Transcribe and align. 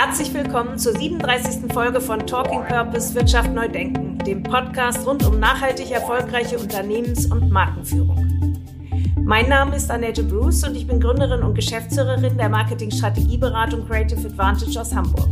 Herzlich 0.00 0.32
willkommen 0.32 0.78
zur 0.78 0.92
37. 0.92 1.72
Folge 1.72 2.00
von 2.00 2.24
Talking 2.24 2.64
Purpose 2.68 3.16
Wirtschaft 3.16 3.52
neu 3.52 3.66
denken, 3.66 4.16
dem 4.18 4.44
Podcast 4.44 5.04
rund 5.04 5.26
um 5.26 5.40
nachhaltig 5.40 5.90
erfolgreiche 5.90 6.56
Unternehmens- 6.56 7.26
und 7.26 7.50
Markenführung. 7.50 8.62
Mein 9.20 9.48
Name 9.48 9.74
ist 9.74 9.90
Annette 9.90 10.22
Bruce 10.22 10.62
und 10.62 10.76
ich 10.76 10.86
bin 10.86 11.00
Gründerin 11.00 11.42
und 11.42 11.56
Geschäftsführerin 11.56 12.38
der 12.38 12.48
Marketing-Strategieberatung 12.48 13.88
Creative 13.88 14.24
Advantage 14.24 14.80
aus 14.80 14.94
Hamburg. 14.94 15.30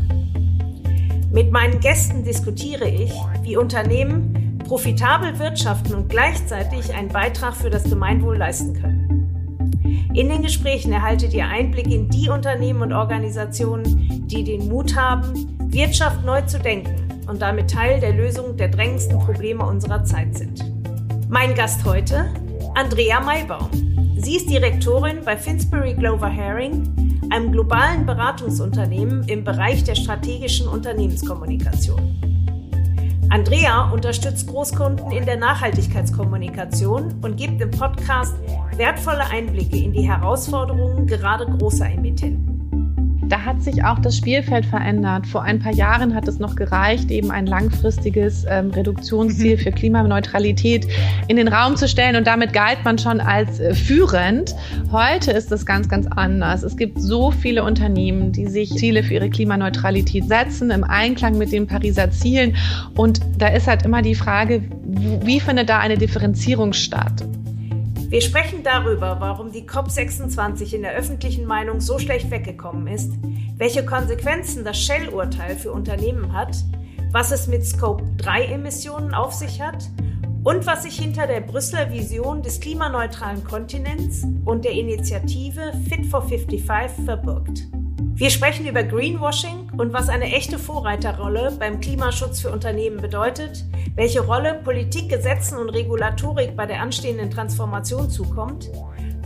Mit 1.31 1.53
meinen 1.53 1.79
Gästen 1.79 2.25
diskutiere 2.25 2.89
ich, 2.89 3.13
wie 3.43 3.57
Unternehmen 3.57 4.59
profitabel 4.67 5.39
wirtschaften 5.39 5.95
und 5.95 6.09
gleichzeitig 6.09 6.93
einen 6.93 7.11
Beitrag 7.11 7.55
für 7.55 7.71
das 7.71 7.85
Gemeinwohl 7.85 8.39
leisten 8.39 8.75
können. 8.75 8.96
In 10.17 10.31
den 10.31 10.41
Gesprächen 10.41 10.95
erhaltet 10.95 11.35
ihr 11.35 11.47
Einblick 11.47 11.93
in 11.93 12.09
die 12.09 12.31
Unternehmen 12.31 12.81
und 12.81 12.95
Organisationen, 12.95 14.27
die 14.27 14.45
den 14.45 14.67
Mut 14.67 14.97
haben, 14.97 15.59
Wirtschaft 15.71 16.25
neu 16.25 16.41
zu 16.41 16.59
denken 16.59 16.95
und 17.29 17.43
damit 17.43 17.71
Teil 17.71 18.01
der 18.01 18.15
Lösung 18.15 18.57
der 18.57 18.69
drängendsten 18.69 19.19
Probleme 19.19 19.63
unserer 19.63 20.05
Zeit 20.05 20.35
sind. 20.35 20.65
Mein 21.29 21.55
Gast 21.55 21.85
heute, 21.85 22.33
Andrea 22.75 23.21
Maybaum. 23.21 23.69
Sie 24.17 24.37
ist 24.37 24.49
Direktorin 24.49 25.19
bei 25.23 25.37
Finsbury 25.37 25.93
Glover 25.93 26.31
Herring, 26.31 27.21
einem 27.29 27.53
globalen 27.53 28.07
Beratungsunternehmen 28.07 29.29
im 29.29 29.45
Bereich 29.45 29.85
der 29.85 29.97
strategischen 29.97 30.67
Unternehmenskommunikation. 30.67 32.36
Andrea 33.29 33.91
unterstützt 33.91 34.47
Großkunden 34.47 35.11
in 35.11 35.27
der 35.27 35.37
Nachhaltigkeitskommunikation 35.37 37.15
und 37.23 37.37
gibt 37.37 37.61
im 37.61 37.71
Podcast 37.71 38.35
wertvolle 38.77 39.25
Einblicke 39.31 39.79
in 39.79 39.93
die 39.93 40.09
Herausforderungen 40.09 41.07
gerade 41.07 41.45
großer 41.45 41.91
Emittenten. 41.91 42.56
Da 43.29 43.45
hat 43.45 43.61
sich 43.63 43.85
auch 43.85 43.99
das 43.99 44.17
Spielfeld 44.17 44.65
verändert. 44.65 45.27
Vor 45.27 45.43
ein 45.43 45.59
paar 45.59 45.73
Jahren 45.73 46.15
hat 46.15 46.29
es 46.29 46.39
noch 46.39 46.55
gereicht, 46.55 47.11
eben 47.11 47.33
ein 47.33 47.47
langfristiges 47.47 48.45
ähm, 48.49 48.71
Reduktionsziel 48.71 49.57
mhm. 49.57 49.61
für 49.61 49.73
Klimaneutralität 49.73 50.87
in 51.27 51.37
den 51.37 51.49
Raum 51.49 51.77
zu 51.77 51.89
stellen 51.89 52.15
und 52.15 52.27
damit 52.27 52.53
galt 52.53 52.85
man 52.85 52.99
schon 52.99 53.21
als 53.21 53.59
äh, 53.59 53.75
führend. 53.75 54.55
Heute 54.93 55.33
ist 55.33 55.51
es 55.51 55.67
ganz, 55.67 55.89
ganz 55.89 56.07
anders. 56.07 56.63
Es 56.63 56.77
gibt 56.77 57.01
so 57.01 57.33
viele 57.33 57.65
Unternehmen, 57.65 58.31
die 58.31 58.47
sich 58.47 58.75
Ziele 58.75 59.03
für 59.03 59.15
ihre 59.15 59.31
Klimaneutralität 59.31 60.29
setzen, 60.29 60.71
im 60.71 60.85
Einklang 60.85 61.37
mit 61.37 61.51
den 61.51 61.67
Pariser 61.67 62.11
Zielen. 62.11 62.57
Und 62.95 63.21
da 63.39 63.49
ist 63.49 63.67
halt 63.67 63.85
immer 63.85 64.03
die 64.03 64.15
Frage, 64.15 64.63
wie 64.85 65.41
findet 65.41 65.69
da 65.69 65.81
eine 65.81 65.99
Differenzierung 65.99 66.73
statt? 66.73 67.25
Wir 68.09 68.21
sprechen 68.21 68.63
darüber, 68.63 69.17
warum 69.19 69.51
die 69.51 69.65
COP26 69.65 70.75
in 70.75 70.83
der 70.83 70.93
öffentlichen 70.93 71.45
Meinung 71.45 71.81
so 71.81 71.99
schlecht 71.99 72.31
weggekommen 72.31 72.87
ist, 72.87 73.13
welche 73.57 73.85
Konsequenzen 73.85 74.65
das 74.65 74.79
Shell-Urteil 74.79 75.57
für 75.57 75.73
Unternehmen 75.73 76.33
hat, 76.33 76.57
was 77.11 77.33
es 77.33 77.49
mit 77.49 77.67
Scope-3-Emissionen 77.67 79.13
auf 79.13 79.33
sich 79.33 79.61
hat 79.61 79.91
und 80.45 80.67
was 80.67 80.85
sich 80.85 80.97
hinter 80.97 81.27
der 81.27 81.41
Brüsseler 81.41 81.91
Vision 81.91 82.43
des 82.43 82.61
klimaneutralen 82.61 83.43
Kontinents 83.43 84.25
und 84.45 84.65
der 84.65 84.73
Initiative 84.73 85.73
Fit 85.89 86.07
for 86.07 86.23
55 86.23 87.05
verbirgt. 87.05 87.67
Wir 88.15 88.31
sprechen 88.31 88.67
über 88.67 88.85
Greenwashing 88.85 89.66
und 89.79 89.93
was 89.93 90.09
eine 90.09 90.33
echte 90.33 90.59
Vorreiterrolle 90.59 91.53
beim 91.59 91.81
Klimaschutz 91.81 92.41
für 92.41 92.51
Unternehmen 92.51 93.01
bedeutet, 93.01 93.65
welche 93.95 94.21
Rolle 94.21 94.61
Politik, 94.65 95.11
Gesetzen 95.11 95.59
und 95.59 95.69
Regulatorik 95.69 96.57
bei 96.57 96.67
der 96.67 96.81
anstehenden 96.81 97.31
Transformation 97.31 98.09
zukommt. 98.09 98.71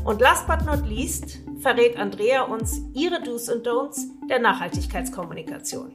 Und 0.04 0.20
last 0.20 0.46
but 0.46 0.64
not 0.64 0.86
least 0.86 1.38
verrät 1.60 1.96
Andrea 1.96 2.42
uns 2.42 2.80
ihre 2.94 3.22
Do's 3.22 3.48
und 3.48 3.66
Don'ts 3.66 4.06
der 4.28 4.40
Nachhaltigkeitskommunikation. 4.40 5.92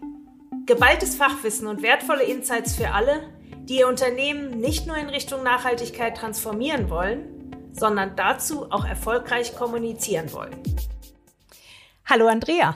Geballtes 0.65 1.15
Fachwissen 1.15 1.67
und 1.67 1.81
wertvolle 1.81 2.23
Insights 2.23 2.75
für 2.75 2.91
alle, 2.91 3.21
die 3.65 3.79
ihr 3.79 3.87
Unternehmen 3.87 4.59
nicht 4.59 4.87
nur 4.87 4.95
in 4.95 5.09
Richtung 5.09 5.43
Nachhaltigkeit 5.43 6.15
transformieren 6.15 6.89
wollen, 6.89 7.71
sondern 7.73 8.15
dazu 8.15 8.71
auch 8.71 8.85
erfolgreich 8.85 9.55
kommunizieren 9.55 10.31
wollen. 10.31 10.55
Hallo 12.05 12.27
Andrea. 12.27 12.75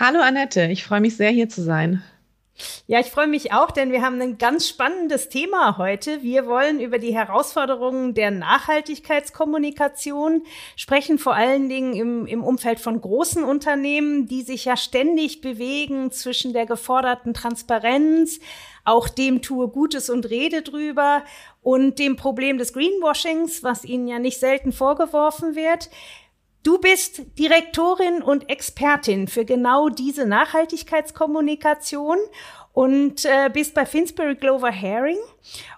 Hallo 0.00 0.20
Annette, 0.20 0.66
ich 0.66 0.84
freue 0.84 1.00
mich 1.00 1.16
sehr 1.16 1.30
hier 1.30 1.48
zu 1.48 1.62
sein. 1.62 2.02
Ja, 2.86 3.00
ich 3.00 3.06
freue 3.06 3.26
mich 3.26 3.52
auch, 3.52 3.70
denn 3.70 3.92
wir 3.92 4.02
haben 4.02 4.20
ein 4.20 4.38
ganz 4.38 4.68
spannendes 4.68 5.28
Thema 5.28 5.76
heute. 5.76 6.22
Wir 6.22 6.46
wollen 6.46 6.80
über 6.80 6.98
die 6.98 7.14
Herausforderungen 7.14 8.14
der 8.14 8.30
Nachhaltigkeitskommunikation 8.30 10.42
sprechen, 10.74 11.18
vor 11.18 11.34
allen 11.34 11.68
Dingen 11.68 11.94
im, 11.94 12.26
im 12.26 12.42
Umfeld 12.42 12.80
von 12.80 13.00
großen 13.00 13.44
Unternehmen, 13.44 14.26
die 14.26 14.42
sich 14.42 14.64
ja 14.64 14.76
ständig 14.76 15.42
bewegen 15.42 16.10
zwischen 16.12 16.54
der 16.54 16.64
geforderten 16.64 17.34
Transparenz, 17.34 18.40
auch 18.84 19.08
dem 19.08 19.42
tue 19.42 19.68
Gutes 19.68 20.08
und 20.08 20.30
rede 20.30 20.62
drüber 20.62 21.24
und 21.62 21.98
dem 21.98 22.16
Problem 22.16 22.56
des 22.56 22.72
Greenwashings, 22.72 23.62
was 23.62 23.84
ihnen 23.84 24.08
ja 24.08 24.18
nicht 24.18 24.40
selten 24.40 24.72
vorgeworfen 24.72 25.56
wird. 25.56 25.90
Du 26.66 26.78
bist 26.78 27.22
Direktorin 27.38 28.24
und 28.24 28.50
Expertin 28.50 29.28
für 29.28 29.44
genau 29.44 29.88
diese 29.88 30.26
Nachhaltigkeitskommunikation 30.26 32.18
und 32.72 33.24
äh, 33.24 33.48
bist 33.52 33.72
bei 33.72 33.86
Finsbury 33.86 34.34
Glover 34.34 34.72
Herring 34.72 35.18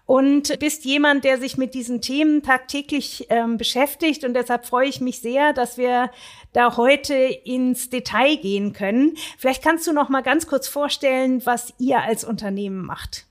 und 0.07 0.59
bist 0.61 0.87
jemand, 0.87 1.25
der 1.25 1.37
sich 1.37 1.59
mit 1.59 1.75
diesen 1.75 2.01
Themen 2.01 2.43
tagtäglich 2.43 3.27
ähm, 3.29 3.59
beschäftigt. 3.59 4.25
Und 4.25 4.33
deshalb 4.33 4.65
freue 4.65 4.89
ich 4.89 5.03
mich 5.03 5.21
sehr, 5.21 5.53
dass 5.53 5.77
wir 5.77 6.11
da 6.55 6.79
heute 6.79 7.13
ins 7.13 7.91
Detail 7.91 8.37
gehen 8.37 8.73
können. 8.73 9.19
Vielleicht 9.37 9.63
kannst 9.63 9.87
du 9.87 9.93
noch 9.93 10.09
mal 10.09 10.23
ganz 10.23 10.47
kurz 10.47 10.69
vorstellen, 10.69 11.45
was 11.45 11.75
ihr 11.79 12.01
als 12.01 12.25
Unternehmen 12.25 12.83
macht. 12.83 13.27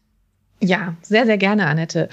Ja, 0.59 0.96
sehr, 1.01 1.25
sehr 1.25 1.40
gerne, 1.40 1.66
Annette. 1.66 2.09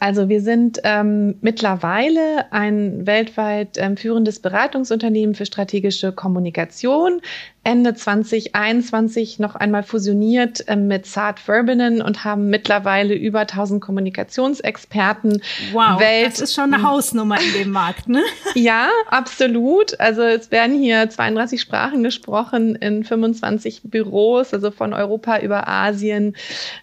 Also 0.00 0.28
wir 0.28 0.40
sind 0.40 0.80
ähm, 0.84 1.36
mittlerweile 1.40 2.52
ein 2.52 3.04
weltweit 3.06 3.78
ähm, 3.78 3.96
führendes 3.96 4.38
Beratungsunternehmen 4.38 5.34
für 5.34 5.44
strategische 5.44 6.12
Kommunikation. 6.12 7.20
Ende 7.64 7.92
2021 7.92 9.40
noch 9.40 9.54
einmal 9.56 9.82
fusioniert 9.82 10.64
ähm, 10.68 10.86
mit 10.86 11.04
Saad 11.04 11.40
Verbinen 11.40 12.00
und 12.00 12.24
haben 12.24 12.48
mittlerweile 12.48 13.14
über 13.14 13.40
1000 13.40 13.82
Kommunikationsexperten. 13.82 15.42
Wow, 15.72 16.00
Welt 16.00 16.28
das 16.28 16.40
ist 16.40 16.54
schon 16.54 16.72
eine 16.72 16.82
Hausnummer 16.82 17.38
in 17.40 17.52
dem 17.64 17.70
Markt, 17.70 18.08
ne? 18.08 18.22
ja, 18.54 18.88
absolut. 19.10 19.98
Also 20.00 20.22
es 20.22 20.50
werden 20.50 20.80
hier 20.80 21.10
32 21.10 21.60
Sprachen 21.60 22.04
gesprochen 22.04 22.76
in 22.76 23.04
25 23.04 23.82
Büros, 23.84 24.54
also 24.54 24.70
von 24.70 24.94
Europa 24.94 25.40
über 25.40 25.68
Asien, 25.68 26.36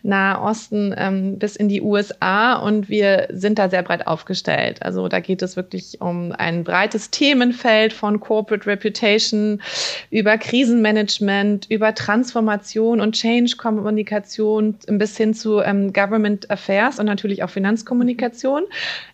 Nahosten 0.04 0.94
ähm, 0.98 1.40
bis 1.40 1.56
in 1.56 1.70
die 1.70 1.82
USA 1.82 2.56
und 2.56 2.90
wir 2.90 3.05
wir 3.06 3.28
sind 3.30 3.60
da 3.60 3.70
sehr 3.70 3.84
breit 3.84 4.08
aufgestellt. 4.08 4.82
Also 4.82 5.08
da 5.08 5.20
geht 5.20 5.42
es 5.42 5.56
wirklich 5.56 6.02
um 6.02 6.32
ein 6.32 6.64
breites 6.64 7.12
Themenfeld 7.12 7.94
von 7.94 8.20
Corporate 8.20 8.66
Reputation 8.66 9.62
über 10.10 10.38
Krisenmanagement, 10.38 11.68
über 11.70 11.94
Transformation 11.94 13.00
und 13.02 13.14
Change-Kommunikation 13.16 14.78
bis 14.88 15.18
hin 15.18 15.34
zu 15.34 15.60
ähm, 15.60 15.94
Government 15.94 16.50
Affairs 16.50 17.00
und 17.00 17.06
natürlich 17.06 17.44
auch 17.44 17.50
Finanzkommunikation. 17.50 18.64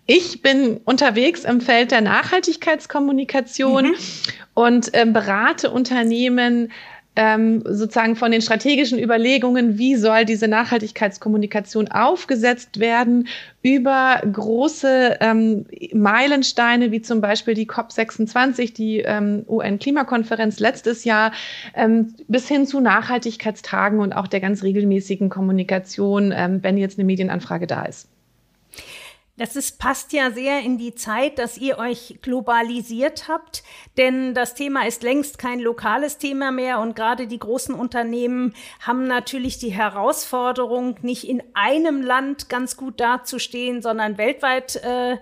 Ich 0.06 0.42
bin 0.42 0.78
unterwegs 0.86 1.44
im 1.44 1.60
Feld 1.60 1.92
der 1.92 2.02
Nachhaltigkeitskommunikation 2.02 3.88
mhm. 3.88 3.96
und 4.54 4.90
ähm, 4.94 5.12
berate 5.12 5.70
Unternehmen 5.70 6.72
ähm, 7.22 7.62
sozusagen 7.66 8.16
von 8.16 8.32
den 8.32 8.42
strategischen 8.42 8.98
Überlegungen, 8.98 9.78
wie 9.78 9.96
soll 9.96 10.26
diese 10.26 10.48
Nachhaltigkeitskommunikation 10.48 11.88
aufgesetzt 11.90 12.80
werden, 12.80 13.28
über 13.62 14.20
große 14.32 15.18
ähm, 15.20 15.68
Meilensteine, 15.94 16.92
wie 16.92 17.04
zum 17.04 17.22
Beispiel 17.22 17.54
die 17.54 17.68
COP26, 17.68 18.74
die 18.74 19.02
ähm, 19.02 19.46
UN-Klimakonferenz 19.48 20.60
letztes 20.60 21.04
Jahr, 21.04 21.32
ähm, 21.76 22.16
bis 22.28 22.48
hin 22.48 22.66
zu 22.66 22.80
Nachhaltigkeitstagen 22.80 24.00
und 24.00 24.14
auch 24.14 24.26
der 24.26 24.40
ganz 24.40 24.64
regelmäßigen 24.64 25.30
Kommunikation, 25.30 26.34
ähm, 26.36 26.64
wenn 26.64 26.76
jetzt 26.76 26.98
eine 26.98 27.06
Medienanfrage 27.06 27.68
da 27.68 27.84
ist. 27.84 28.11
Das 29.42 29.56
ist, 29.56 29.80
passt 29.80 30.14
ja 30.14 30.30
sehr 30.30 30.60
in 30.60 30.78
die 30.78 30.94
Zeit, 30.94 31.40
dass 31.40 31.58
ihr 31.58 31.80
euch 31.80 32.20
globalisiert 32.22 33.28
habt, 33.28 33.64
denn 33.98 34.36
das 34.36 34.54
Thema 34.54 34.86
ist 34.86 35.02
längst 35.02 35.40
kein 35.40 35.60
lokales 35.60 36.20
Thema 36.20 36.52
mehr 36.52 36.78
und 36.78 36.96
gerade 36.96 37.26
die 37.26 37.40
großen 37.40 37.74
Unternehmen 37.74 38.54
haben 38.82 39.08
natürlich 39.08 39.58
die 39.58 39.72
Herausforderung, 39.72 40.98
nicht 41.02 41.28
in 41.28 41.42
einem 41.56 42.04
Land 42.04 42.50
ganz 42.50 42.78
gut 42.78 43.00
dazustehen, 43.00 43.82
sondern 43.82 44.20
weltweit 44.20 44.76
äh, 44.76 45.18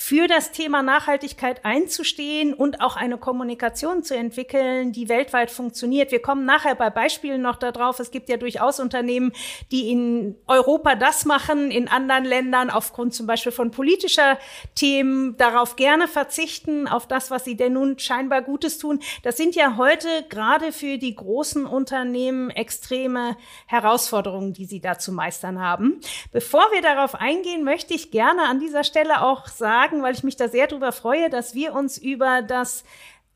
für 0.00 0.28
das 0.28 0.52
Thema 0.52 0.80
Nachhaltigkeit 0.80 1.64
einzustehen 1.64 2.54
und 2.54 2.80
auch 2.80 2.94
eine 2.94 3.18
Kommunikation 3.18 4.04
zu 4.04 4.14
entwickeln, 4.16 4.92
die 4.92 5.08
weltweit 5.08 5.50
funktioniert. 5.50 6.12
Wir 6.12 6.22
kommen 6.22 6.44
nachher 6.44 6.76
bei 6.76 6.88
Beispielen 6.88 7.42
noch 7.42 7.56
darauf. 7.56 7.98
Es 7.98 8.12
gibt 8.12 8.28
ja 8.28 8.36
durchaus 8.36 8.78
Unternehmen, 8.78 9.32
die 9.72 9.90
in 9.90 10.36
Europa 10.46 10.94
das 10.94 11.24
machen, 11.24 11.72
in 11.72 11.88
anderen 11.88 12.24
Ländern 12.24 12.70
aufgrund 12.70 13.12
zum 13.12 13.26
Beispiel 13.26 13.50
von 13.50 13.72
politischer 13.72 14.38
Themen 14.76 15.36
darauf 15.36 15.74
gerne 15.74 16.06
verzichten, 16.06 16.86
auf 16.86 17.08
das, 17.08 17.32
was 17.32 17.44
sie 17.44 17.56
denn 17.56 17.72
nun 17.72 17.98
scheinbar 17.98 18.42
Gutes 18.42 18.78
tun. 18.78 19.00
Das 19.24 19.36
sind 19.36 19.56
ja 19.56 19.76
heute 19.76 20.08
gerade 20.28 20.70
für 20.70 20.98
die 20.98 21.16
großen 21.16 21.66
Unternehmen 21.66 22.50
extreme 22.50 23.36
Herausforderungen, 23.66 24.52
die 24.52 24.64
sie 24.64 24.80
da 24.80 24.96
zu 24.96 25.10
meistern 25.10 25.58
haben. 25.58 26.00
Bevor 26.30 26.62
wir 26.70 26.82
darauf 26.82 27.16
eingehen, 27.16 27.64
möchte 27.64 27.94
ich 27.94 28.12
gerne 28.12 28.44
an 28.44 28.60
dieser 28.60 28.84
Stelle 28.84 29.22
auch 29.22 29.48
sagen, 29.48 29.87
sagen, 29.88 30.02
weil 30.02 30.14
ich 30.14 30.22
mich 30.22 30.36
da 30.36 30.48
sehr 30.48 30.66
darüber 30.66 30.92
freue, 30.92 31.30
dass 31.30 31.54
wir 31.54 31.74
uns 31.74 31.98
über 31.98 32.42
das 32.42 32.84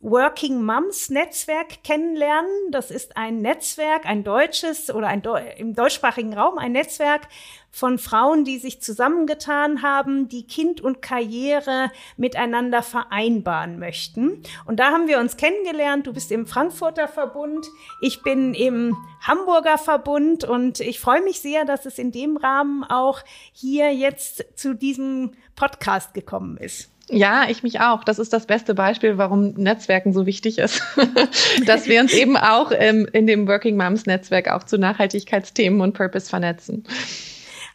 Working 0.00 0.64
Moms 0.64 1.10
Netzwerk 1.10 1.84
kennenlernen. 1.84 2.50
Das 2.70 2.90
ist 2.90 3.16
ein 3.16 3.40
Netzwerk, 3.40 4.04
ein 4.04 4.24
deutsches 4.24 4.92
oder 4.92 5.08
ein 5.08 5.22
im 5.56 5.74
deutschsprachigen 5.74 6.34
Raum 6.34 6.58
ein 6.58 6.72
Netzwerk 6.72 7.28
von 7.74 7.98
Frauen, 7.98 8.44
die 8.44 8.58
sich 8.58 8.82
zusammengetan 8.82 9.82
haben, 9.82 10.28
die 10.28 10.46
Kind 10.46 10.82
und 10.82 11.00
Karriere 11.00 11.90
miteinander 12.18 12.82
vereinbaren 12.82 13.78
möchten. 13.78 14.42
Und 14.66 14.78
da 14.78 14.92
haben 14.92 15.08
wir 15.08 15.18
uns 15.18 15.38
kennengelernt. 15.38 16.06
Du 16.06 16.12
bist 16.12 16.30
im 16.30 16.46
Frankfurter 16.46 17.08
Verbund, 17.08 17.66
ich 18.02 18.22
bin 18.22 18.52
im 18.52 18.94
Hamburger 19.22 19.78
Verbund 19.78 20.44
und 20.44 20.80
ich 20.80 21.00
freue 21.00 21.22
mich 21.22 21.40
sehr, 21.40 21.64
dass 21.64 21.86
es 21.86 21.98
in 21.98 22.12
dem 22.12 22.36
Rahmen 22.36 22.84
auch 22.84 23.20
hier 23.52 23.92
jetzt 23.92 24.44
zu 24.54 24.74
diesem 24.74 25.32
Podcast 25.56 26.12
gekommen 26.12 26.58
ist. 26.58 26.90
Ja, 27.08 27.48
ich 27.48 27.62
mich 27.62 27.80
auch. 27.80 28.04
Das 28.04 28.18
ist 28.18 28.32
das 28.32 28.46
beste 28.46 28.74
Beispiel, 28.74 29.18
warum 29.18 29.54
Netzwerken 29.54 30.12
so 30.12 30.24
wichtig 30.24 30.58
ist. 30.58 30.82
Dass 31.66 31.86
wir 31.86 32.00
uns 32.00 32.12
eben 32.12 32.36
auch 32.36 32.70
ähm, 32.74 33.08
in 33.12 33.26
dem 33.26 33.48
Working 33.48 33.76
Moms 33.76 34.06
Netzwerk 34.06 34.48
auch 34.50 34.62
zu 34.64 34.78
Nachhaltigkeitsthemen 34.78 35.80
und 35.80 35.94
Purpose 35.94 36.28
vernetzen. 36.30 36.84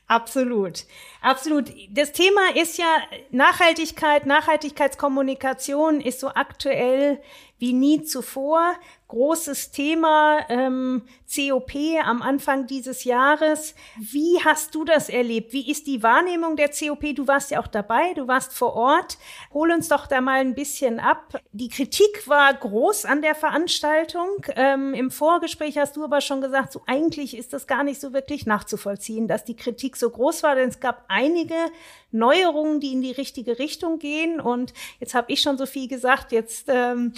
Absolut. 0.08 0.86
Absolut. 1.22 1.70
Das 1.90 2.14
Thema 2.14 2.56
ist 2.56 2.78
ja 2.78 2.86
Nachhaltigkeit, 3.32 4.26
Nachhaltigkeitskommunikation 4.26 6.00
ist 6.00 6.22
so 6.22 6.30
aktuell 6.30 7.22
wie 7.60 7.74
nie 7.74 8.04
zuvor 8.04 8.76
großes 9.08 9.72
Thema 9.72 10.40
ähm, 10.50 11.04
COP 11.34 11.72
am 12.04 12.22
Anfang 12.22 12.68
dieses 12.68 13.04
Jahres. 13.04 13.74
Wie 13.98 14.40
hast 14.44 14.76
du 14.76 14.84
das 14.84 15.10
erlebt? 15.10 15.54
Wie 15.54 15.70
ist 15.70 15.88
die 15.88 16.04
Wahrnehmung 16.04 16.56
der 16.56 16.70
COP? 16.70 17.16
Du 17.16 17.28
warst 17.28 17.52
ja 17.52 17.62
auch 17.62 17.68
dabei, 17.68 18.14
du 18.14 18.28
warst 18.28 18.54
vor 18.54 18.74
Ort. 18.74 19.18
Hol 19.54 19.72
uns 19.72 19.88
doch 19.88 20.08
da 20.08 20.22
mal 20.22 20.40
ein 20.40 20.56
bisschen 20.56 21.00
ab. 21.00 21.42
Die 21.52 21.70
Kritik 21.70 22.28
war 22.28 22.54
groß 22.54 23.06
an 23.06 23.22
der 23.22 23.36
Veranstaltung. 23.36 24.46
Ähm, 24.56 24.94
Im 24.94 25.12
Vorgespräch 25.12 25.78
hast 25.78 25.96
du 25.96 26.04
aber 26.04 26.22
schon 26.22 26.42
gesagt, 26.42 26.74
so 26.74 26.82
eigentlich 26.86 27.38
ist 27.38 27.54
das 27.54 27.68
gar 27.68 27.84
nicht 27.84 28.02
so 28.02 28.14
wirklich 28.14 28.46
nachzuvollziehen, 28.46 29.28
dass 29.28 29.46
die 29.46 29.56
Kritik 29.56 29.96
so 29.96 30.10
groß 30.10 30.44
war, 30.44 30.56
denn 30.56 30.70
es 30.70 30.80
gab 30.80 31.06
einige 31.08 31.56
Neuerungen, 32.12 32.80
die 32.80 32.94
in 32.94 33.02
die 33.02 33.12
richtige 33.12 33.60
Richtung 33.60 34.00
gehen. 34.00 34.40
Und 34.40 34.74
jetzt 35.00 35.14
habe 35.14 35.32
ich 35.32 35.42
schon 35.42 35.58
so 35.58 35.66
viel 35.66 35.88
gesagt, 35.88 36.32
jetzt 36.32 36.68
ähm, 36.70 37.14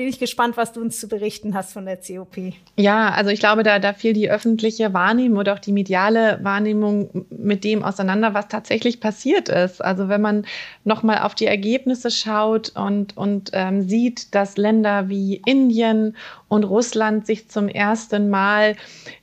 bin 0.00 0.08
ich 0.08 0.18
gespannt, 0.18 0.56
was 0.56 0.72
du 0.72 0.80
uns 0.80 0.98
zu 0.98 1.08
berichten 1.08 1.52
hast 1.54 1.74
von 1.74 1.84
der 1.84 1.98
COP. 1.98 2.54
Ja, 2.78 3.10
also 3.10 3.30
ich 3.30 3.38
glaube, 3.38 3.62
da, 3.62 3.78
da 3.78 3.92
fiel 3.92 4.14
die 4.14 4.30
öffentliche 4.30 4.94
Wahrnehmung 4.94 5.40
oder 5.40 5.52
auch 5.52 5.58
die 5.58 5.72
mediale 5.72 6.38
Wahrnehmung 6.42 7.26
mit 7.28 7.64
dem 7.64 7.82
auseinander, 7.82 8.32
was 8.32 8.48
tatsächlich 8.48 9.00
passiert 9.00 9.50
ist. 9.50 9.84
Also 9.84 10.08
wenn 10.08 10.22
man 10.22 10.46
nochmal 10.84 11.18
auf 11.18 11.34
die 11.34 11.44
Ergebnisse 11.44 12.10
schaut 12.10 12.70
und, 12.76 13.14
und 13.18 13.50
ähm, 13.52 13.86
sieht, 13.86 14.34
dass 14.34 14.56
Länder 14.56 15.10
wie 15.10 15.42
Indien 15.44 16.16
und 16.50 16.64
Russland 16.64 17.26
sich 17.26 17.48
zum 17.48 17.68
ersten 17.68 18.28
Mal 18.28 18.76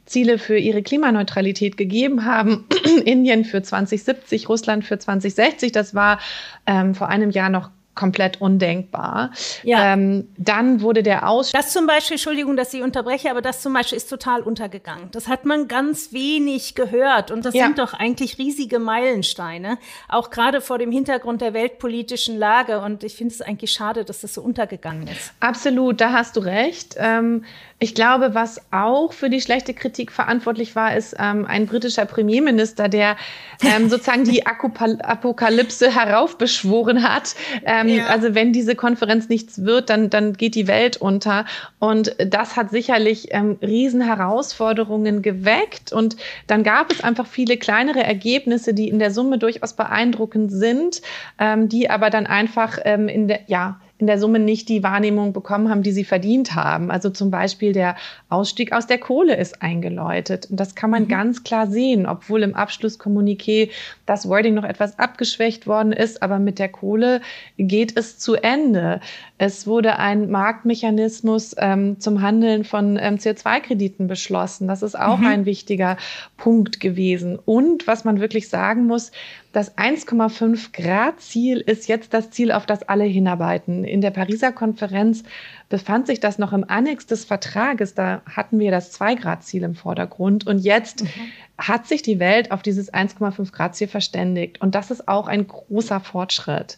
Ziele 0.05 0.39
für 0.39 0.57
ihre 0.57 0.81
Klimaneutralität 0.81 1.75
gegeben 1.75 2.23
haben. 2.23 2.65
Indien 3.05 3.43
für 3.43 3.61
2070, 3.61 4.47
Russland 4.47 4.85
für 4.85 4.97
2060. 4.97 5.73
Das 5.73 5.93
war 5.93 6.19
ähm, 6.65 6.95
vor 6.95 7.09
einem 7.09 7.29
Jahr 7.29 7.49
noch 7.49 7.69
komplett 7.97 8.39
undenkbar. 8.39 9.31
Ja. 9.63 9.93
Ähm, 9.93 10.29
dann 10.37 10.81
wurde 10.81 11.03
der 11.03 11.27
Aus. 11.27 11.51
Das 11.51 11.73
zum 11.73 11.87
Beispiel, 11.87 12.15
Entschuldigung, 12.15 12.55
dass 12.55 12.73
ich 12.73 12.81
unterbreche, 12.81 13.29
aber 13.29 13.41
das 13.41 13.61
zum 13.61 13.73
Beispiel 13.73 13.97
ist 13.97 14.09
total 14.09 14.41
untergegangen. 14.41 15.09
Das 15.11 15.27
hat 15.27 15.43
man 15.43 15.67
ganz 15.67 16.13
wenig 16.13 16.75
gehört 16.75 17.31
und 17.31 17.43
das 17.43 17.53
ja. 17.53 17.65
sind 17.65 17.79
doch 17.79 17.93
eigentlich 17.93 18.37
riesige 18.37 18.79
Meilensteine, 18.79 19.77
auch 20.07 20.29
gerade 20.29 20.61
vor 20.61 20.77
dem 20.77 20.91
Hintergrund 20.91 21.41
der 21.41 21.53
weltpolitischen 21.53 22.37
Lage. 22.37 22.79
Und 22.79 23.03
ich 23.03 23.15
finde 23.15 23.33
es 23.33 23.41
eigentlich 23.41 23.71
schade, 23.71 24.05
dass 24.05 24.21
das 24.21 24.33
so 24.33 24.41
untergegangen 24.41 25.07
ist. 25.07 25.33
Absolut, 25.41 25.99
da 25.99 26.13
hast 26.13 26.37
du 26.37 26.41
recht. 26.41 26.95
Ähm, 26.97 27.43
ich 27.79 27.93
glaube, 27.93 28.33
was 28.33 28.59
auch 28.71 29.13
für 29.13 29.29
die 29.29 29.39
schlechte 29.39 29.75
Kritik 29.75 30.11
verantwortlich 30.11 30.75
war, 30.75 30.95
ist 30.95 31.15
ähm, 31.19 31.45
ein 31.45 31.67
britischer 31.67 32.05
Premierminister, 32.05 32.89
der 32.89 33.17
ähm, 33.61 33.87
sozusagen 33.89 34.23
die 34.23 34.47
Apokalypse 34.47 35.93
heraufbeschworen 35.93 37.07
hat. 37.07 37.35
Ähm, 37.65 37.89
ja. 37.89 38.07
Also 38.07 38.33
wenn 38.33 38.51
diese 38.51 38.75
Konferenz 38.75 39.29
nichts 39.29 39.63
wird, 39.63 39.91
dann, 39.91 40.09
dann 40.09 40.33
geht 40.33 40.55
die 40.55 40.67
Welt 40.67 40.97
unter. 40.97 41.45
Und 41.77 42.15
das 42.17 42.55
hat 42.55 42.71
sicherlich 42.71 43.27
ähm, 43.29 43.59
Riesenherausforderungen 43.61 45.21
geweckt. 45.21 45.93
Und 45.93 46.17
dann 46.47 46.63
gab 46.63 46.91
es 46.91 47.03
einfach 47.03 47.27
viele 47.27 47.57
kleinere 47.57 48.03
Ergebnisse, 48.03 48.73
die 48.73 48.89
in 48.89 48.97
der 48.97 49.11
Summe 49.11 49.37
durchaus 49.37 49.73
beeindruckend 49.73 50.51
sind, 50.51 51.03
ähm, 51.37 51.69
die 51.69 51.91
aber 51.91 52.09
dann 52.09 52.25
einfach 52.25 52.79
ähm, 52.85 53.07
in 53.07 53.27
der, 53.27 53.41
ja, 53.45 53.79
in 53.99 54.07
der 54.07 54.19
Summe 54.19 54.39
nicht 54.39 54.69
die 54.69 54.83
Wahrnehmung 54.83 55.33
bekommen 55.33 55.69
haben, 55.69 55.81
die 55.81 55.91
sie 55.91 56.03
verdient 56.03 56.53
haben. 56.53 56.91
Also 56.91 57.09
zum 57.09 57.31
Beispiel 57.31 57.73
der 57.73 57.95
Ausstieg 58.29 58.71
aus 58.71 58.85
der 58.85 58.99
Kohle 58.99 59.35
ist 59.35 59.61
eingeläutet. 59.61 60.47
Und 60.51 60.59
das 60.59 60.75
kann 60.75 60.91
man 60.91 61.03
mhm. 61.03 61.07
ganz 61.07 61.43
klar 61.43 61.67
sehen, 61.67 62.05
obwohl 62.05 62.43
im 62.43 62.55
Abschlusskommuniqué 62.55 63.71
das 64.05 64.29
Wording 64.29 64.53
noch 64.53 64.63
etwas 64.63 64.99
abgeschwächt 64.99 65.65
worden 65.65 65.93
ist. 65.93 66.21
Aber 66.21 66.37
mit 66.37 66.59
der 66.59 66.69
Kohle 66.69 67.21
geht 67.57 67.97
es 67.97 68.19
zu 68.19 68.35
Ende. 68.35 69.01
Es 69.39 69.67
wurde 69.67 69.99
ein 69.99 70.31
Marktmechanismus 70.31 71.55
ähm, 71.59 71.99
zum 71.99 72.21
Handeln 72.21 72.63
von 72.63 72.97
ähm, 72.99 73.17
CO2-Krediten 73.17 74.07
beschlossen. 74.07 74.67
Das 74.67 74.81
ist 74.81 74.97
auch 74.97 75.19
mhm. 75.19 75.27
ein 75.27 75.45
wichtiger 75.45 75.97
Punkt 76.37 76.79
gewesen. 76.79 77.37
Und 77.45 77.85
was 77.85 78.03
man 78.03 78.19
wirklich 78.19 78.49
sagen 78.49 78.87
muss, 78.87 79.11
das 79.51 79.77
1,5 79.77 80.71
Grad 80.73 81.21
Ziel 81.21 81.59
ist 81.59 81.87
jetzt 81.87 82.13
das 82.13 82.31
Ziel, 82.31 82.51
auf 82.51 82.65
das 82.65 82.83
alle 82.83 83.05
hinarbeiten. 83.05 83.83
In 83.83 84.01
der 84.01 84.11
Pariser 84.11 84.51
Konferenz 84.51 85.23
befand 85.69 86.07
sich 86.07 86.19
das 86.19 86.39
noch 86.39 86.53
im 86.53 86.63
Annex 86.67 87.05
des 87.05 87.25
Vertrages. 87.25 87.93
Da 87.93 88.21
hatten 88.25 88.59
wir 88.59 88.71
das 88.71 88.91
2 88.91 89.15
Grad 89.15 89.43
Ziel 89.43 89.63
im 89.63 89.75
Vordergrund. 89.75 90.47
Und 90.47 90.59
jetzt 90.59 91.03
mhm. 91.03 91.09
hat 91.57 91.87
sich 91.87 92.01
die 92.01 92.19
Welt 92.19 92.51
auf 92.51 92.61
dieses 92.61 92.93
1,5 92.93 93.51
Grad 93.51 93.75
Ziel 93.75 93.87
verständigt. 93.87 94.61
Und 94.61 94.75
das 94.75 94.91
ist 94.91 95.07
auch 95.07 95.27
ein 95.27 95.47
großer 95.47 95.99
Fortschritt. 95.99 96.77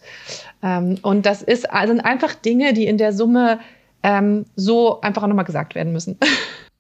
Ähm, 0.64 0.98
und 1.02 1.26
das 1.26 1.42
ist, 1.42 1.70
also 1.72 1.94
sind 1.94 2.02
einfach 2.02 2.36
Dinge, 2.36 2.74
die 2.74 2.88
in 2.88 2.98
der 2.98 3.14
Summe 3.14 3.60
ähm, 4.04 4.46
so 4.56 5.02
einfach 5.02 5.26
nochmal 5.28 5.46
gesagt 5.46 5.76
werden 5.76 5.94
müssen. 5.94 6.18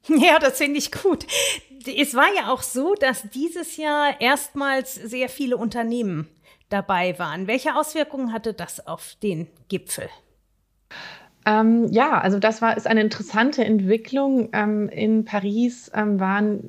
Ja, 0.08 0.40
das 0.40 0.58
finde 0.58 0.80
ich 0.80 0.92
gut 0.92 1.28
es 1.98 2.14
war 2.14 2.28
ja 2.36 2.52
auch 2.52 2.62
so, 2.62 2.96
dass 2.96 3.24
dieses 3.30 3.78
Jahr 3.78 4.20
erstmals 4.20 4.96
sehr 4.96 5.30
viele 5.30 5.58
Unternehmen 5.58 6.28
dabei 6.70 7.18
waren. 7.18 7.48
Welche 7.48 7.76
Auswirkungen 7.76 8.34
hatte 8.34 8.54
das 8.54 8.86
auf 8.86 9.16
den 9.24 9.48
Gipfel? 9.70 10.10
Ähm, 11.46 11.88
ja, 11.90 12.20
also 12.20 12.38
das 12.38 12.62
war, 12.62 12.76
ist 12.76 12.86
eine 12.86 13.02
interessante 13.02 13.64
Entwicklung. 13.64 14.50
Ähm, 14.52 14.90
in 14.90 15.26
Paris 15.26 15.90
ähm, 15.96 16.20
waren 16.20 16.60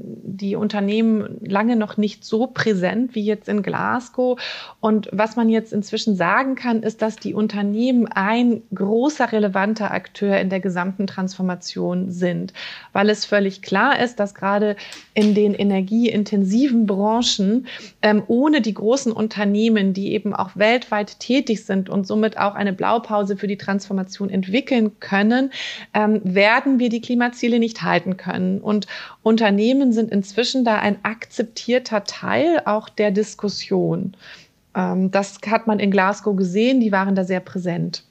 die 0.41 0.57
Unternehmen 0.57 1.39
lange 1.45 1.77
noch 1.77 1.97
nicht 1.97 2.25
so 2.25 2.47
präsent 2.47 3.15
wie 3.15 3.25
jetzt 3.25 3.49
in 3.49 3.63
Glasgow. 3.63 4.41
Und 4.79 5.09
was 5.13 5.37
man 5.37 5.49
jetzt 5.49 5.73
inzwischen 5.73 6.17
sagen 6.17 6.55
kann, 6.55 6.83
ist, 6.83 7.03
dass 7.03 7.17
die 7.17 7.35
Unternehmen 7.35 8.07
ein 8.07 8.63
großer 8.75 9.33
relevanter 9.33 9.91
Akteur 9.91 10.39
in 10.39 10.51
der 10.51 10.61
gesamten 10.61 11.07
Transformation 11.07 12.11
sind, 12.11 12.53
weil 12.93 13.11
es 13.11 13.25
völlig 13.25 13.63
klar 13.63 14.01
ist, 14.01 14.21
dass 14.21 14.35
gerade 14.35 14.77
in 15.15 15.35
den 15.35 15.53
energieintensiven 15.53 16.87
Branchen 16.87 17.67
ähm, 18.03 18.23
ohne 18.29 18.61
die 18.61 18.75
großen 18.75 19.13
Unternehmen, 19.13 19.93
die 19.93 20.13
eben 20.13 20.33
auch 20.33 20.51
weltweit 20.55 21.19
tätig 21.19 21.67
sind 21.67 21.91
und 21.91 22.07
somit 22.07 22.39
auch 22.39 22.55
eine 22.55 22.73
Blaupause 22.73 23.37
für 23.37 23.49
die 23.49 23.59
Transformation 23.59 24.31
entwickeln, 24.31 24.70
entwickeln 24.71 24.99
können, 25.01 25.53
ähm, 25.95 26.21
werden 26.25 26.79
wir 26.79 26.89
die 26.89 27.01
Klimaziele 27.01 27.59
nicht 27.59 27.83
halten 27.83 28.17
können. 28.17 28.61
Und 28.61 28.87
Unternehmen 29.23 29.93
sind 29.93 30.11
inzwischen 30.11 30.65
da 30.65 30.79
ein 30.79 30.99
akzeptierter 31.05 32.05
Teil 32.05 32.63
auch 32.65 32.89
der 32.89 33.11
Diskussion. 33.11 34.17
Ähm, 34.75 35.11
das 35.11 35.39
hat 35.47 35.67
man 35.67 35.81
in 35.81 35.91
Glasgow 35.91 36.37
gesehen, 36.37 36.81
die 36.81 36.93
waren 36.93 37.15
da 37.15 37.25
sehr 37.25 37.41
präsent. 37.41 38.05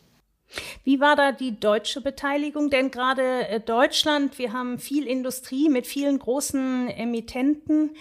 Wie 0.84 1.00
war 1.00 1.16
da 1.16 1.32
die 1.32 1.60
deutsche 1.60 2.01
Beteiligung? 2.01 2.72
Denn 2.72 2.89
gerade 2.89 3.48
äh, 3.48 3.60
Deutschland, 3.60 4.39
wir 4.39 4.51
haben 4.51 4.80
viel 4.80 5.06
Industrie 5.06 5.70
mit 5.70 5.86
vielen 5.86 6.18
großen 6.18 6.89
Emittenten. 6.89 7.92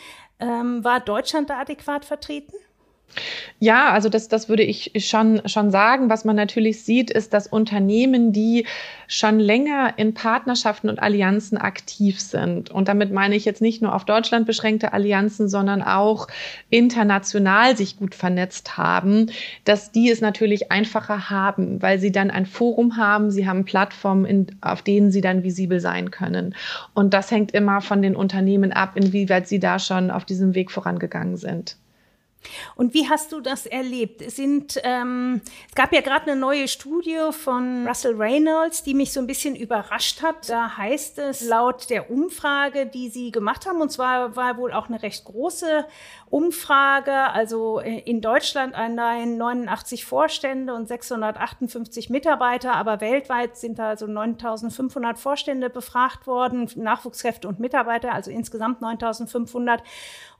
Ähm, 0.41 0.83
war 0.83 1.01
Deutschland 1.01 1.51
da 1.51 1.59
adäquat 1.61 2.05
vertreten? 2.05 2.55
Ja, 3.61 3.91
also 3.91 4.09
das, 4.09 4.29
das 4.29 4.49
würde 4.49 4.63
ich 4.63 4.93
schon, 4.97 5.43
schon 5.47 5.71
sagen. 5.71 6.11
Was 6.11 6.25
man 6.25 6.37
natürlich 6.37 6.85
sieht, 6.85 7.11
ist, 7.11 7.33
dass 7.33 7.47
Unternehmen, 7.47 8.33
die 8.33 8.67
schon 9.09 9.41
länger 9.41 9.95
in 9.97 10.15
Partnerschaften 10.15 10.89
und 10.89 11.01
Allianzen 11.01 11.59
aktiv 11.59 12.21
sind, 12.21 12.71
und 12.71 12.87
damit 12.87 13.13
meine 13.13 13.35
ich 13.35 13.45
jetzt 13.45 13.61
nicht 13.61 13.83
nur 13.83 13.95
auf 13.95 14.05
Deutschland 14.05 14.47
beschränkte 14.47 14.93
Allianzen, 14.93 15.49
sondern 15.49 15.83
auch 15.83 16.29
international 16.71 17.77
sich 17.77 17.97
gut 17.97 18.15
vernetzt 18.15 18.77
haben, 18.77 19.31
dass 19.65 19.91
die 19.91 20.11
es 20.11 20.21
natürlich 20.21 20.71
einfacher 20.71 21.31
haben, 21.31 21.83
weil 21.83 21.99
sie 21.99 22.13
dann 22.13 22.31
ein 22.31 22.47
Forum 22.47 22.97
haben, 22.97 23.31
sie 23.31 23.49
haben 23.49 23.65
Plattformen, 23.65 24.25
in, 24.25 24.47
auf 24.61 24.83
denen 24.83 25.11
sie 25.11 25.21
dann 25.21 25.43
visibel 25.43 25.81
sein 25.81 26.11
können. 26.11 26.55
Und 26.95 27.15
das 27.15 27.31
hängt 27.31 27.53
immer 27.53 27.81
von 27.81 28.03
den 28.03 28.15
Unternehmen 28.15 28.73
ab, 28.73 28.93
inwieweit 28.95 29.49
sie 29.49 29.59
da 29.59 29.79
schon 29.79 30.11
auf 30.11 30.25
diesem 30.25 30.55
Weg 30.55 30.71
vorangegangen 30.71 31.37
sind. 31.37 31.77
Und 32.77 32.95
wie 32.95 33.09
hast 33.09 33.33
du 33.33 33.41
das 33.41 33.67
erlebt? 33.67 34.23
Es, 34.23 34.37
sind, 34.37 34.81
ähm, 34.85 35.41
es 35.69 35.75
gab 35.75 35.93
ja 35.93 36.01
gerade 36.01 36.31
eine 36.31 36.41
neue 36.41 36.69
Studie 36.69 37.19
von 37.33 37.87
Russell 37.87 38.15
Reynolds, 38.15 38.83
die 38.83 38.95
mich 38.95 39.13
so 39.13 39.21
ein 39.21 39.27
bisschen 39.27 39.57
überrascht 39.57 40.23
hat. 40.23 40.49
Da 40.49 40.77
heißt 40.77 41.19
es 41.19 41.43
laut 41.43 41.91
der 41.91 42.11
Umfrage, 42.11 42.87
die 42.87 43.09
sie 43.09 43.31
gemacht 43.31 43.67
haben, 43.67 43.81
und 43.81 43.91
zwar 43.91 44.37
war 44.37 44.57
wohl 44.57 44.73
auch 44.73 44.89
eine 44.89 45.03
recht 45.03 45.25
große 45.25 45.85
Umfrage, 46.31 47.13
also 47.13 47.81
äh, 47.81 48.01
in 48.01 48.21
Deutschland 48.21 48.75
allein 48.75 49.37
89 49.39 50.05
Vorstände 50.05 50.75
und 50.75 50.87
658 50.87 52.11
Mitarbeiter, 52.11 52.75
aber 52.75 53.01
weltweit 53.01 53.57
sind 53.57 53.79
da 53.79 53.89
also 53.89 54.07
9500 54.07 55.19
Vorstände 55.19 55.71
befragt 55.71 56.27
worden, 56.27 56.71
Nachwuchskräfte 56.77 57.49
und 57.49 57.61
Mitarbeiter, 57.61 58.13
also 58.13 58.31
insgesamt 58.31 58.81
9500. 58.81 59.83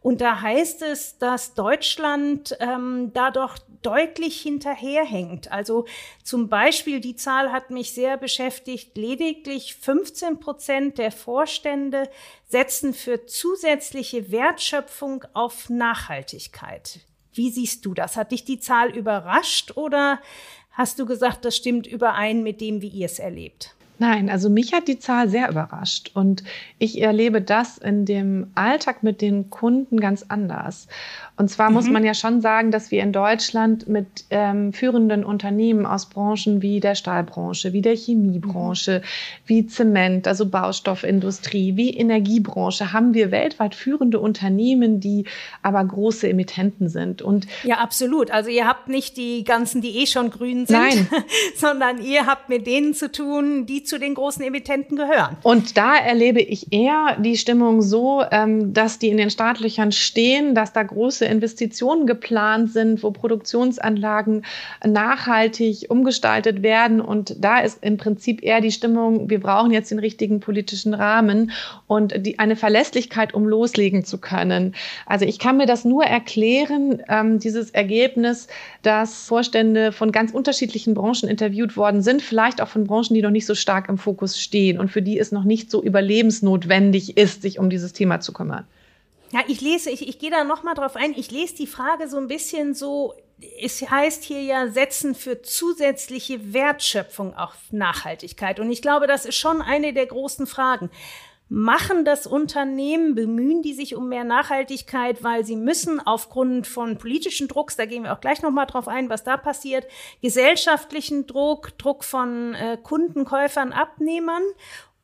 Und 0.01 0.21
da 0.21 0.41
heißt 0.41 0.83
es, 0.83 1.19
dass 1.19 1.55
Deutschland 1.55 2.57
ähm, 2.61 3.11
da 3.15 3.31
doch 3.31 3.59
deutlich 3.83 4.41
hinterherhängt. 4.41 5.51
Also 5.51 5.87
zum 6.23 6.49
Beispiel, 6.49 7.01
die 7.01 7.17
Zahl 7.17 7.53
hat 7.53 7.71
mich 7.71 7.95
sehr 7.95 8.17
beschäftigt, 8.17 8.97
lediglich 8.97 9.75
15 9.77 10.41
Prozent 10.41 10.99
der 10.99 11.11
Vorstände 11.11 12.09
setzen 12.49 12.95
für 12.95 13.27
zusätzliche 13.27 14.31
Wertschöpfung 14.33 15.25
auf 15.35 15.69
Nachhaltigkeit. 15.69 17.01
Wie 17.33 17.51
siehst 17.51 17.85
du 17.85 17.95
das? 17.95 18.17
Hat 18.17 18.33
dich 18.33 18.45
die 18.45 18.59
Zahl 18.59 18.91
überrascht 18.91 19.77
oder 19.77 20.21
hast 20.73 20.99
du 20.99 21.07
gesagt, 21.07 21.45
das 21.45 21.57
stimmt 21.57 21.87
überein 21.87 22.43
mit 22.43 22.61
dem, 22.61 22.83
wie 22.83 22.89
ihr 22.89 23.07
es 23.07 23.19
erlebt? 23.19 23.75
Nein, 24.01 24.31
also 24.31 24.49
mich 24.49 24.73
hat 24.73 24.87
die 24.87 25.01
Zahl 25.01 25.29
sehr 25.29 25.51
überrascht 25.51 26.13
und 26.15 26.45
ich 26.79 27.01
erlebe 27.01 27.43
das 27.43 27.79
in 27.79 28.05
dem 28.05 28.53
Alltag 28.55 29.03
mit 29.03 29.21
den 29.21 29.51
Kunden 29.51 29.99
ganz 29.99 30.25
anders. 30.29 30.87
Und 31.39 31.49
zwar 31.49 31.71
mhm. 31.71 31.77
muss 31.77 31.89
man 31.89 32.05
ja 32.05 32.15
schon 32.15 32.41
sagen, 32.41 32.73
dass 32.73 32.91
wir 32.91 33.01
in 33.01 33.13
Deutschland 33.13 33.89
mit 33.89 34.25
ähm, 34.31 34.73
führenden 34.73 35.25
Unternehmen 35.25 35.87
aus 35.87 36.07
Branchen 36.07 36.63
wie 36.63 36.81
der 36.81 36.97
Stahlbranche, 36.97 37.73
wie 37.73 37.81
der 37.81 37.95
Chemiebranche, 37.95 39.03
mhm. 39.03 39.43
wie 39.47 39.67
Zement, 39.67 40.27
also 40.27 40.47
Baustoffindustrie, 40.47 41.77
wie 41.77 41.97
Energiebranche, 41.97 42.93
haben 42.93 43.15
wir 43.15 43.31
weltweit 43.31 43.77
führende 43.77 44.19
Unternehmen, 44.19 44.99
die 44.99 45.27
aber 45.63 45.85
große 45.85 46.29
Emittenten 46.29 46.89
sind. 46.89 47.23
Und 47.23 47.47
ja, 47.63 47.77
absolut. 47.77 48.33
Also 48.33 48.51
ihr 48.51 48.67
habt 48.67 48.89
nicht 48.89 49.17
die 49.17 49.45
ganzen, 49.45 49.81
die 49.81 49.97
eh 49.99 50.07
schon 50.07 50.31
grün 50.31 50.67
sind, 50.67 50.77
Nein. 50.77 51.09
sondern 51.57 52.03
ihr 52.03 52.27
habt 52.27 52.49
mit 52.49 52.67
denen 52.67 52.95
zu 52.95 53.13
tun, 53.13 53.65
die 53.65 53.85
zu 53.85 54.01
den 54.01 54.15
großen 54.15 54.45
Emittenten 54.45 54.97
gehören. 54.97 55.37
Und 55.45 55.77
da 55.77 55.97
erlebe 55.97 56.41
ich 56.41 56.73
eher 56.73 57.17
die 57.21 57.37
Stimmung 57.37 57.81
so, 57.81 58.25
ähm, 58.33 58.73
dass 58.75 58.99
die 58.99 59.09
in 59.09 59.19
den 59.19 59.31
Startlöchern 59.31 59.93
stehen, 59.93 60.57
dass 60.57 60.73
da 60.73 60.83
große 60.83 61.28
Investitionen 61.29 62.07
geplant 62.07 62.73
sind, 62.73 63.03
wo 63.03 63.11
Produktionsanlagen 63.11 64.45
nachhaltig 64.85 65.87
umgestaltet 65.89 66.63
werden. 66.63 67.01
Und 67.01 67.37
da 67.39 67.61
ist 67.61 67.83
im 67.83 67.97
Prinzip 67.97 68.43
eher 68.43 68.61
die 68.61 68.73
Stimmung, 68.73 69.31
wir 69.31 69.41
brauchen 69.41 69.71
jetzt 69.71 69.91
den 69.91 69.99
richtigen 69.99 70.41
politischen 70.41 70.93
Rahmen 70.93 71.53
und 71.87 72.27
die, 72.27 72.39
eine 72.39 72.57
Verlässlichkeit, 72.57 73.33
um 73.33 73.47
loslegen 73.47 74.05
zu 74.05 74.19
können. 74.19 74.75
Also 75.07 75.25
ich 75.25 75.39
kann 75.39 75.57
mir 75.57 75.67
das 75.67 75.85
nur 75.85 76.05
erklären, 76.05 77.03
ähm, 77.09 77.39
dieses 77.39 77.71
Ergebnis, 77.71 78.49
dass 78.83 79.27
Vorstände 79.27 79.93
von 79.93 80.13
ganz 80.13 80.33
unterschiedlichen 80.33 80.95
Branchen 80.95 81.29
interviewt 81.29 81.77
worden 81.77 82.03
sind, 82.03 82.23
vielleicht 82.23 82.61
auch 82.61 82.69
von 82.69 82.85
Branchen, 82.85 83.15
die 83.15 83.23
noch 83.23 83.31
nicht 83.31 83.47
so 83.47 83.55
stark 83.55 83.69
stark 83.69 83.91
im 83.91 83.99
Fokus 83.99 84.41
stehen 84.41 84.81
und 84.81 84.91
für 84.91 85.03
die 85.03 85.19
es 85.19 85.31
noch 85.31 85.45
nicht 85.45 85.71
so 85.71 85.83
überlebensnotwendig 85.83 87.17
ist, 87.17 87.43
sich 87.43 87.59
um 87.59 87.71
dieses 87.71 87.93
Thema 87.93 88.21
zu 88.21 88.33
kümmern. 88.33 88.65
Ja, 89.33 89.41
ich 89.47 89.61
lese, 89.61 89.91
ich, 89.91 90.09
ich 90.09 90.19
gehe 90.19 90.31
da 90.31 90.45
noch 90.45 90.63
mal 90.63 90.75
drauf 90.75 90.97
ein. 90.97 91.15
Ich 91.15 91.31
lese 91.31 91.55
die 91.57 91.67
Frage 91.67 92.09
so 92.09 92.17
ein 92.17 92.29
bisschen 92.29 92.75
so, 92.75 93.15
es 93.63 93.89
heißt 93.89 94.25
hier 94.25 94.43
ja 94.43 94.69
setzen 94.69 95.15
für 95.15 95.43
zusätzliche 95.43 96.53
Wertschöpfung 96.53 97.35
auf 97.37 97.55
Nachhaltigkeit. 97.71 98.59
Und 98.59 98.71
ich 98.71 98.83
glaube, 98.83 99.07
das 99.07 99.27
ist 99.27 99.37
schon 99.37 99.63
eine 99.63 99.93
der 99.93 100.07
großen 100.07 100.47
Fragen 100.47 100.91
machen 101.49 102.05
das 102.05 102.27
Unternehmen, 102.27 103.15
bemühen 103.15 103.63
die 103.63 103.73
sich 103.73 103.95
um 103.95 104.09
mehr 104.09 104.25
Nachhaltigkeit, 104.25 105.23
weil 105.25 105.45
sie 105.45 105.57
müssen 105.57 105.99
aufgrund 106.07 106.67
von 106.67 106.99
politischen 106.99 107.49
Drucks, 107.49 107.77
da 107.77 107.87
gehen 107.87 108.03
wir 108.03 108.13
auch 108.13 108.21
gleich 108.21 108.43
nochmal 108.43 108.67
drauf 108.67 108.87
ein, 108.87 109.09
was 109.09 109.25
da 109.25 109.37
passiert, 109.37 109.87
gesellschaftlichen 110.21 111.27
Druck, 111.27 111.77
Druck 111.79 112.05
von 112.05 112.55
äh, 112.55 112.77
Kunden, 112.83 113.25
Käufern, 113.25 113.73
Abnehmern 113.73 114.43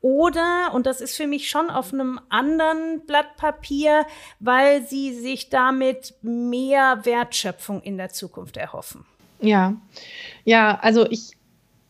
oder, 0.05 0.75
und 0.75 0.85
das 0.85 1.01
ist 1.01 1.17
für 1.17 1.27
mich 1.27 1.49
schon 1.49 1.71
auf 1.71 1.95
einem 1.95 2.21
anderen 2.29 3.07
Blatt 3.07 3.39
Papier, 3.39 4.05
weil 4.39 4.87
sie 4.87 5.15
sich 5.15 5.49
damit 5.49 6.13
mehr 6.21 7.07
Wertschöpfung 7.07 7.81
in 7.81 7.97
der 7.97 8.11
Zukunft 8.11 8.59
erhoffen. 8.59 9.07
Ja, 9.41 9.81
ja, 10.45 10.79
also 10.83 11.09
ich, 11.09 11.39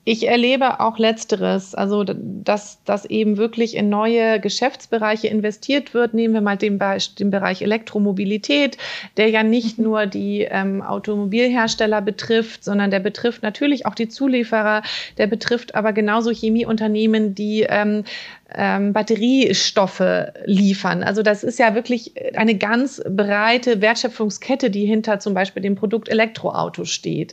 ich 0.05 0.29
erlebe 0.29 0.81
auch 0.81 0.99
Letzteres, 0.99 1.75
also 1.75 2.05
dass, 2.05 2.83
dass 2.85 3.07
eben 3.07 3.39
wirklich 3.39 3.75
in 3.75 3.89
neue 3.89 4.39
Geschäftsbereiche 4.39 5.29
investiert 5.29 5.95
wird. 5.95 6.13
Nehmen 6.13 6.35
wir 6.35 6.43
mal 6.43 6.59
den, 6.59 6.79
den 7.19 7.31
Bereich 7.31 7.63
Elektromobilität, 7.63 8.77
der 9.17 9.31
ja 9.31 9.43
nicht 9.43 9.79
mhm. 9.79 9.85
nur 9.85 10.07
die 10.07 10.43
ähm, 10.43 10.83
Automobilhersteller 10.83 12.03
betrifft, 12.03 12.65
sondern 12.65 12.91
der 12.91 13.01
betrifft 13.01 13.43
natürlich 13.43 13.87
auch 13.87 13.95
die 13.95 14.09
Zulieferer, 14.09 14.83
der 15.17 15.27
betrifft 15.27 15.75
aber 15.75 15.95
genauso 15.95 16.31
Chemieunternehmen, 16.31 17.35
die 17.35 17.63
ähm, 17.63 18.05
ähm, 18.57 18.93
Batteriestoffe 18.93 20.33
liefern. 20.45 21.03
Also 21.03 21.23
das 21.23 21.43
ist 21.43 21.59
ja 21.59 21.75
wirklich 21.75 22.15
eine 22.37 22.57
ganz 22.57 23.03
breite 23.09 23.81
Wertschöpfungskette, 23.81 24.71
die 24.71 24.87
hinter 24.87 25.19
zum 25.19 25.35
Beispiel 25.35 25.63
dem 25.63 25.75
Produkt 25.75 26.09
Elektroauto 26.09 26.85
steht. 26.85 27.33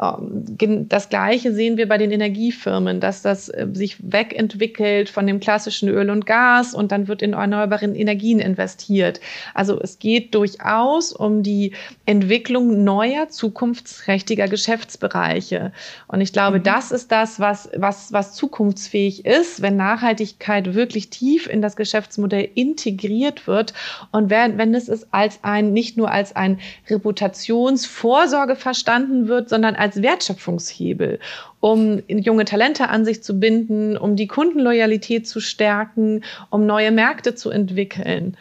Ähm, 0.00 0.44
das 0.88 1.08
Gleiche 1.08 1.52
sehen 1.52 1.76
wir 1.76 1.88
bei 1.88 1.98
den 1.98 2.10
Energiefirmen, 2.10 3.00
dass 3.00 3.22
das 3.22 3.48
äh, 3.48 3.66
sich 3.72 3.96
wegentwickelt 4.00 5.08
von 5.08 5.26
dem 5.26 5.40
klassischen 5.40 5.88
Öl 5.88 6.10
und 6.10 6.26
Gas 6.26 6.74
und 6.74 6.92
dann 6.92 7.08
wird 7.08 7.22
in 7.22 7.34
erneuerbaren 7.34 7.94
Energien 7.94 8.40
investiert. 8.40 9.20
Also 9.54 9.80
es 9.80 9.98
geht 9.98 10.34
durchaus 10.34 11.12
um 11.12 11.42
die 11.42 11.72
Entwicklung 12.06 12.82
neuer, 12.84 13.28
zukunftsträchtiger 13.28 14.48
Geschäftsbereiche. 14.48 15.72
Und 16.08 16.20
ich 16.20 16.32
glaube, 16.32 16.58
mhm. 16.58 16.64
das 16.64 16.90
ist 16.90 17.12
das, 17.12 17.38
was, 17.40 17.68
was, 17.76 18.12
was 18.12 18.34
zukunftsfähig 18.34 19.24
ist, 19.24 19.62
wenn 19.62 19.76
Nachhaltigkeit 19.76 20.55
Nachhaltigkeit 20.56 20.74
wirklich 20.74 21.10
tief 21.10 21.46
in 21.46 21.62
das 21.62 21.76
Geschäftsmodell 21.76 22.48
integriert 22.54 23.46
wird 23.46 23.72
und 24.12 24.30
wenn, 24.30 24.58
wenn 24.58 24.74
es 24.74 24.88
ist 24.88 25.08
als 25.10 25.38
ein, 25.42 25.72
nicht 25.72 25.96
nur 25.96 26.10
als 26.10 26.34
ein 26.34 26.60
Reputationsvorsorge 26.88 28.56
verstanden 28.56 29.28
wird, 29.28 29.48
sondern 29.48 29.74
als 29.74 30.02
Wertschöpfungshebel, 30.02 31.18
um 31.60 32.02
junge 32.08 32.44
Talente 32.44 32.88
an 32.88 33.04
sich 33.04 33.22
zu 33.22 33.38
binden, 33.38 33.96
um 33.96 34.16
die 34.16 34.26
Kundenloyalität 34.26 35.28
zu 35.28 35.40
stärken, 35.40 36.24
um 36.50 36.66
neue 36.66 36.90
Märkte 36.90 37.34
zu 37.34 37.50
entwickeln. 37.50 38.36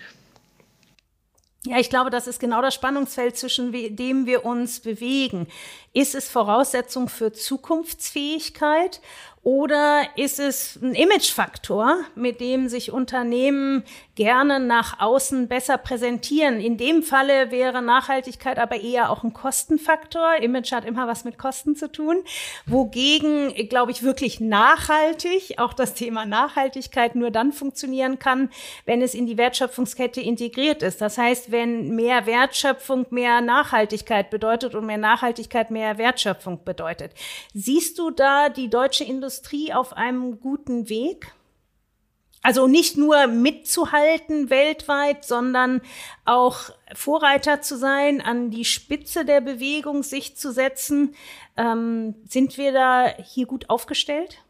Ja, 1.68 1.80
ich 1.80 1.90
glaube, 1.90 2.12
das 2.12 2.28
ist 2.28 2.40
genau 2.40 2.62
das 2.62 2.76
Spannungsfeld, 2.76 3.36
zwischen 3.38 3.72
dem 3.72 4.28
wir 4.28 4.46
uns 4.46 4.82
bewegen. 4.82 5.48
Ist 5.94 6.14
es 6.14 6.30
Voraussetzung 6.30 7.10
für 7.10 7.34
Zukunftsfähigkeit 7.34 9.02
oder 9.46 10.08
ist 10.16 10.40
es 10.40 10.80
ein 10.82 10.96
Imagefaktor, 10.96 12.00
mit 12.16 12.42
dem 12.42 12.68
sich 12.68 12.92
Unternehmen 12.92 13.84
gerne 14.16 14.60
nach 14.60 15.00
außen 15.00 15.48
besser 15.48 15.78
präsentieren? 15.78 16.60
In 16.60 16.78
dem 16.78 17.04
Falle 17.04 17.52
wäre 17.52 17.82
Nachhaltigkeit 17.82 18.58
aber 18.58 18.80
eher 18.80 19.10
auch 19.12 19.24
ein 19.24 19.34
Kostenfaktor. 19.34 20.38
Image 20.42 20.72
hat 20.72 20.86
immer 20.86 21.08
was 21.08 21.26
mit 21.26 21.38
Kosten 21.38 21.76
zu 21.76 21.92
tun. 21.92 22.24
Wogegen, 22.66 23.54
glaube 23.70 23.92
ich, 23.92 24.04
wirklich 24.04 24.40
nachhaltig, 24.40 25.60
auch 25.60 25.74
das 25.74 25.94
Thema 25.94 26.26
Nachhaltigkeit 26.26 27.16
nur 27.16 27.32
dann 27.32 27.52
funktionieren 27.52 28.18
kann, 28.20 28.50
wenn 28.86 29.02
es 29.02 29.14
in 29.14 29.26
die 29.26 29.38
Wertschöpfungskette 29.38 30.22
integriert 30.22 30.82
ist. 30.82 31.02
Das 31.02 31.18
heißt, 31.18 31.52
wenn 31.52 31.96
mehr 31.96 32.26
Wertschöpfung 32.26 33.06
mehr 33.10 33.42
Nachhaltigkeit 33.42 34.30
bedeutet 34.30 34.76
und 34.76 34.86
mehr 34.86 34.98
Nachhaltigkeit 34.98 35.72
mehr 35.72 35.98
Wertschöpfung 35.98 36.64
bedeutet. 36.64 37.12
Siehst 37.54 38.00
du 38.00 38.10
da 38.10 38.50
die 38.50 38.70
deutsche 38.70 39.04
Industrie 39.04 39.74
auf 39.74 39.94
einem 39.94 40.40
guten 40.40 40.90
Weg? 40.90 41.35
Also 42.46 42.68
nicht 42.68 42.96
nur 42.96 43.26
mitzuhalten 43.26 44.52
weltweit, 44.52 45.26
sondern 45.26 45.82
auch 46.26 46.70
Vorreiter 46.94 47.62
zu 47.62 47.76
sein, 47.76 48.22
an 48.22 48.52
die 48.52 48.66
Spitze 48.66 49.26
der 49.26 49.42
Bewegung 49.42 50.04
sich 50.04 50.38
zu 50.38 50.52
setzen. 50.52 51.16
Ähm, 51.58 52.14
sind 52.30 52.60
wir 52.60 52.72
da 52.72 53.08
hier 53.18 53.48
gut 53.48 53.72
aufgestellt? 53.72 54.44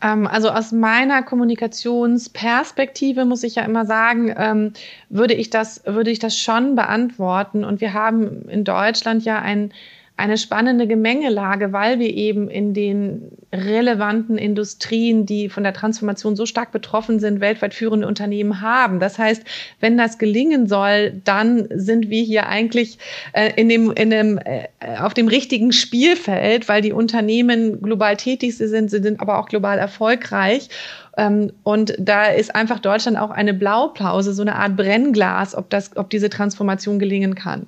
Ähm, 0.00 0.28
also 0.28 0.50
aus 0.50 0.70
meiner 0.70 1.24
Kommunikationsperspektive 1.24 3.24
muss 3.24 3.42
ich 3.42 3.56
ja 3.56 3.64
immer 3.64 3.86
sagen, 3.86 4.32
ähm, 4.36 4.72
würde 5.08 5.34
ich 5.34 5.50
das, 5.50 5.82
würde 5.86 6.12
ich 6.12 6.20
das 6.20 6.38
schon 6.38 6.76
beantworten. 6.76 7.64
Und 7.64 7.80
wir 7.80 7.92
haben 7.92 8.48
in 8.48 8.62
Deutschland 8.62 9.24
ja 9.24 9.40
ein 9.40 9.72
eine 10.16 10.38
spannende 10.38 10.86
Gemengelage, 10.86 11.72
weil 11.72 11.98
wir 11.98 12.14
eben 12.14 12.48
in 12.48 12.72
den 12.72 13.32
relevanten 13.52 14.38
Industrien, 14.38 15.26
die 15.26 15.48
von 15.48 15.64
der 15.64 15.72
Transformation 15.72 16.36
so 16.36 16.46
stark 16.46 16.70
betroffen 16.70 17.18
sind, 17.18 17.40
weltweit 17.40 17.74
führende 17.74 18.06
Unternehmen 18.06 18.60
haben. 18.60 19.00
Das 19.00 19.18
heißt, 19.18 19.42
wenn 19.80 19.98
das 19.98 20.18
gelingen 20.18 20.68
soll, 20.68 21.20
dann 21.24 21.66
sind 21.74 22.10
wir 22.10 22.22
hier 22.22 22.46
eigentlich 22.46 22.98
äh, 23.32 23.52
in 23.56 23.68
dem, 23.68 23.90
in 23.90 24.10
dem, 24.10 24.38
äh, 24.38 24.68
auf 25.00 25.14
dem 25.14 25.26
richtigen 25.26 25.72
Spielfeld, 25.72 26.68
weil 26.68 26.80
die 26.80 26.92
Unternehmen 26.92 27.82
global 27.82 28.16
tätig 28.16 28.56
sind, 28.56 28.90
sie 28.90 29.02
sind 29.02 29.20
aber 29.20 29.40
auch 29.40 29.48
global 29.48 29.78
erfolgreich. 29.78 30.68
Ähm, 31.16 31.52
und 31.64 31.94
da 31.98 32.26
ist 32.26 32.54
einfach 32.54 32.78
Deutschland 32.78 33.18
auch 33.18 33.30
eine 33.30 33.52
Blaupause, 33.52 34.32
so 34.32 34.42
eine 34.42 34.54
Art 34.54 34.76
Brennglas, 34.76 35.56
ob 35.56 35.70
das, 35.70 35.96
ob 35.96 36.08
diese 36.10 36.30
Transformation 36.30 37.00
gelingen 37.00 37.34
kann. 37.34 37.66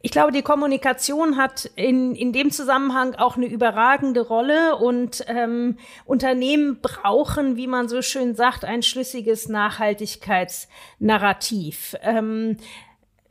Ich 0.00 0.12
glaube, 0.12 0.30
die 0.30 0.42
Kommunikation 0.42 1.36
hat 1.36 1.68
in, 1.74 2.14
in 2.14 2.32
dem 2.32 2.52
Zusammenhang 2.52 3.16
auch 3.16 3.36
eine 3.36 3.46
überragende 3.46 4.20
Rolle 4.20 4.76
und 4.76 5.24
ähm, 5.26 5.76
Unternehmen 6.04 6.78
brauchen, 6.80 7.56
wie 7.56 7.66
man 7.66 7.88
so 7.88 8.00
schön 8.00 8.36
sagt, 8.36 8.64
ein 8.64 8.84
schlüssiges 8.84 9.48
Nachhaltigkeitsnarrativ. 9.48 11.96
Ähm, 12.02 12.58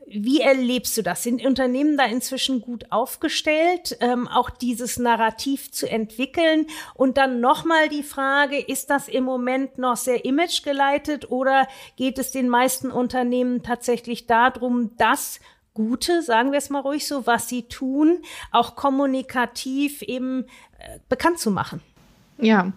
wie 0.10 0.40
erlebst 0.40 0.98
du 0.98 1.04
das? 1.04 1.24
Sind 1.24 1.46
Unternehmen 1.46 1.98
da 1.98 2.06
inzwischen 2.06 2.62
gut 2.62 2.86
aufgestellt, 2.92 3.98
ähm, 4.00 4.28
auch 4.28 4.50
dieses 4.50 4.98
Narrativ 4.98 5.72
zu 5.72 5.90
entwickeln? 5.90 6.68
Und 6.96 7.18
dann 7.18 7.42
nochmal 7.42 7.90
die 7.90 8.04
Frage, 8.04 8.58
ist 8.58 8.90
das 8.90 9.10
im 9.10 9.26
Moment 9.26 9.78
noch 9.78 9.98
sehr 9.98 10.24
imagegeleitet 10.24 11.30
oder 11.30 11.68
geht 11.98 12.20
es 12.20 12.32
den 12.32 12.48
meisten 12.48 12.90
Unternehmen 12.90 13.64
tatsächlich 13.64 14.28
darum, 14.28 14.92
das 14.98 15.42
Gute, 15.78 16.24
sagen 16.24 16.52
wir 16.52 16.58
es 16.58 16.72
mal 16.72 16.80
ruhig 16.80 17.06
so, 17.06 17.28
was 17.28 17.48
sie 17.48 17.62
tun, 17.62 18.18
auch 18.52 18.76
kommunikativ 18.76 20.02
eben 20.02 20.46
äh, 20.80 20.98
bekannt 21.08 21.38
zu 21.38 21.52
machen? 21.52 21.82
Ja, 22.40 22.74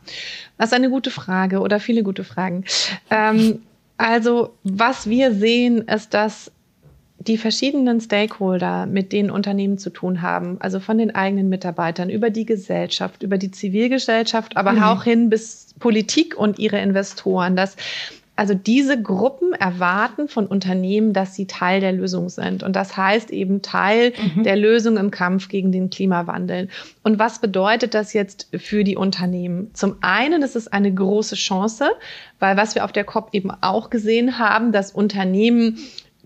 das 0.58 0.68
ist 0.68 0.74
eine 0.74 0.90
gute 0.90 1.10
Frage 1.10 1.60
oder 1.60 1.80
viele 1.80 2.02
gute 2.02 2.24
Fragen. 2.24 2.66
Ähm, 3.08 3.62
also, 3.96 4.54
was 4.64 5.08
wir 5.08 5.32
sehen, 5.32 5.88
ist, 5.88 6.12
dass 6.12 6.52
die 7.16 7.38
verschiedenen 7.38 8.02
Stakeholder, 8.02 8.84
mit 8.84 9.12
denen 9.12 9.30
Unternehmen 9.30 9.78
zu 9.78 9.88
tun 9.88 10.20
haben, 10.20 10.58
also 10.60 10.78
von 10.78 10.98
den 10.98 11.14
eigenen 11.14 11.48
Mitarbeitern 11.48 12.10
über 12.10 12.28
die 12.28 12.44
Gesellschaft, 12.44 13.22
über 13.22 13.38
die 13.38 13.50
Zivilgesellschaft, 13.50 14.58
aber 14.58 14.72
mhm. 14.72 14.82
auch 14.82 15.04
hin 15.04 15.30
bis 15.30 15.74
Politik 15.78 16.36
und 16.36 16.58
ihre 16.58 16.78
Investoren, 16.80 17.56
dass 17.56 17.76
also 18.40 18.54
diese 18.54 19.02
Gruppen 19.02 19.52
erwarten 19.52 20.26
von 20.26 20.46
Unternehmen, 20.46 21.12
dass 21.12 21.34
sie 21.34 21.46
Teil 21.46 21.82
der 21.82 21.92
Lösung 21.92 22.30
sind. 22.30 22.62
Und 22.62 22.74
das 22.74 22.96
heißt 22.96 23.30
eben 23.32 23.60
Teil 23.60 24.14
mhm. 24.34 24.44
der 24.44 24.56
Lösung 24.56 24.96
im 24.96 25.10
Kampf 25.10 25.48
gegen 25.48 25.72
den 25.72 25.90
Klimawandel. 25.90 26.68
Und 27.02 27.18
was 27.18 27.40
bedeutet 27.42 27.92
das 27.92 28.14
jetzt 28.14 28.48
für 28.56 28.82
die 28.82 28.96
Unternehmen? 28.96 29.70
Zum 29.74 29.96
einen 30.00 30.40
ist 30.40 30.56
es 30.56 30.68
eine 30.68 30.90
große 30.90 31.34
Chance, 31.34 31.90
weil 32.38 32.56
was 32.56 32.74
wir 32.74 32.86
auf 32.86 32.92
der 32.92 33.04
COP 33.04 33.28
eben 33.32 33.50
auch 33.60 33.90
gesehen 33.90 34.38
haben, 34.38 34.72
dass 34.72 34.92
Unternehmen 34.92 35.76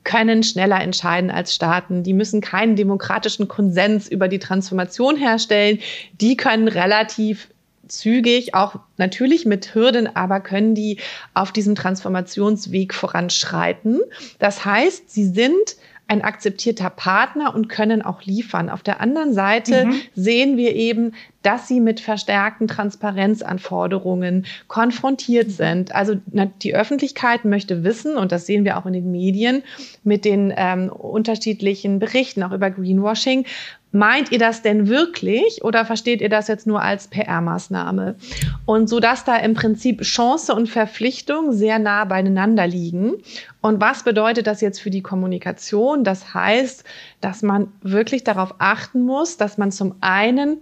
können 0.05 0.45
schneller 0.45 0.81
entscheiden 0.81 1.33
als 1.33 1.53
Staaten. 1.53 2.05
Die 2.05 2.13
müssen 2.13 2.41
keinen 2.41 2.77
demokratischen 2.77 3.49
Konsens 3.49 4.07
über 4.07 4.29
die 4.29 4.39
Transformation 4.39 5.17
herstellen. 5.17 5.81
Die 6.21 6.37
können 6.37 6.69
relativ 6.69 7.49
zügig, 7.99 8.55
auch 8.55 8.77
natürlich 8.97 9.47
mit 9.47 9.75
Hürden, 9.75 10.15
aber 10.15 10.41
können 10.41 10.75
die 10.75 10.99
auf 11.35 11.53
diesem 11.53 11.75
Transformationsweg 11.75 12.95
voranschreiten. 12.95 14.01
Das 14.39 14.65
heißt, 14.65 15.11
sie 15.11 15.27
sind 15.27 15.77
ein 16.07 16.23
akzeptierter 16.23 16.91
Partner 16.91 17.55
und 17.55 17.69
können 17.69 18.03
auch 18.03 18.23
liefern. 18.23 18.69
Auf 18.69 18.83
der 18.83 19.01
anderen 19.01 19.33
Seite 19.33 19.87
mhm. 19.87 20.01
sehen 20.15 20.57
wir 20.57 20.75
eben, 20.75 21.13
dass 21.45 21.69
sie 21.69 21.81
mit 21.81 22.01
verstärkten 22.01 22.67
Transparenzanforderungen 22.67 24.47
konfrontiert 24.67 25.51
sind. 25.51 25.95
Also 25.95 26.17
die 26.63 26.75
Öffentlichkeit 26.75 27.45
möchte 27.45 27.85
wissen, 27.85 28.17
und 28.17 28.33
das 28.33 28.47
sehen 28.47 28.65
wir 28.65 28.79
auch 28.79 28.87
in 28.87 28.95
den 28.95 29.11
Medien 29.11 29.63
mit 30.03 30.25
den 30.25 30.53
ähm, 30.57 30.89
unterschiedlichen 30.91 31.99
Berichten 31.99 32.43
auch 32.43 32.53
über 32.53 32.71
Greenwashing, 32.71 33.45
meint 33.93 34.33
ihr 34.33 34.39
das 34.39 34.63
denn 34.63 34.89
wirklich 34.89 35.63
oder 35.63 35.85
versteht 35.85 36.21
ihr 36.21 36.29
das 36.29 36.49
jetzt 36.49 36.67
nur 36.67 36.83
als 36.83 37.09
PR-Maßnahme? 37.09 38.17
Und 38.65 38.89
so 38.89 38.99
dass 38.99 39.25
da 39.25 39.37
im 39.37 39.55
Prinzip 39.55 40.01
Chance 40.01 40.55
und 40.55 40.69
Verpflichtung 40.69 41.53
sehr 41.53 41.79
nah 41.79 42.05
beieinander 42.05 42.67
liegen. 42.67 43.15
Und 43.61 43.81
was 43.81 44.03
bedeutet 44.03 44.47
das 44.47 44.63
jetzt 44.63 44.81
für 44.81 44.91
die 44.91 45.03
Kommunikation? 45.03 46.05
Das 46.05 46.35
heißt, 46.35 46.85
dass 47.21 47.43
man 47.43 47.69
wirklich 47.83 48.25
darauf 48.25 48.55
achten 48.59 49.03
muss, 49.03 49.37
dass 49.37 49.59
man 49.59 49.71
zum 49.71 49.95
einen 50.01 50.59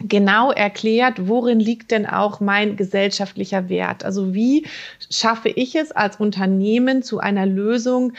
genau 0.00 0.52
erklärt, 0.52 1.28
worin 1.28 1.60
liegt 1.60 1.90
denn 1.90 2.06
auch 2.06 2.40
mein 2.40 2.76
gesellschaftlicher 2.76 3.68
Wert? 3.68 4.04
Also 4.04 4.34
wie 4.34 4.66
schaffe 5.10 5.48
ich 5.48 5.74
es 5.74 5.92
als 5.92 6.16
Unternehmen 6.16 7.02
zu 7.02 7.18
einer 7.18 7.46
Lösung, 7.46 8.12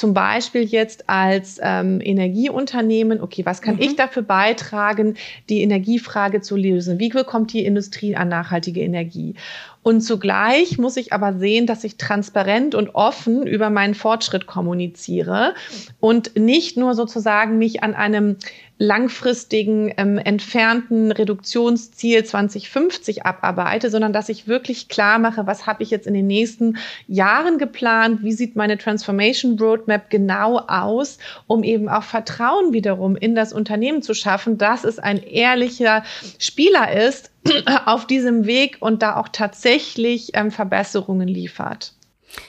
zum 0.00 0.14
Beispiel 0.14 0.62
jetzt 0.62 1.10
als 1.10 1.60
ähm, 1.62 2.00
Energieunternehmen, 2.02 3.20
okay, 3.20 3.44
was 3.44 3.60
kann 3.60 3.74
mhm. 3.74 3.82
ich 3.82 3.96
dafür 3.96 4.22
beitragen, 4.22 5.16
die 5.50 5.60
Energiefrage 5.60 6.40
zu 6.40 6.56
lösen? 6.56 6.98
Wie 6.98 7.10
bekommt 7.10 7.52
die 7.52 7.66
Industrie 7.66 8.16
an 8.16 8.28
nachhaltige 8.28 8.80
Energie? 8.80 9.34
Und 9.82 10.02
zugleich 10.02 10.76
muss 10.76 10.98
ich 10.98 11.14
aber 11.14 11.32
sehen, 11.34 11.66
dass 11.66 11.84
ich 11.84 11.96
transparent 11.96 12.74
und 12.74 12.94
offen 12.94 13.46
über 13.46 13.70
meinen 13.70 13.94
Fortschritt 13.94 14.46
kommuniziere 14.46 15.54
und 16.00 16.36
nicht 16.36 16.76
nur 16.76 16.94
sozusagen 16.94 17.56
mich 17.56 17.82
an 17.82 17.94
einem 17.94 18.36
langfristigen, 18.76 19.92
ähm, 19.98 20.16
entfernten 20.16 21.12
Reduktionsziel 21.12 22.24
2050 22.24 23.26
abarbeite, 23.26 23.90
sondern 23.90 24.14
dass 24.14 24.30
ich 24.30 24.48
wirklich 24.48 24.88
klar 24.88 25.18
mache, 25.18 25.46
was 25.46 25.66
habe 25.66 25.82
ich 25.82 25.90
jetzt 25.90 26.06
in 26.06 26.14
den 26.14 26.26
nächsten 26.26 26.78
Jahren 27.06 27.58
geplant, 27.58 28.22
wie 28.22 28.32
sieht 28.32 28.56
meine 28.56 28.78
Transformation 28.78 29.58
Roadmap 29.58 30.08
genau 30.08 30.60
aus, 30.60 31.18
um 31.46 31.62
eben 31.62 31.90
auch 31.90 32.04
Vertrauen 32.04 32.72
wiederum 32.72 33.16
in 33.16 33.34
das 33.34 33.52
Unternehmen 33.52 34.00
zu 34.00 34.14
schaffen, 34.14 34.56
dass 34.56 34.84
es 34.84 34.98
ein 34.98 35.22
ehrlicher 35.22 36.02
Spieler 36.38 36.90
ist 37.06 37.30
auf 37.86 38.06
diesem 38.06 38.46
Weg 38.46 38.78
und 38.80 39.02
da 39.02 39.16
auch 39.16 39.28
tatsächlich 39.28 40.30
ähm, 40.34 40.50
Verbesserungen 40.50 41.28
liefert. 41.28 41.94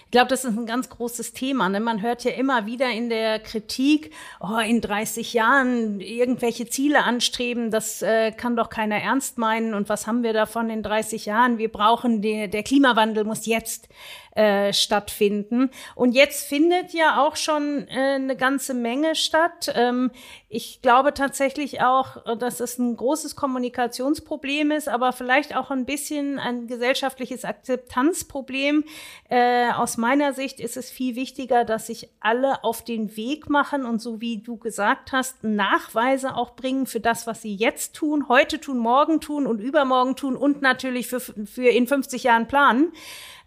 Ich 0.05 0.11
glaube, 0.11 0.27
das 0.27 0.43
ist 0.43 0.57
ein 0.57 0.65
ganz 0.65 0.89
großes 0.89 1.33
Thema. 1.33 1.69
Ne? 1.69 1.79
Man 1.79 2.01
hört 2.01 2.23
ja 2.23 2.31
immer 2.31 2.65
wieder 2.65 2.91
in 2.91 3.09
der 3.09 3.39
Kritik, 3.39 4.11
oh, 4.39 4.59
in 4.59 4.81
30 4.81 5.33
Jahren 5.33 5.99
irgendwelche 6.01 6.67
Ziele 6.67 7.03
anstreben, 7.03 7.71
das 7.71 8.01
äh, 8.01 8.31
kann 8.31 8.55
doch 8.55 8.69
keiner 8.69 8.97
ernst 8.97 9.37
meinen. 9.37 9.73
Und 9.73 9.89
was 9.89 10.07
haben 10.07 10.23
wir 10.23 10.33
davon 10.33 10.69
in 10.69 10.83
30 10.83 11.25
Jahren? 11.25 11.57
Wir 11.57 11.71
brauchen, 11.71 12.21
die, 12.21 12.49
der 12.49 12.63
Klimawandel 12.63 13.23
muss 13.23 13.45
jetzt 13.45 13.89
äh, 14.35 14.71
stattfinden. 14.73 15.71
Und 15.95 16.13
jetzt 16.13 16.47
findet 16.47 16.93
ja 16.93 17.21
auch 17.21 17.35
schon 17.35 17.87
äh, 17.89 18.15
eine 18.15 18.35
ganze 18.35 18.73
Menge 18.73 19.15
statt. 19.15 19.71
Ähm, 19.75 20.11
ich 20.47 20.81
glaube 20.81 21.13
tatsächlich 21.13 21.81
auch, 21.81 22.37
dass 22.37 22.59
es 22.59 22.77
ein 22.77 22.95
großes 22.95 23.35
Kommunikationsproblem 23.35 24.71
ist, 24.71 24.87
aber 24.89 25.11
vielleicht 25.11 25.55
auch 25.55 25.71
ein 25.71 25.85
bisschen 25.85 26.39
ein 26.39 26.67
gesellschaftliches 26.67 27.45
Akzeptanzproblem. 27.45 28.83
Äh, 29.29 29.71
aus 29.71 29.97
meiner 29.97 30.33
Sicht 30.33 30.59
ist 30.59 30.77
es 30.77 30.89
viel 30.89 31.15
wichtiger, 31.15 31.65
dass 31.65 31.87
sich 31.87 32.09
alle 32.19 32.63
auf 32.63 32.83
den 32.83 33.15
Weg 33.17 33.49
machen 33.49 33.85
und 33.85 34.01
so 34.01 34.21
wie 34.21 34.37
du 34.37 34.57
gesagt 34.57 35.11
hast, 35.11 35.43
Nachweise 35.43 36.35
auch 36.35 36.55
bringen 36.55 36.85
für 36.85 36.99
das, 36.99 37.27
was 37.27 37.41
sie 37.41 37.55
jetzt 37.55 37.95
tun, 37.95 38.29
heute 38.29 38.59
tun, 38.59 38.77
morgen 38.77 39.19
tun 39.19 39.47
und 39.47 39.59
übermorgen 39.59 40.15
tun 40.15 40.35
und 40.35 40.61
natürlich 40.61 41.07
für, 41.07 41.19
für 41.19 41.67
in 41.67 41.87
50 41.87 42.23
Jahren 42.23 42.47
planen. 42.47 42.93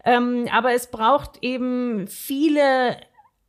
Ähm, 0.05 0.47
aber 0.51 0.73
es 0.73 0.91
braucht 0.91 1.39
eben 1.41 2.07
viele 2.07 2.97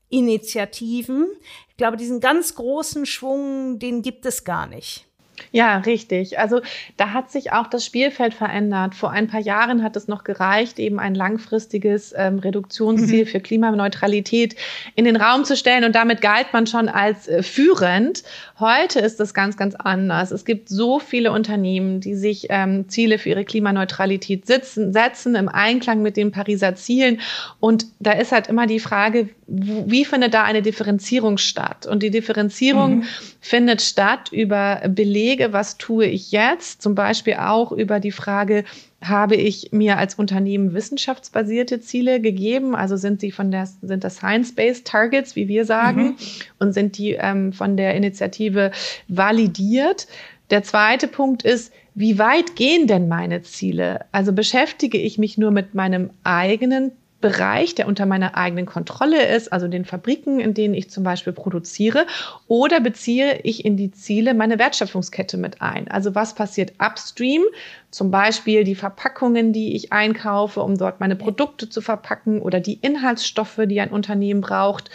Initiativen. 0.08 1.28
Ich 1.68 1.76
glaube, 1.76 1.96
diesen 1.96 2.20
ganz 2.20 2.54
großen 2.54 3.06
Schwung, 3.06 3.78
den 3.78 4.02
gibt 4.02 4.24
es 4.24 4.44
gar 4.44 4.66
nicht. 4.66 5.06
Ja, 5.52 5.78
richtig. 5.78 6.38
Also 6.38 6.60
da 6.96 7.12
hat 7.12 7.30
sich 7.30 7.52
auch 7.52 7.66
das 7.66 7.84
Spielfeld 7.84 8.34
verändert. 8.34 8.94
Vor 8.94 9.10
ein 9.10 9.28
paar 9.28 9.40
Jahren 9.40 9.82
hat 9.82 9.96
es 9.96 10.08
noch 10.08 10.24
gereicht, 10.24 10.78
eben 10.78 10.98
ein 10.98 11.14
langfristiges 11.14 12.14
ähm, 12.16 12.38
Reduktionsziel 12.38 13.24
mhm. 13.24 13.28
für 13.28 13.40
Klimaneutralität 13.40 14.56
in 14.94 15.04
den 15.04 15.16
Raum 15.16 15.44
zu 15.44 15.56
stellen 15.56 15.84
und 15.84 15.94
damit 15.94 16.20
galt 16.20 16.52
man 16.52 16.66
schon 16.66 16.88
als 16.88 17.28
äh, 17.28 17.42
führend. 17.42 18.22
Heute 18.58 19.00
ist 19.00 19.20
das 19.20 19.34
ganz, 19.34 19.56
ganz 19.56 19.74
anders. 19.74 20.30
Es 20.30 20.44
gibt 20.44 20.68
so 20.68 20.98
viele 20.98 21.32
Unternehmen, 21.32 22.00
die 22.00 22.14
sich 22.14 22.46
ähm, 22.50 22.88
Ziele 22.88 23.18
für 23.18 23.30
ihre 23.30 23.44
Klimaneutralität 23.44 24.46
sitzen, 24.46 24.92
setzen 24.92 25.34
im 25.34 25.48
Einklang 25.48 26.02
mit 26.02 26.16
den 26.16 26.32
Pariser 26.32 26.74
Zielen. 26.74 27.20
Und 27.60 27.86
da 27.98 28.12
ist 28.12 28.32
halt 28.32 28.48
immer 28.48 28.66
die 28.66 28.80
Frage, 28.80 29.28
wie 29.46 30.04
findet 30.04 30.34
da 30.34 30.42
eine 30.42 30.62
Differenzierung 30.62 31.38
statt? 31.38 31.86
Und 31.86 32.02
die 32.02 32.10
Differenzierung 32.10 32.96
mhm. 32.96 33.04
findet 33.40 33.80
statt 33.80 34.32
über 34.32 34.82
Belege, 34.88 35.25
was 35.52 35.78
tue 35.78 36.06
ich 36.06 36.32
jetzt? 36.32 36.82
Zum 36.82 36.94
Beispiel 36.94 37.34
auch 37.34 37.72
über 37.72 38.00
die 38.00 38.12
Frage, 38.12 38.64
habe 39.02 39.36
ich 39.36 39.70
mir 39.72 39.98
als 39.98 40.14
Unternehmen 40.14 40.74
wissenschaftsbasierte 40.74 41.80
Ziele 41.80 42.20
gegeben? 42.20 42.74
Also 42.74 42.96
sind 42.96 43.20
sie 43.20 43.30
von 43.30 43.50
der, 43.50 43.66
sind 43.82 44.04
das 44.04 44.16
Science-Based 44.16 44.86
Targets, 44.86 45.36
wie 45.36 45.48
wir 45.48 45.64
sagen, 45.64 46.02
mhm. 46.02 46.16
und 46.58 46.72
sind 46.72 46.98
die 46.98 47.12
ähm, 47.12 47.52
von 47.52 47.76
der 47.76 47.94
Initiative 47.94 48.72
validiert? 49.08 50.06
Der 50.50 50.62
zweite 50.62 51.08
Punkt 51.08 51.42
ist, 51.42 51.72
wie 51.94 52.18
weit 52.18 52.56
gehen 52.56 52.86
denn 52.86 53.08
meine 53.08 53.42
Ziele? 53.42 54.04
Also 54.12 54.32
beschäftige 54.32 54.98
ich 54.98 55.18
mich 55.18 55.38
nur 55.38 55.50
mit 55.50 55.74
meinem 55.74 56.10
eigenen 56.24 56.92
Bereich, 57.26 57.74
der 57.74 57.88
unter 57.88 58.06
meiner 58.06 58.36
eigenen 58.36 58.66
Kontrolle 58.66 59.26
ist, 59.34 59.52
also 59.52 59.66
den 59.66 59.84
Fabriken, 59.84 60.38
in 60.38 60.54
denen 60.54 60.74
ich 60.74 60.90
zum 60.90 61.02
Beispiel 61.02 61.32
produziere, 61.32 62.06
oder 62.46 62.78
beziehe 62.78 63.40
ich 63.42 63.64
in 63.64 63.76
die 63.76 63.90
Ziele 63.90 64.32
meine 64.32 64.60
Wertschöpfungskette 64.60 65.36
mit 65.36 65.60
ein? 65.60 65.88
Also 65.88 66.14
was 66.14 66.36
passiert 66.36 66.74
upstream? 66.78 67.42
Zum 67.90 68.12
Beispiel 68.12 68.62
die 68.62 68.76
Verpackungen, 68.76 69.52
die 69.52 69.74
ich 69.74 69.92
einkaufe, 69.92 70.60
um 70.60 70.78
dort 70.78 71.00
meine 71.00 71.16
Produkte 71.16 71.68
zu 71.68 71.80
verpacken 71.80 72.40
oder 72.40 72.60
die 72.60 72.74
Inhaltsstoffe, 72.74 73.60
die 73.64 73.80
ein 73.80 73.90
Unternehmen 73.90 74.40
braucht. 74.40 74.88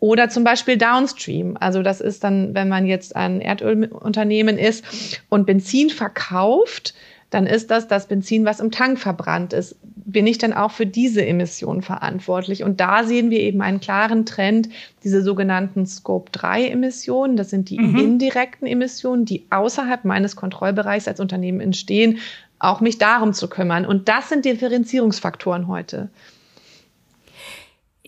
Oder 0.00 0.30
zum 0.30 0.44
Beispiel 0.44 0.78
Downstream. 0.78 1.58
Also 1.60 1.82
das 1.82 2.00
ist 2.00 2.24
dann, 2.24 2.54
wenn 2.54 2.70
man 2.70 2.86
jetzt 2.86 3.14
ein 3.16 3.42
Erdölunternehmen 3.42 4.56
ist 4.56 5.20
und 5.28 5.44
Benzin 5.44 5.90
verkauft, 5.90 6.94
dann 7.36 7.46
ist 7.46 7.70
das 7.70 7.86
das 7.86 8.06
Benzin, 8.06 8.46
was 8.46 8.60
im 8.60 8.70
Tank 8.70 8.98
verbrannt 8.98 9.52
ist. 9.52 9.76
Bin 9.82 10.26
ich 10.26 10.38
dann 10.38 10.54
auch 10.54 10.70
für 10.70 10.86
diese 10.86 11.26
Emissionen 11.26 11.82
verantwortlich? 11.82 12.64
Und 12.64 12.80
da 12.80 13.04
sehen 13.04 13.28
wir 13.28 13.40
eben 13.40 13.60
einen 13.60 13.78
klaren 13.78 14.24
Trend, 14.24 14.70
diese 15.04 15.20
sogenannten 15.20 15.84
Scope-3-Emissionen. 15.84 17.36
Das 17.36 17.50
sind 17.50 17.68
die 17.68 17.78
mhm. 17.78 17.98
indirekten 17.98 18.66
Emissionen, 18.66 19.26
die 19.26 19.44
außerhalb 19.50 20.06
meines 20.06 20.34
Kontrollbereichs 20.34 21.08
als 21.08 21.20
Unternehmen 21.20 21.60
entstehen, 21.60 22.20
auch 22.58 22.80
mich 22.80 22.96
darum 22.96 23.34
zu 23.34 23.50
kümmern. 23.50 23.84
Und 23.84 24.08
das 24.08 24.30
sind 24.30 24.46
Differenzierungsfaktoren 24.46 25.68
heute 25.68 26.08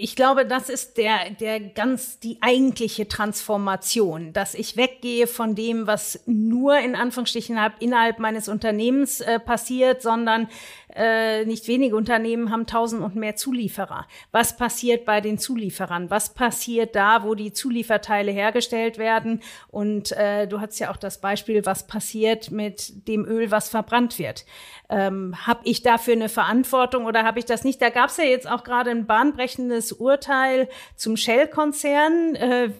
ich 0.01 0.15
glaube, 0.15 0.47
das 0.47 0.69
ist 0.69 0.97
der, 0.97 1.31
der 1.41 1.59
ganz, 1.59 2.21
die 2.21 2.39
eigentliche 2.41 3.09
Transformation, 3.09 4.33
dass 4.33 4.55
ich 4.55 4.77
weggehe 4.77 5.27
von 5.27 5.57
dem, 5.57 5.89
was 5.89 6.21
nur 6.27 6.79
in 6.79 6.95
Anführungsstrichen 6.95 7.59
innerhalb 7.81 8.21
meines 8.21 8.49
Unternehmens 8.49 9.21
äh, 9.21 9.41
passiert, 9.41 10.01
sondern 10.01 10.49
äh, 10.94 11.44
nicht 11.44 11.68
wenige 11.68 11.96
Unternehmen 11.96 12.51
haben 12.51 12.66
tausend 12.66 13.03
und 13.03 13.14
mehr 13.14 13.37
Zulieferer. 13.37 14.07
Was 14.33 14.57
passiert 14.57 15.05
bei 15.05 15.20
den 15.20 15.38
Zulieferern? 15.38 16.11
Was 16.11 16.35
passiert 16.35 16.96
da, 16.96 17.22
wo 17.24 17.35
die 17.35 17.53
Zulieferteile 17.53 18.33
hergestellt 18.33 18.98
werden? 18.98 19.40
Und 19.68 20.12
äh, 20.12 20.46
du 20.46 20.61
hast 20.61 20.79
ja 20.79 20.90
auch 20.90 20.96
das 20.96 21.20
Beispiel, 21.20 21.66
was 21.66 21.87
passiert 21.87 22.51
mit 22.51 23.07
dem 23.07 23.27
Öl, 23.27 23.51
was 23.51 23.68
verbrannt 23.68 24.18
wird. 24.18 24.46
Ähm, 24.88 25.35
habe 25.46 25.61
ich 25.64 25.83
dafür 25.83 26.14
eine 26.14 26.29
Verantwortung 26.29 27.05
oder 27.05 27.24
habe 27.24 27.38
ich 27.38 27.44
das 27.44 27.64
nicht? 27.64 27.83
Da 27.83 27.90
gab 27.90 28.09
es 28.09 28.16
ja 28.16 28.24
jetzt 28.24 28.51
auch 28.51 28.64
gerade 28.64 28.90
ein 28.90 29.07
bahnbrechendes 29.07 29.92
Urteil 29.92 30.68
zum 30.96 31.16
Shell-Konzern. 31.16 32.35
Äh, 32.35 32.70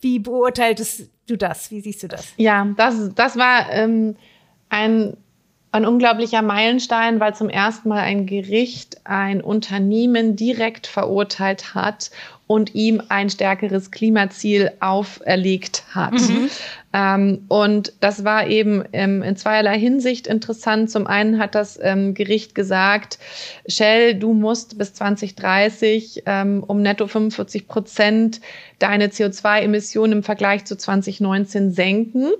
wie 0.00 0.18
beurteiltest 0.18 1.10
du 1.26 1.36
das? 1.36 1.70
Wie 1.70 1.80
siehst 1.80 2.02
du 2.02 2.08
das? 2.08 2.34
Ja, 2.36 2.66
das, 2.76 3.14
das 3.14 3.38
war 3.38 3.70
ähm, 3.70 4.16
ein 4.68 5.16
ein 5.74 5.86
unglaublicher 5.86 6.40
Meilenstein, 6.40 7.18
weil 7.18 7.34
zum 7.34 7.48
ersten 7.48 7.88
Mal 7.88 7.98
ein 7.98 8.26
Gericht 8.26 8.98
ein 9.02 9.40
Unternehmen 9.40 10.36
direkt 10.36 10.86
verurteilt 10.86 11.74
hat 11.74 12.12
und 12.54 12.72
ihm 12.76 13.02
ein 13.08 13.30
stärkeres 13.30 13.90
Klimaziel 13.90 14.70
auferlegt 14.78 15.82
hat. 15.92 16.12
Mhm. 16.12 16.48
Ähm, 16.92 17.44
und 17.48 17.92
das 17.98 18.22
war 18.22 18.46
eben 18.46 18.84
ähm, 18.92 19.24
in 19.24 19.34
zweierlei 19.34 19.76
Hinsicht 19.76 20.28
interessant. 20.28 20.88
Zum 20.88 21.08
einen 21.08 21.40
hat 21.40 21.56
das 21.56 21.80
ähm, 21.82 22.14
Gericht 22.14 22.54
gesagt, 22.54 23.18
Shell, 23.66 24.14
du 24.14 24.32
musst 24.32 24.78
bis 24.78 24.94
2030 24.94 26.22
ähm, 26.26 26.62
um 26.64 26.80
netto 26.80 27.08
45 27.08 27.66
Prozent 27.66 28.40
deine 28.78 29.08
CO2-Emissionen 29.08 30.12
im 30.12 30.22
Vergleich 30.22 30.64
zu 30.64 30.76
2019 30.76 31.72
senken. 31.72 32.30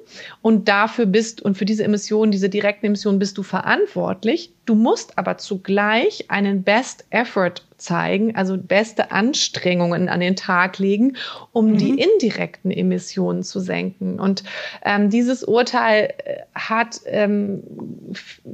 Und 0.42 0.68
dafür 0.68 1.07
bist, 1.07 1.42
und 1.42 1.59
für 1.59 1.64
diese 1.64 1.83
Emissionen, 1.83 2.31
diese 2.31 2.48
direkten 2.48 2.87
Emissionen 2.87 3.18
bist 3.18 3.37
du 3.37 3.42
verantwortlich. 3.42 4.53
Du 4.64 4.77
musst 4.77 5.18
aber 5.18 5.38
zugleich 5.38 6.31
einen 6.31 6.62
Best 6.62 7.05
Effort 7.11 7.64
zeigen, 7.85 8.35
also 8.35 8.57
beste 8.57 9.12
Anstrengungen 9.12 10.09
an 10.09 10.20
den 10.20 10.37
Tag 10.37 10.79
legen, 10.79 11.16
um 11.53 11.73
mhm. 11.73 11.79
die 11.79 12.01
indirekten 12.01 12.70
Emissionen 12.70 13.42
zu 13.42 13.61
senken. 13.61 14.18
Und 14.18 14.42
ähm, 14.85 15.11
dieses 15.11 15.44
Urteil 15.44 16.14
äh, 16.25 16.37
hat 16.55 17.01
ähm, 17.07 17.62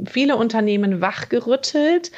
viele 0.04 0.36
Unternehmen 0.36 1.00
wachgerüttelt. 1.00 2.10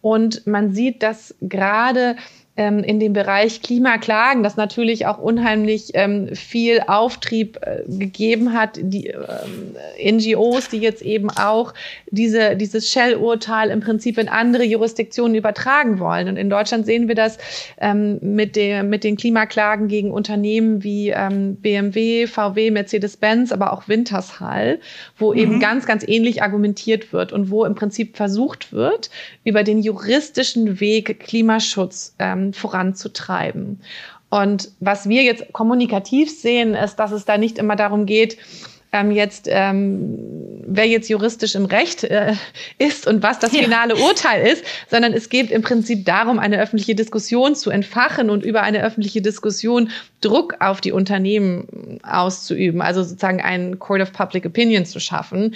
Und 0.00 0.46
man 0.46 0.72
sieht, 0.72 1.02
dass 1.02 1.34
gerade 1.42 2.16
ähm, 2.60 2.84
in 2.84 3.00
dem 3.00 3.14
Bereich 3.14 3.62
Klimaklagen, 3.62 4.42
das 4.42 4.58
natürlich 4.58 5.06
auch 5.06 5.16
unheimlich 5.16 5.92
ähm, 5.94 6.34
viel 6.34 6.82
Auftrieb 6.86 7.58
äh, 7.62 7.84
gegeben 7.88 8.52
hat. 8.52 8.78
Die 8.82 9.06
ähm, 9.06 10.16
NGOs, 10.18 10.68
die 10.68 10.76
jetzt 10.76 11.00
eben 11.00 11.30
auch 11.30 11.72
diese, 12.10 12.56
dieses 12.56 12.92
Shell-Urteil 12.92 13.70
im 13.70 13.80
Prinzip 13.80 14.18
in 14.18 14.28
andere 14.28 14.64
Jurisdiktionen 14.64 15.34
übertragen 15.34 16.00
wollen. 16.00 16.28
Und 16.28 16.36
in 16.36 16.50
Deutschland 16.50 16.84
sehen 16.84 17.08
wir 17.08 17.14
das 17.14 17.38
ähm, 17.80 18.18
mit, 18.20 18.56
der, 18.56 18.82
mit 18.82 19.04
den 19.04 19.16
Klimaklagen 19.16 19.88
gegen 19.88 20.10
Unternehmen 20.10 20.84
wie 20.84 21.08
ähm, 21.08 21.56
BMW, 21.56 22.26
VW, 22.26 22.70
Mercedes-Benz, 22.72 23.52
aber 23.52 23.72
auch 23.72 23.88
Wintershall, 23.88 24.80
wo 25.16 25.32
mhm. 25.32 25.38
eben 25.38 25.60
ganz, 25.60 25.86
ganz 25.86 26.06
ähnlich 26.06 26.42
argumentiert 26.42 27.14
wird 27.14 27.32
und 27.32 27.50
wo 27.50 27.64
im 27.64 27.74
Prinzip 27.74 28.18
versucht 28.18 28.74
wird, 28.74 29.08
über 29.44 29.62
den 29.62 29.78
juristischen 29.78 30.78
Weg 30.78 31.20
Klimaschutz 31.20 32.14
ähm, 32.18 32.49
voranzutreiben. 32.52 33.80
Und 34.30 34.70
was 34.78 35.08
wir 35.08 35.22
jetzt 35.22 35.52
kommunikativ 35.52 36.30
sehen, 36.30 36.74
ist, 36.74 36.96
dass 36.96 37.10
es 37.10 37.24
da 37.24 37.36
nicht 37.36 37.58
immer 37.58 37.76
darum 37.76 38.06
geht, 38.06 38.38
ähm, 38.92 39.10
jetzt, 39.12 39.46
ähm, 39.48 40.18
wer 40.66 40.86
jetzt 40.86 41.08
juristisch 41.08 41.54
im 41.54 41.64
Recht 41.64 42.04
äh, 42.04 42.34
ist 42.78 43.06
und 43.06 43.22
was 43.22 43.38
das 43.38 43.50
finale 43.50 43.96
ja. 43.96 44.04
Urteil 44.04 44.46
ist, 44.46 44.64
sondern 44.88 45.12
es 45.12 45.28
geht 45.28 45.50
im 45.50 45.62
Prinzip 45.62 46.04
darum, 46.04 46.38
eine 46.38 46.60
öffentliche 46.60 46.94
Diskussion 46.94 47.54
zu 47.54 47.70
entfachen 47.70 48.30
und 48.30 48.44
über 48.44 48.62
eine 48.62 48.82
öffentliche 48.82 49.22
Diskussion 49.22 49.90
Druck 50.20 50.56
auf 50.60 50.80
die 50.80 50.92
Unternehmen 50.92 52.00
auszuüben, 52.02 52.82
also 52.82 53.02
sozusagen 53.02 53.40
einen 53.40 53.78
Court 53.78 54.02
of 54.02 54.12
Public 54.12 54.44
Opinion 54.44 54.84
zu 54.84 54.98
schaffen, 54.98 55.54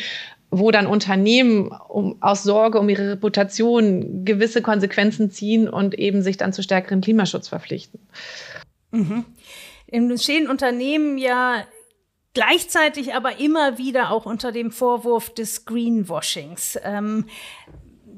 wo 0.58 0.70
dann 0.70 0.86
Unternehmen 0.86 1.70
um, 1.88 2.22
aus 2.22 2.42
Sorge 2.42 2.78
um 2.78 2.88
ihre 2.88 3.12
Reputation 3.12 4.24
gewisse 4.24 4.62
Konsequenzen 4.62 5.30
ziehen 5.30 5.68
und 5.68 5.94
eben 5.94 6.22
sich 6.22 6.36
dann 6.36 6.52
zu 6.52 6.62
stärkeren 6.62 7.00
Klimaschutz 7.00 7.48
verpflichten. 7.48 8.00
Mhm. 8.90 9.24
Stehen 10.16 10.48
Unternehmen 10.48 11.18
ja 11.18 11.64
gleichzeitig 12.34 13.14
aber 13.14 13.38
immer 13.38 13.78
wieder 13.78 14.10
auch 14.10 14.26
unter 14.26 14.52
dem 14.52 14.70
Vorwurf 14.70 15.32
des 15.32 15.64
Greenwashings. 15.64 16.78
Ähm, 16.82 17.26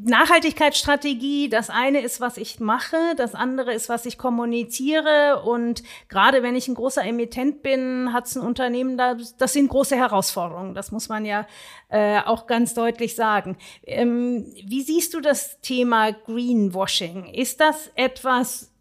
Nachhaltigkeitsstrategie, 0.07 1.49
das 1.49 1.69
eine 1.69 2.01
ist, 2.01 2.21
was 2.21 2.37
ich 2.37 2.61
mache, 2.61 2.97
das 3.17 3.35
andere 3.35 3.73
ist, 3.75 3.89
was 3.89 4.07
ich 4.07 4.19
kommuniziere. 4.19 5.43
Und 5.45 5.83
gerade 6.09 6.43
wenn 6.43 6.55
ich 6.55 6.69
ein 6.69 6.75
großer 6.75 7.05
Emittent 7.05 7.63
bin, 7.63 8.13
hat 8.13 8.27
es 8.27 8.37
ein 8.37 8.43
Unternehmen, 8.43 8.97
da, 8.97 9.17
das 9.39 9.53
sind 9.53 9.69
große 9.69 9.97
Herausforderungen. 9.97 10.75
Das 10.75 10.93
muss 10.93 11.09
man 11.09 11.25
ja 11.25 11.47
äh, 11.89 12.21
auch 12.21 12.47
ganz 12.47 12.75
deutlich 12.75 13.17
sagen. 13.17 13.57
Ähm, 13.85 14.53
wie 14.65 14.83
siehst 14.83 15.13
du 15.13 15.21
das 15.21 15.61
Thema 15.61 16.13
Greenwashing? 16.13 17.27
Ist 17.35 17.61
das 17.61 17.91
etwas, 17.97 18.73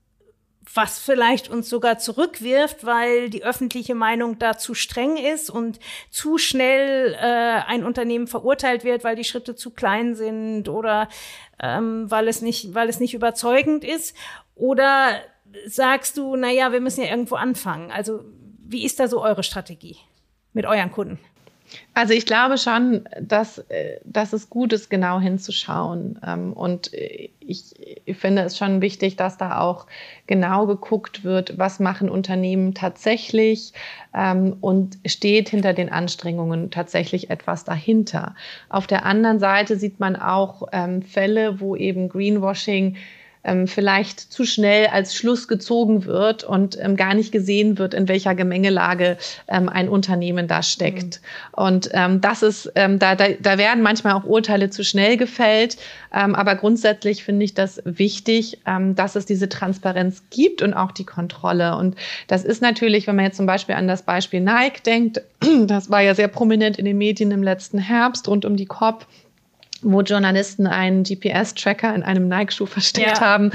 was 0.74 1.00
vielleicht 1.00 1.50
uns 1.50 1.70
sogar 1.70 2.00
zurückwirft, 2.00 2.86
weil 2.86 3.30
die 3.30 3.44
öffentliche 3.44 3.96
Meinung 3.96 4.40
da 4.40 4.58
zu 4.58 4.74
streng 4.74 5.18
ist 5.18 5.50
und 5.50 5.80
zu 6.10 6.38
schnell 6.38 7.14
äh, 7.14 7.62
ein 7.68 7.84
Unternehmen 7.84 8.28
verurteilt 8.28 8.84
wird, 8.84 9.04
weil 9.04 9.16
die 9.16 9.24
Schritte 9.24 9.56
zu 9.56 9.72
klein 9.72 10.16
sind 10.16 10.68
oder 10.70 11.08
ähm, 11.62 12.10
weil 12.10 12.28
es 12.28 12.42
nicht, 12.42 12.74
weil 12.74 12.90
es 12.90 13.00
nicht 13.00 13.14
überzeugend 13.14 13.84
ist? 13.84 14.16
Oder 14.56 15.22
sagst 15.68 16.18
du, 16.18 16.36
na 16.36 16.50
ja, 16.50 16.72
wir 16.72 16.82
müssen 16.82 17.04
ja 17.04 17.10
irgendwo 17.10 17.36
anfangen? 17.36 17.92
Also 17.92 18.24
wie 18.60 18.86
ist 18.86 19.00
da 19.00 19.08
so 19.08 19.22
eure 19.22 19.44
Strategie 19.44 19.98
mit 20.54 20.66
euren 20.66 20.92
Kunden? 20.92 21.20
Also 21.94 22.14
ich 22.14 22.26
glaube 22.26 22.58
schon, 22.58 23.08
dass, 23.20 23.58
äh, 23.58 24.00
dass 24.04 24.34
es 24.34 24.50
gut 24.50 24.74
ist, 24.74 24.90
genau 24.90 25.20
hinzuschauen. 25.20 26.20
Ähm, 26.26 26.54
und 26.54 26.92
ich, 27.48 27.74
ich 28.06 28.18
finde 28.18 28.44
es 28.44 28.58
schon 28.58 28.82
wichtig, 28.82 29.16
dass 29.16 29.38
da 29.38 29.60
auch 29.60 29.88
genau 30.28 30.68
geguckt 30.68 31.24
wird, 31.24 31.58
was 31.58 31.80
machen 31.80 32.10
Unternehmen 32.10 32.74
tatsächlich 32.74 33.74
ähm, 34.14 34.58
und 34.62 34.98
steht 35.06 35.50
hinter 35.50 35.74
den 35.74 35.92
Anstrengungen 35.92 36.72
tatsächlich 36.72 37.30
etwas 37.30 37.64
dahinter. 37.64 38.36
Auf 38.70 38.88
der 38.88 39.06
anderen 39.06 39.40
Seite 39.40 39.78
sieht 39.78 40.00
man 40.00 40.16
auch 40.16 40.64
ähm, 40.72 41.02
Fälle, 41.02 41.60
wo 41.60 41.76
eben 41.76 42.10
Greenwashing 42.10 42.98
ähm, 43.46 43.68
vielleicht 43.68 44.20
zu 44.20 44.46
schnell 44.46 44.88
als 44.88 45.16
Schluss 45.16 45.48
gezogen 45.48 46.06
wird 46.06 46.44
und 46.44 46.78
ähm, 46.82 46.96
gar 46.96 47.14
nicht 47.14 47.32
gesehen 47.32 47.78
wird, 47.78 47.94
in 47.94 48.08
welcher 48.08 48.36
Gemengelage 48.36 49.18
ähm, 49.48 49.70
ein 49.70 49.88
Unternehmen 49.88 50.48
da 50.48 50.64
steckt. 50.64 51.22
Mhm. 51.22 51.64
Und 51.64 51.90
ähm, 51.94 52.22
das 52.22 52.44
ist, 52.44 52.72
ähm, 52.76 53.00
da, 53.00 53.16
da, 53.16 53.26
da 53.40 53.58
werden 53.58 53.84
manchmal 53.84 54.14
auch 54.14 54.26
Urteile 54.26 54.70
zu 54.70 54.84
schnell 54.84 55.18
gefällt. 55.18 55.78
Ähm, 56.14 56.36
aber 56.36 56.56
grundsätzlich 56.56 57.24
finde 57.24 57.46
ich 57.46 57.54
das 57.54 57.82
wichtig, 57.86 58.60
dass 58.96 59.16
es 59.16 59.26
diese 59.26 59.50
Transparenz 59.50 60.24
gibt 60.30 60.62
und 60.62 60.74
auch 60.74 60.92
die 60.92 61.04
Kontrolle. 61.04 61.76
Und 61.76 61.96
das 62.28 62.44
ist 62.44 62.62
natürlich, 62.62 63.06
wenn 63.08 63.16
man 63.16 63.26
jetzt 63.26 63.38
zum 63.38 63.46
Beispiel 63.46 63.76
an 63.76 63.88
das 63.88 64.04
Beispiel 64.04 64.42
Nike 64.42 64.82
denkt, 64.84 65.22
das 65.68 65.90
war 65.90 66.02
ja 66.02 66.16
sehr 66.16 66.28
prominent 66.28 66.78
in 66.78 66.86
den 66.86 66.98
Medien 66.98 67.32
im 67.32 67.44
letzten 67.44 67.78
Herbst 67.78 68.28
rund 68.28 68.46
um 68.46 68.56
die 68.56 68.66
COP 68.66 69.06
wo 69.86 70.02
Journalisten 70.02 70.68
einen 70.68 71.04
GPS-Tracker 71.04 71.94
in 71.94 72.04
einem 72.04 72.28
Nike-Schuh 72.28 72.66
versteckt 72.66 73.20
ja. 73.20 73.22
haben 73.22 73.52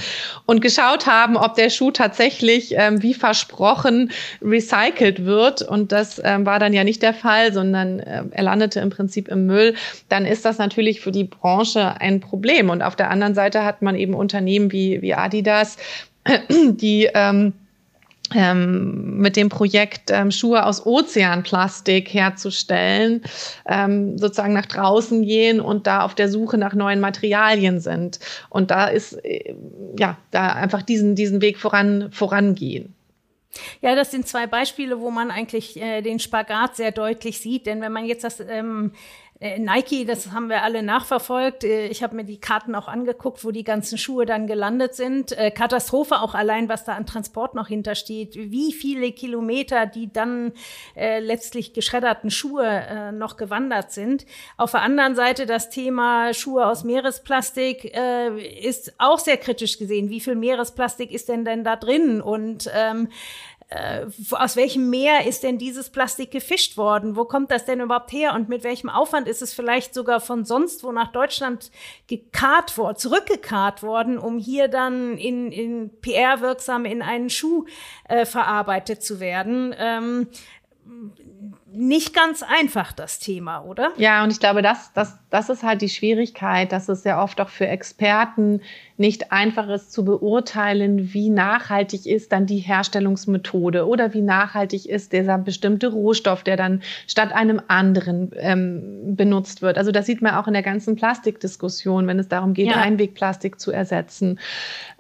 und 0.47 0.61
geschaut 0.61 1.07
haben, 1.07 1.37
ob 1.37 1.55
der 1.55 1.71
Schuh 1.71 1.91
tatsächlich 1.91 2.75
ähm, 2.77 3.03
wie 3.03 3.15
versprochen 3.15 4.11
recycelt 4.41 5.25
wird. 5.25 5.63
Und 5.63 5.93
das 5.93 6.21
ähm, 6.25 6.47
war 6.47 6.59
dann 6.59 6.73
ja 6.73 6.85
nicht 6.85 7.03
der 7.03 7.15
Fall, 7.15 7.53
sondern 7.53 8.01
äh, 8.01 8.23
er 8.31 8.43
landete 8.43 8.81
im 8.81 8.91
Prinzip 8.91 9.29
im 9.29 9.47
Müll. 9.47 9.75
Dann 10.09 10.25
ist 10.25 10.45
das 10.45 10.59
natürlich 10.59 11.01
für 11.01 11.13
die 11.13 11.25
Branche 11.25 12.01
ein 12.01 12.21
Problem. 12.21 12.71
Und 12.71 12.83
auf 12.83 12.97
der 12.97 13.11
anderen 13.11 13.35
Seite 13.35 13.65
hat 13.65 13.83
man 13.83 13.97
eben 13.97 14.15
Unternehmen 14.15 14.73
wie, 14.73 15.03
wie 15.03 15.15
Adidas, 15.15 15.77
die 16.49 17.09
ähm, 17.13 17.53
ähm, 18.35 19.19
mit 19.19 19.37
dem 19.37 19.49
Projekt 19.49 20.11
ähm, 20.11 20.31
Schuhe 20.31 20.65
aus 20.65 20.85
Ozeanplastik 20.87 22.13
herzustellen, 22.13 23.23
ähm, 23.67 24.19
sozusagen 24.19 24.53
nach 24.53 24.67
draußen 24.67 25.23
gehen 25.23 25.61
und 25.61 25.87
da 25.87 26.03
auf 26.03 26.15
der 26.15 26.29
Suche 26.29 26.59
nach 26.59 26.75
neuen 26.75 27.01
Materialien 27.01 27.81
sind. 27.81 28.21
Und 28.49 28.71
da 28.71 28.87
ist, 28.87 29.13
äh, 29.25 29.55
ja, 29.99 30.17
da 30.31 30.53
einfach 30.53 30.83
diesen, 30.83 31.15
diesen 31.15 31.41
Weg 31.41 31.59
voran, 31.59 32.11
vorangehen. 32.13 32.95
Ja, 33.81 33.95
das 33.97 34.11
sind 34.11 34.29
zwei 34.29 34.47
Beispiele, 34.47 35.01
wo 35.01 35.11
man 35.11 35.31
eigentlich 35.31 35.81
äh, 35.81 36.03
den 36.03 36.21
Spagat 36.21 36.77
sehr 36.77 36.93
deutlich 36.93 37.41
sieht. 37.41 37.67
Denn 37.67 37.81
wenn 37.81 37.93
man 37.93 38.05
jetzt 38.05 38.23
das 38.23 38.41
ähm, 38.41 38.93
äh, 38.93 39.30
Nike, 39.41 40.05
das 40.05 40.33
haben 40.33 40.51
wir 40.51 40.63
alle 40.63 40.83
nachverfolgt. 40.83 41.65
Äh, 41.65 41.87
ich 41.87 42.03
habe 42.03 42.15
mir 42.15 42.25
die 42.25 42.39
Karten 42.39 42.75
auch 42.75 42.89
angeguckt, 42.89 43.43
wo 43.43 43.53
die 43.53 43.65
ganzen 43.65 43.97
Schuhe 43.97 44.27
dann 44.27 44.47
gelandet 44.47 44.95
sind. 44.95 45.33
Äh, 45.33 45.51
Katastrophe 45.51 46.21
auch 46.21 46.35
allein, 46.35 46.69
was 46.69 46.85
da 46.85 46.93
an 46.95 47.07
Transport 47.07 47.55
noch 47.55 47.69
hintersteht. 47.69 48.35
Wie 48.35 48.73
viele 48.75 49.13
Kilometer 49.13 49.87
die 49.87 50.13
dann 50.13 50.53
äh, 50.95 51.21
letztlich 51.21 51.73
geschredderten 51.73 52.31
Schuhe 52.31 52.67
äh, 52.67 53.13
noch 53.13 53.39
gewandert 53.39 53.93
sind. 53.93 54.27
Auf 54.59 54.73
der 54.73 54.83
anderen 54.83 55.15
Seite 55.15 55.47
das 55.47 55.71
Thema 55.71 56.35
Schuhe 56.35 56.67
aus 56.67 56.85
Meeresplastik 56.85 57.97
äh, 57.97 58.39
ist 58.61 58.93
auch 58.99 59.19
sehr 59.19 59.39
kritisch 59.39 59.79
gesehen. 59.79 60.11
Wie 60.11 60.21
viel 60.21 60.35
Meeresplastik 60.35 61.11
ist 61.11 61.31
denn 61.31 61.47
denn 61.47 61.65
da 61.65 61.77
drin? 61.77 62.21
Und 62.21 62.71
ähm, 62.75 63.09
äh, 63.71 64.07
aus 64.33 64.57
welchem 64.57 64.91
Meer 64.91 65.27
ist 65.27 65.45
denn 65.45 65.57
dieses 65.57 65.91
Plastik 65.91 66.33
gefischt 66.33 66.77
worden? 66.77 67.15
Wo 67.15 67.25
kommt 67.25 67.53
das 67.53 67.65
denn 67.65 67.81
überhaupt 67.81 68.11
her? 68.11 68.35
Und 68.35 68.49
mit 68.49 68.65
welchem 68.65 68.89
Aufwand 68.89 69.29
ist 69.29 69.43
es 69.43 69.55
vielleicht 69.55 69.95
sogar 69.95 70.21
von 70.21 70.45
sonst 70.45 70.83
wo 70.83 70.91
nach 70.91 71.13
Deutschland 71.13 71.71
gekarrt 72.09 72.77
worden, 72.77 72.97
zurückgekarrt 72.97 73.85
worden, 73.85 74.19
um 74.19 74.39
hier 74.39 74.67
dann 74.67 75.17
in, 75.17 75.53
in 75.53 75.91
PR-wirksam 76.01 76.85
in 76.85 77.01
einen 77.01 77.31
Schuh 77.31 77.65
äh, 78.09 78.27
verarbeitet 78.27 79.05
zu 79.05 79.21
werden? 79.21 79.73
Ähm, 79.79 80.29
nicht 81.73 82.15
ganz 82.15 82.43
einfach, 82.43 82.93
das 82.93 83.19
Thema, 83.19 83.65
oder? 83.65 83.91
Ja, 83.97 84.25
und 84.25 84.33
ich 84.33 84.41
glaube, 84.41 84.63
das, 84.63 84.93
das, 84.93 85.19
das 85.31 85.49
ist 85.49 85.63
halt 85.63 85.83
die 85.83 85.89
Schwierigkeit, 85.89 86.73
dass 86.73 86.89
es 86.89 87.03
sehr 87.03 87.23
oft 87.23 87.41
auch 87.41 87.49
für 87.49 87.67
Experten 87.67 88.61
nicht 89.01 89.33
einfach 89.33 89.67
ist 89.71 89.93
zu 89.93 90.05
beurteilen, 90.05 91.15
wie 91.15 91.31
nachhaltig 91.31 92.07
ist 92.07 92.33
dann 92.33 92.45
die 92.45 92.59
Herstellungsmethode 92.59 93.87
oder 93.87 94.13
wie 94.13 94.21
nachhaltig 94.21 94.87
ist 94.87 95.15
dieser 95.15 95.39
bestimmte 95.39 95.87
Rohstoff, 95.87 96.43
der 96.43 96.59
dann 96.59 96.83
statt 97.07 97.33
einem 97.33 97.63
anderen 97.69 98.31
ähm, 98.37 99.17
benutzt 99.17 99.63
wird. 99.63 99.79
Also 99.79 99.91
das 99.91 100.05
sieht 100.05 100.21
man 100.21 100.35
auch 100.35 100.47
in 100.47 100.53
der 100.53 100.63
ganzen 100.63 100.97
Plastikdiskussion, 100.97 102.07
wenn 102.07 102.19
es 102.19 102.29
darum 102.29 102.53
geht, 102.53 102.67
ja. 102.67 102.77
Einwegplastik 102.77 103.59
zu 103.59 103.73
ersetzen. 103.73 104.39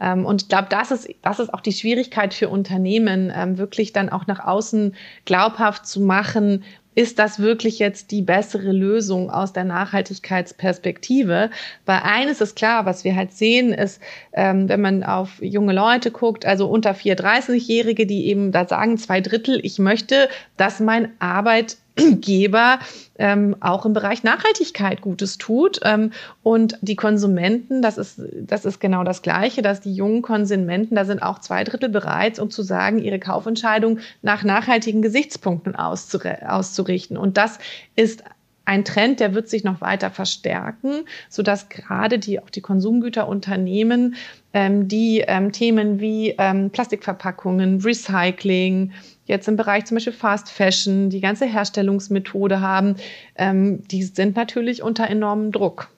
Ähm, 0.01 0.25
und 0.25 0.43
ich 0.43 0.49
glaube, 0.49 0.69
das 0.71 0.91
ist, 0.93 1.11
das 1.21 1.39
ist 1.39 1.53
auch 1.53 1.61
die 1.61 1.73
Schwierigkeit 1.73 2.33
für 2.33 2.49
Unternehmen, 2.49 3.31
ähm, 3.37 3.59
wirklich 3.59 3.93
dann 3.93 4.09
auch 4.09 4.27
nach 4.27 4.41
außen 4.41 4.95
glaubhaft 5.27 5.87
zu 5.87 6.01
machen, 6.01 6.60
ist 7.01 7.19
das 7.19 7.39
wirklich 7.39 7.79
jetzt 7.79 8.11
die 8.11 8.21
bessere 8.21 8.73
Lösung 8.73 9.31
aus 9.31 9.55
der 9.55 9.65
Nachhaltigkeitsperspektive? 9.65 11.49
Weil 11.87 12.01
eines 12.05 12.43
ist 12.43 12.57
klar, 12.57 12.85
was 12.85 13.05
wir 13.05 13.17
halt 13.17 13.33
sehen, 13.33 13.73
ist, 13.73 14.03
ähm, 14.35 14.69
wenn 14.69 14.83
man 14.83 15.03
auf 15.03 15.41
junge 15.41 15.73
Leute 15.73 16.11
guckt, 16.11 16.45
also 16.45 16.69
unter 16.69 16.91
34-Jährige, 16.91 18.05
die 18.05 18.27
eben 18.27 18.53
da 18.53 18.69
sagen, 18.69 18.99
zwei 18.99 19.23
Drittel, 19.23 19.61
ich 19.63 19.79
möchte, 19.79 20.29
dass 20.59 20.79
mein 20.79 21.09
Arbeit 21.21 21.79
Geber 22.21 22.79
ähm, 23.19 23.57
auch 23.61 23.87
im 23.87 23.93
Bereich 23.93 24.23
Nachhaltigkeit 24.23 25.01
Gutes 25.01 25.39
tut. 25.39 25.81
Ähm, 25.85 26.13
und 26.43 26.79
die 26.81 26.97
Konsumenten, 26.97 27.83
das 27.83 27.99
ist, 27.99 28.21
das 28.41 28.65
ist 28.65 28.81
genau 28.81 29.05
das 29.05 29.23
Gleiche, 29.23 29.63
dass 29.63 29.81
die 29.81 29.95
jungen 29.95 30.23
Konsumenten, 30.23 30.95
da 30.95 31.05
sind 31.05 31.23
auch 31.23 31.39
zwei 31.39 31.65
Drittel 31.65 31.89
bereit, 31.89 32.39
um 32.39 32.51
zu 32.51 32.63
sagen, 32.63 32.99
ihre 32.99 33.19
Kaufentscheidung 33.19 33.99
nach 34.23 34.43
nachhaltigen 34.43 35.03
Gesichtspunkten 35.03 35.77
auszurichten. 35.77 37.17
Und 37.17 37.37
das 37.37 37.59
ist 37.97 38.25
ein 38.65 38.85
Trend, 38.85 39.19
der 39.19 39.35
wird 39.35 39.49
sich 39.49 39.65
noch 39.65 39.81
weiter 39.81 40.11
verstärken, 40.11 41.05
sodass 41.29 41.69
gerade 41.69 42.19
die, 42.21 42.41
auch 42.41 42.51
die 42.51 42.61
Konsumgüterunternehmen 42.61 44.15
ähm, 44.53 44.89
die 44.89 45.25
ähm, 45.27 45.53
Themen 45.53 46.01
wie 46.01 46.35
ähm, 46.39 46.71
Plastikverpackungen, 46.71 47.81
Recycling, 47.81 48.93
jetzt 49.31 49.49
im 49.49 49.57
Bereich 49.57 49.87
zum 49.87 49.97
Beispiel 49.97 50.13
Fast 50.13 50.51
Fashion, 50.51 51.09
die 51.09 51.21
ganze 51.21 51.47
Herstellungsmethode 51.47 52.61
haben, 52.61 52.97
ähm, 53.37 53.83
die 53.89 54.03
sind 54.03 54.37
natürlich 54.37 54.83
unter 54.83 55.09
enormem 55.09 55.53
Druck. 55.53 55.89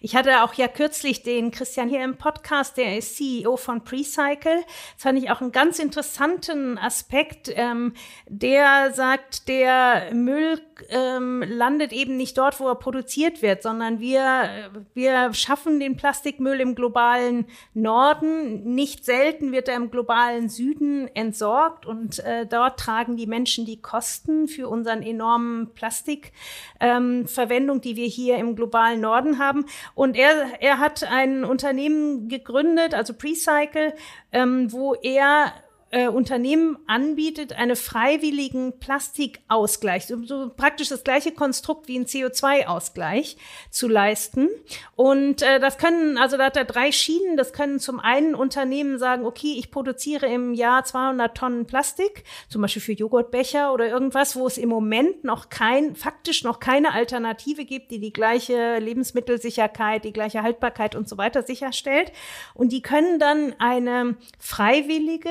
Ich 0.00 0.14
hatte 0.14 0.42
auch 0.42 0.54
ja 0.54 0.68
kürzlich 0.68 1.22
den 1.22 1.50
Christian 1.50 1.88
hier 1.88 2.04
im 2.04 2.16
Podcast, 2.16 2.76
der 2.76 2.98
ist 2.98 3.16
CEO 3.16 3.56
von 3.56 3.82
Precycle. 3.82 4.60
Das 4.94 5.02
fand 5.02 5.18
ich 5.18 5.30
auch 5.30 5.40
einen 5.40 5.52
ganz 5.52 5.78
interessanten 5.78 6.76
Aspekt. 6.78 7.50
Ähm, 7.54 7.94
der 8.28 8.92
sagt, 8.92 9.48
der 9.48 10.12
Müll 10.12 10.60
ähm, 10.88 11.44
landet 11.46 11.92
eben 11.92 12.16
nicht 12.16 12.38
dort, 12.38 12.58
wo 12.60 12.68
er 12.68 12.74
produziert 12.74 13.42
wird, 13.42 13.62
sondern 13.62 14.00
wir, 14.00 14.70
wir 14.94 15.34
schaffen 15.34 15.80
den 15.80 15.96
Plastikmüll 15.96 16.60
im 16.60 16.74
globalen 16.74 17.46
Norden. 17.74 18.74
Nicht 18.74 19.04
selten 19.04 19.52
wird 19.52 19.68
er 19.68 19.76
im 19.76 19.90
globalen 19.90 20.48
Süden 20.48 21.08
entsorgt 21.14 21.84
und 21.86 22.18
äh, 22.20 22.46
dort 22.46 22.80
tragen 22.80 23.16
die 23.16 23.26
Menschen 23.26 23.66
die 23.66 23.80
Kosten 23.80 24.48
für 24.48 24.68
unseren 24.68 25.02
enormen 25.02 25.72
Plastikverwendung, 25.74 27.76
ähm, 27.76 27.82
die 27.82 27.96
wir 27.96 28.06
hier 28.06 28.38
im 28.38 28.56
globalen 28.56 29.00
Norden 29.00 29.38
haben. 29.38 29.66
Und 29.94 30.16
er, 30.16 30.60
er 30.60 30.78
hat 30.78 31.04
ein 31.04 31.44
Unternehmen 31.44 32.28
gegründet, 32.28 32.94
also 32.94 33.14
Precycle, 33.14 33.94
ähm, 34.32 34.72
wo 34.72 34.94
er 34.94 35.52
äh, 35.92 36.06
Unternehmen 36.06 36.78
anbietet, 36.86 37.52
einen 37.52 37.74
freiwilligen 37.74 38.78
Plastikausgleich, 38.78 40.06
so, 40.06 40.22
so 40.24 40.50
praktisch 40.56 40.88
das 40.88 41.02
gleiche 41.02 41.32
Konstrukt 41.32 41.88
wie 41.88 41.98
ein 41.98 42.06
CO2-Ausgleich 42.06 43.36
zu 43.70 43.88
leisten. 43.88 44.48
Und 44.94 45.42
äh, 45.42 45.58
das 45.58 45.78
können, 45.78 46.16
also 46.16 46.36
da 46.36 46.44
hat 46.44 46.56
er 46.56 46.64
drei 46.64 46.92
Schienen. 46.92 47.36
Das 47.36 47.52
können 47.52 47.80
zum 47.80 47.98
einen 47.98 48.36
Unternehmen 48.36 48.98
sagen, 48.98 49.26
okay, 49.26 49.56
ich 49.58 49.72
produziere 49.72 50.26
im 50.26 50.54
Jahr 50.54 50.84
200 50.84 51.36
Tonnen 51.36 51.66
Plastik, 51.66 52.22
zum 52.48 52.62
Beispiel 52.62 52.82
für 52.82 52.92
Joghurtbecher 52.92 53.72
oder 53.72 53.88
irgendwas, 53.88 54.36
wo 54.36 54.46
es 54.46 54.58
im 54.58 54.68
Moment 54.68 55.24
noch 55.24 55.48
kein, 55.48 55.96
faktisch 55.96 56.44
noch 56.44 56.60
keine 56.60 56.92
Alternative 56.94 57.64
gibt, 57.64 57.90
die 57.90 57.98
die 57.98 58.12
gleiche 58.12 58.78
Lebensmittelsicherheit, 58.78 60.04
die 60.04 60.12
gleiche 60.12 60.42
Haltbarkeit 60.42 60.94
und 60.94 61.08
so 61.08 61.18
weiter 61.18 61.42
sicherstellt. 61.42 62.12
Und 62.54 62.70
die 62.70 62.82
können 62.82 63.18
dann 63.18 63.56
eine 63.58 64.16
freiwillige 64.38 65.30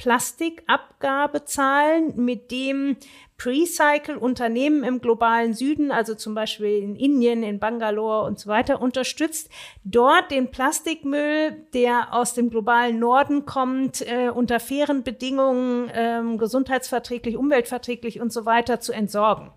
Plastikabgabe 0.00 1.44
zahlen, 1.44 2.16
mit 2.16 2.50
dem 2.50 2.96
Precycle-Unternehmen 3.40 4.84
im 4.84 5.00
globalen 5.00 5.54
Süden, 5.54 5.90
also 5.92 6.14
zum 6.14 6.34
Beispiel 6.34 6.82
in 6.82 6.94
Indien, 6.94 7.42
in 7.42 7.58
Bangalore 7.58 8.26
und 8.26 8.38
so 8.38 8.50
weiter, 8.50 8.82
unterstützt, 8.82 9.48
dort 9.82 10.30
den 10.30 10.50
Plastikmüll, 10.50 11.56
der 11.72 12.12
aus 12.12 12.34
dem 12.34 12.50
globalen 12.50 12.98
Norden 12.98 13.46
kommt, 13.46 14.02
äh, 14.02 14.28
unter 14.28 14.60
fairen 14.60 15.04
Bedingungen, 15.04 15.90
ähm, 15.94 16.36
gesundheitsverträglich, 16.36 17.38
umweltverträglich 17.38 18.20
und 18.20 18.30
so 18.30 18.44
weiter 18.44 18.80
zu 18.80 18.92
entsorgen. 18.92 19.50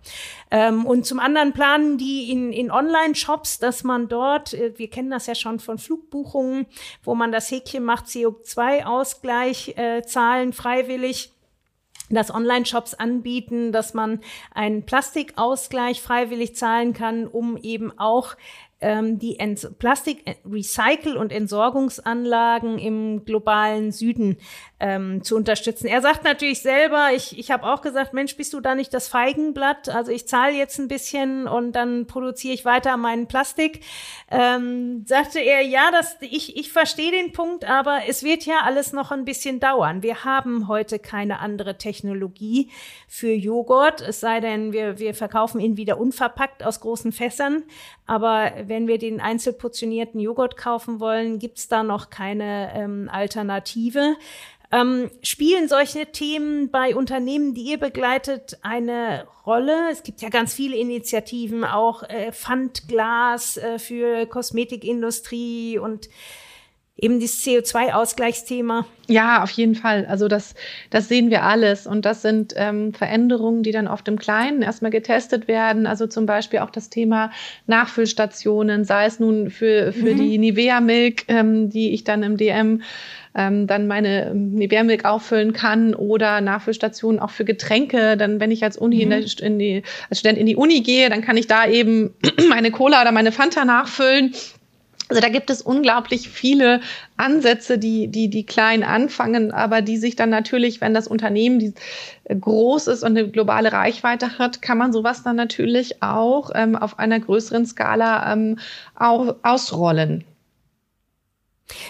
Ähm, 0.50 0.86
und 0.86 1.06
zum 1.06 1.20
anderen 1.20 1.52
planen 1.52 1.98
die 1.98 2.32
in, 2.32 2.54
in 2.54 2.72
Online-Shops, 2.72 3.60
dass 3.60 3.84
man 3.84 4.08
dort, 4.08 4.54
äh, 4.54 4.72
wir 4.78 4.90
kennen 4.90 5.12
das 5.12 5.28
ja 5.28 5.36
schon 5.36 5.60
von 5.60 5.78
Flugbuchungen, 5.78 6.68
wo 7.04 7.16
man 7.16 7.34
das 7.34 7.52
Häkchen 7.52 7.84
macht, 7.84 8.06
CO2-Ausgleich 8.06 9.78
äh, 9.78 10.04
zahlen 10.04 10.54
freiwillig 10.54 11.33
dass 12.14 12.34
Online-Shops 12.34 12.94
anbieten, 12.94 13.72
dass 13.72 13.94
man 13.94 14.20
einen 14.54 14.86
Plastikausgleich 14.86 16.02
freiwillig 16.02 16.56
zahlen 16.56 16.94
kann, 16.94 17.28
um 17.28 17.58
eben 17.58 17.98
auch 17.98 18.36
ähm, 18.84 19.18
die 19.18 19.38
Plastik-Recycle- 19.38 21.16
und 21.16 21.32
Entsorgungsanlagen 21.32 22.78
im 22.78 23.24
globalen 23.26 23.92
Süden 23.92 24.38
ähm, 24.84 25.24
zu 25.24 25.38
unterstützen. 25.38 25.88
Er 25.88 26.02
sagt 26.02 26.26
natürlich 26.26 26.62
selber, 26.62 27.12
ich, 27.16 27.40
ich 27.40 27.52
habe 27.52 27.66
auch 27.66 27.82
gesagt, 27.82 28.14
Mensch, 28.14 28.36
bist 28.36 28.52
du 28.52 28.60
da 28.60 28.76
nicht 28.76 28.94
das 28.94 29.08
Feigenblatt? 29.08 29.88
Also 29.88 30.12
ich 30.12 30.28
zahle 30.28 30.56
jetzt 30.56 30.78
ein 30.78 30.90
bisschen 30.90 31.48
und 31.48 31.72
dann 31.72 32.06
produziere 32.06 32.54
ich 32.54 32.66
weiter 32.66 32.98
meinen 32.98 33.28
Plastik. 33.28 33.80
Ähm, 34.30 35.06
sagte 35.06 35.40
er, 35.40 35.62
ja, 35.62 35.90
das, 35.92 36.18
ich, 36.20 36.58
ich 36.58 36.74
verstehe 36.74 37.12
den 37.12 37.32
Punkt, 37.32 37.64
aber 37.64 38.02
es 38.10 38.24
wird 38.24 38.46
ja 38.46 38.56
alles 38.66 38.92
noch 38.92 39.12
ein 39.12 39.24
bisschen 39.24 39.62
dauern. 39.62 40.04
Wir 40.04 40.26
haben 40.26 40.68
heute 40.68 41.00
keine 41.00 41.40
andere 41.40 41.78
Technologie 41.78 42.70
für 43.08 43.32
Joghurt, 43.32 44.02
es 44.02 44.20
sei 44.20 44.42
denn, 44.42 44.74
wir, 44.74 45.00
wir 45.00 45.14
verkaufen 45.14 45.62
ihn 45.62 45.78
wieder 45.78 45.98
unverpackt 45.98 46.62
aus 46.62 46.82
großen 46.82 47.14
Fässern. 47.14 47.64
Aber 48.06 48.52
wenn 48.66 48.88
wir 48.88 48.98
den 48.98 49.22
einzelportionierten 49.22 50.20
Joghurt 50.20 50.58
kaufen 50.58 51.00
wollen, 51.00 51.40
gibt's 51.40 51.70
da 51.70 51.84
noch 51.84 52.10
keine 52.10 52.74
ähm, 52.76 53.10
Alternative. 53.10 54.18
Ähm, 54.74 55.12
spielen 55.22 55.68
solche 55.68 56.08
Themen 56.12 56.72
bei 56.72 56.96
Unternehmen, 56.96 57.54
die 57.54 57.62
ihr 57.62 57.78
begleitet, 57.78 58.58
eine 58.64 59.28
Rolle? 59.46 59.92
Es 59.92 60.02
gibt 60.02 60.24
ja 60.24 60.30
ganz 60.30 60.52
viele 60.56 60.76
Initiativen, 60.76 61.64
auch 61.64 62.02
äh, 62.02 62.32
Pfandglas 62.32 63.58
äh, 63.58 63.78
für 63.78 64.26
Kosmetikindustrie 64.26 65.78
und 65.78 66.10
eben 66.96 67.20
dieses 67.20 67.44
CO2-Ausgleichsthema. 67.44 68.86
Ja, 69.08 69.44
auf 69.44 69.50
jeden 69.52 69.76
Fall. 69.76 70.06
Also 70.06 70.28
das, 70.28 70.54
das 70.90 71.10
sehen 71.10 71.30
wir 71.32 71.44
alles. 71.44 71.88
Und 71.88 72.06
das 72.06 72.22
sind 72.22 72.54
ähm, 72.56 72.94
Veränderungen, 72.94 73.64
die 73.64 73.72
dann 73.72 73.88
oft 73.88 74.08
im 74.08 74.20
Kleinen 74.20 74.62
erstmal 74.62 74.92
getestet 74.92 75.48
werden. 75.48 75.88
Also 75.88 76.08
zum 76.08 76.26
Beispiel 76.26 76.60
auch 76.60 76.70
das 76.70 76.90
Thema 76.90 77.32
Nachfüllstationen, 77.66 78.86
sei 78.86 79.06
es 79.06 79.20
nun 79.20 79.50
für, 79.50 79.92
für 79.92 80.14
mhm. 80.14 80.18
die 80.18 80.38
Nivea 80.38 80.82
Milk, 80.82 81.24
ähm, 81.28 81.70
die 81.70 81.94
ich 81.94 82.04
dann 82.04 82.22
im 82.24 82.38
DM 82.38 82.82
ähm, 83.36 83.66
dann 83.66 83.88
meine 83.88 84.34
Nivea-Milk 84.36 85.06
auffüllen 85.06 85.54
kann 85.54 85.96
oder 85.96 86.40
Nachfüllstationen 86.42 87.20
auch 87.20 87.32
für 87.32 87.46
Getränke. 87.46 88.16
Dann, 88.16 88.40
wenn 88.40 88.52
ich 88.52 88.64
als 88.64 88.78
Uni 88.78 89.06
mhm. 89.06 89.26
in 89.42 89.60
die, 89.60 89.84
als 90.10 90.20
Student 90.20 90.38
in 90.38 90.46
die 90.46 90.56
Uni 90.56 90.82
gehe, 90.82 91.10
dann 91.10 91.22
kann 91.22 91.38
ich 91.38 91.48
da 91.48 91.68
eben 91.68 92.14
meine 92.50 92.70
Cola 92.70 93.02
oder 93.02 93.12
meine 93.12 93.32
Fanta 93.32 93.66
nachfüllen. 93.66 94.34
Also 95.10 95.22
da 95.22 95.30
gibt 95.30 95.50
es 95.50 95.62
unglaublich 95.62 96.30
viele 96.30 96.82
Ansätze, 97.18 97.78
die, 97.78 98.08
die, 98.08 98.30
die 98.30 98.46
klein 98.46 98.84
anfangen, 98.84 99.52
aber 99.52 99.82
die 99.82 99.98
sich 99.98 100.16
dann 100.16 100.30
natürlich, 100.30 100.82
wenn 100.82 100.94
das 100.94 101.08
Unternehmen 101.08 101.60
die, 101.60 101.74
äh, 102.24 102.36
groß 102.36 102.88
ist 102.88 103.04
und 103.04 103.18
eine 103.18 103.30
globale 103.30 103.72
Reichweite 103.74 104.38
hat, 104.40 104.62
kann 104.62 104.78
man 104.78 104.94
sowas 104.94 105.24
dann 105.24 105.36
natürlich 105.36 106.02
auch 106.02 106.52
ähm, 106.56 106.76
auf 106.76 107.00
einer 107.00 107.20
größeren 107.20 107.66
Skala 107.66 108.32
ähm, 108.32 108.60
auch 108.96 109.36
ausrollen. 109.44 110.24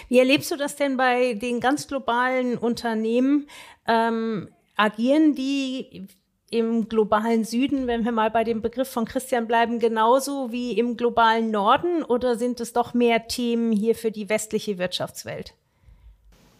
Wie 0.08 0.18
erlebst 0.18 0.50
du 0.50 0.56
das 0.56 0.76
denn 0.76 0.96
bei 0.96 1.34
den 1.34 1.60
ganz 1.60 1.86
globalen 1.86 2.58
Unternehmen? 2.58 3.48
Ähm, 3.86 4.48
agieren 4.76 5.34
die 5.34 6.08
im 6.54 6.88
globalen 6.88 7.44
Süden, 7.44 7.88
wenn 7.88 8.04
wir 8.04 8.12
mal 8.12 8.30
bei 8.30 8.44
dem 8.44 8.62
Begriff 8.62 8.88
von 8.88 9.06
Christian 9.06 9.48
bleiben, 9.48 9.80
genauso 9.80 10.52
wie 10.52 10.78
im 10.78 10.96
globalen 10.96 11.50
Norden 11.50 12.04
oder 12.04 12.36
sind 12.36 12.60
es 12.60 12.72
doch 12.72 12.94
mehr 12.94 13.26
Themen 13.26 13.72
hier 13.72 13.96
für 13.96 14.12
die 14.12 14.28
westliche 14.28 14.78
Wirtschaftswelt? 14.78 15.54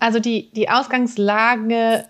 Also 0.00 0.18
die, 0.18 0.50
die 0.50 0.68
Ausgangslage 0.68 2.06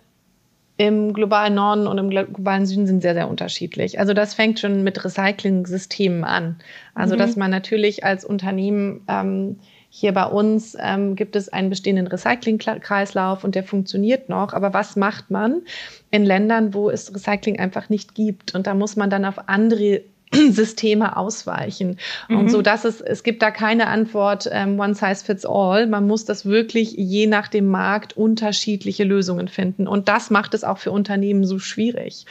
im 0.79 1.13
globalen 1.13 1.55
Norden 1.55 1.87
und 1.87 1.99
im 1.99 2.09
globalen 2.09 2.65
Süden 2.65 2.87
sind 2.87 3.03
sehr, 3.03 3.15
sehr 3.15 3.29
unterschiedlich. 3.29 4.01
Also 4.01 4.15
das 4.15 4.33
fängt 4.33 4.59
schon 4.59 4.83
mit 4.83 5.05
Recycling-Systemen 5.05 6.25
an. 6.25 6.57
Also 6.95 7.15
mhm. 7.15 7.19
dass 7.19 7.37
man 7.37 7.51
natürlich 7.51 8.03
als 8.03 8.25
Unternehmen 8.25 9.03
ähm, 9.09 9.61
hier 9.97 10.13
bei 10.13 10.25
uns 10.25 10.77
ähm, 10.81 11.15
gibt 11.15 11.37
es 11.37 11.51
einen 11.51 11.71
bestehenden 11.71 12.09
Recyclingkreislauf 12.09 13.45
und 13.45 13.55
der 13.55 13.63
funktioniert 13.63 14.29
noch. 14.29 14.53
Aber 14.53 14.75
was 14.75 14.97
macht 14.97 15.31
man 15.31 15.63
in 16.11 16.25
Ländern, 16.25 16.75
wo 16.75 16.91
es 16.91 17.15
Recycling 17.15 17.61
einfach 17.61 17.89
nicht 17.91 18.17
gibt? 18.17 18.57
Und 18.57 18.67
da 18.67 18.75
muss 18.75 18.97
man 18.97 19.09
dann 19.09 19.25
auf 19.25 19.49
andere 19.49 20.01
Systeme 20.51 21.17
ausweichen. 21.17 21.99
Mhm. 22.29 22.39
Und 22.39 22.49
so 22.51 22.61
dass 22.61 22.85
es, 22.85 23.01
es 23.01 23.23
gibt 23.23 23.41
da 23.41 23.53
keine 23.53 23.87
Antwort, 23.87 24.49
ähm, 24.51 24.81
one 24.81 24.97
size 24.97 25.25
fits 25.25 25.47
all. 25.47 25.87
Man 25.87 26.09
muss 26.09 26.25
das 26.25 26.45
wirklich 26.45 26.95
je 26.97 27.29
nach 27.29 27.47
dem 27.47 27.69
Markt 27.69 28.17
unterschiedliche 28.17 29.05
Lösungen 29.05 29.47
finden. 29.47 29.87
Und 29.87 30.09
das 30.09 30.29
macht 30.29 30.55
es 30.55 30.65
auch 30.65 30.79
für 30.79 30.91
Unternehmen 30.91 31.45
so 31.45 31.61
schwierig 31.61 32.27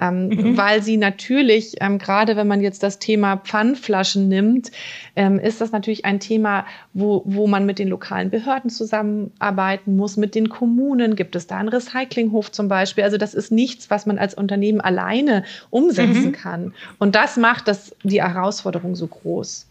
ähm, 0.00 0.28
mhm. 0.28 0.56
weil 0.56 0.82
sie 0.82 0.96
natürlich, 0.96 1.76
ähm, 1.80 1.98
gerade 1.98 2.34
wenn 2.36 2.48
man 2.48 2.60
jetzt 2.62 2.82
das 2.82 2.98
Thema 2.98 3.36
Pfandflaschen 3.36 4.28
nimmt, 4.28 4.70
ähm, 5.14 5.38
ist 5.38 5.60
das 5.60 5.72
natürlich 5.72 6.04
ein 6.04 6.20
Thema, 6.20 6.64
wo, 6.94 7.22
wo 7.26 7.46
man 7.46 7.66
mit 7.66 7.78
den 7.78 7.88
lokalen 7.88 8.30
Behörden 8.30 8.70
zusammenarbeiten 8.70 9.96
muss, 9.96 10.16
mit 10.16 10.34
den 10.34 10.48
Kommunen. 10.48 11.16
Gibt 11.16 11.36
es 11.36 11.46
da 11.46 11.58
einen 11.58 11.68
Recyclinghof 11.68 12.50
zum 12.50 12.68
Beispiel? 12.68 13.04
Also 13.04 13.18
das 13.18 13.34
ist 13.34 13.52
nichts, 13.52 13.90
was 13.90 14.06
man 14.06 14.18
als 14.18 14.34
Unternehmen 14.34 14.80
alleine 14.80 15.44
umsetzen 15.68 16.26
mhm. 16.26 16.32
kann. 16.32 16.74
Und 16.98 17.14
das 17.14 17.36
macht 17.36 17.68
das, 17.68 17.94
die 18.02 18.22
Herausforderung 18.22 18.96
so 18.96 19.06
groß. 19.06 19.66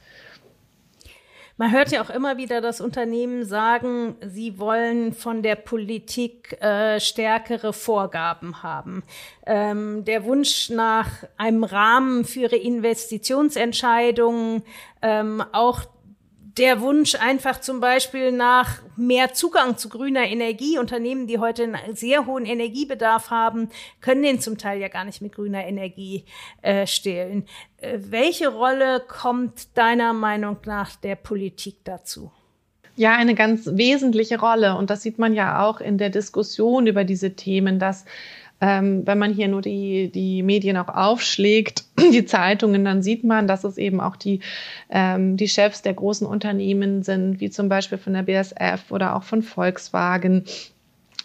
Man 1.60 1.72
hört 1.74 1.92
ja 1.92 2.02
auch 2.02 2.10
immer 2.10 2.38
wieder, 2.38 2.62
dass 2.62 2.80
Unternehmen 2.80 3.44
sagen, 3.44 4.16
sie 4.26 4.58
wollen 4.60 5.12
von 5.12 5.44
der 5.44 5.56
Politik 5.56 6.54
äh, 6.62 7.02
stärkere 7.02 7.74
Vorgaben 7.74 8.64
haben. 8.64 9.04
Ähm, 9.46 10.06
der 10.06 10.24
Wunsch 10.24 10.70
nach 10.70 11.10
einem 11.36 11.66
Rahmen 11.66 12.24
für 12.24 12.44
ihre 12.44 12.56
Investitionsentscheidungen, 12.56 14.64
ähm, 15.02 15.44
auch 15.52 15.82
der 16.58 16.82
Wunsch 16.82 17.16
einfach 17.16 17.62
zum 17.62 17.80
Beispiel 17.80 18.32
nach 18.32 18.82
mehr 18.96 19.34
Zugang 19.34 19.78
zu 19.78 19.90
grüner 19.90 20.26
Energie. 20.26 20.80
Unternehmen, 20.80 21.28
die 21.28 21.38
heute 21.38 21.64
einen 21.64 21.96
sehr 21.96 22.26
hohen 22.26 22.46
Energiebedarf 22.46 23.30
haben, 23.30 23.70
können 24.02 24.24
den 24.24 24.40
zum 24.40 24.58
Teil 24.58 24.80
ja 24.80 24.88
gar 24.88 25.06
nicht 25.06 25.22
mit 25.22 25.36
grüner 25.36 25.66
Energie 25.66 26.26
äh, 26.62 26.88
stehlen. 26.88 27.46
Äh, 27.78 28.00
welche 28.02 28.48
Rolle 28.50 29.04
kommt 29.08 29.78
deiner 29.78 30.14
Meinung 30.14 30.58
nach 30.66 30.96
der 30.96 31.16
Politik 31.16 31.84
dazu? 31.84 32.32
Ja, 32.96 33.16
eine 33.16 33.36
ganz 33.36 33.66
wesentliche 33.74 34.40
Rolle. 34.40 34.76
Und 34.76 34.90
das 34.90 35.04
sieht 35.04 35.20
man 35.20 35.34
ja 35.34 35.64
auch 35.64 35.80
in 35.80 35.98
der 35.98 36.10
Diskussion 36.10 36.88
über 36.88 37.04
diese 37.04 37.36
Themen, 37.36 37.80
dass 37.80 38.06
ähm, 38.62 39.06
wenn 39.06 39.18
man 39.18 39.34
hier 39.34 39.48
nur 39.48 39.62
die, 39.62 40.12
die 40.12 40.44
Medien 40.44 40.78
auch 40.78 40.90
aufschlägt, 40.90 41.86
die 42.14 42.26
Zeitungen, 42.26 42.84
dann 42.84 43.02
sieht 43.02 43.24
man, 43.24 43.48
dass 43.48 43.64
es 43.64 43.78
eben 43.78 44.02
auch 44.02 44.16
die, 44.16 44.42
ähm, 44.90 45.38
die 45.38 45.48
Chefs 45.48 45.82
der 45.82 45.94
großen 45.94 46.28
Unternehmen 46.28 47.04
sind, 47.04 47.40
wie 47.40 47.50
zum 47.50 47.70
Beispiel 47.70 47.98
von 47.98 48.14
der 48.14 48.24
BSF 48.24 48.92
oder 48.92 49.16
auch 49.16 49.24
von 49.24 49.42
Volkswagen 49.42 50.44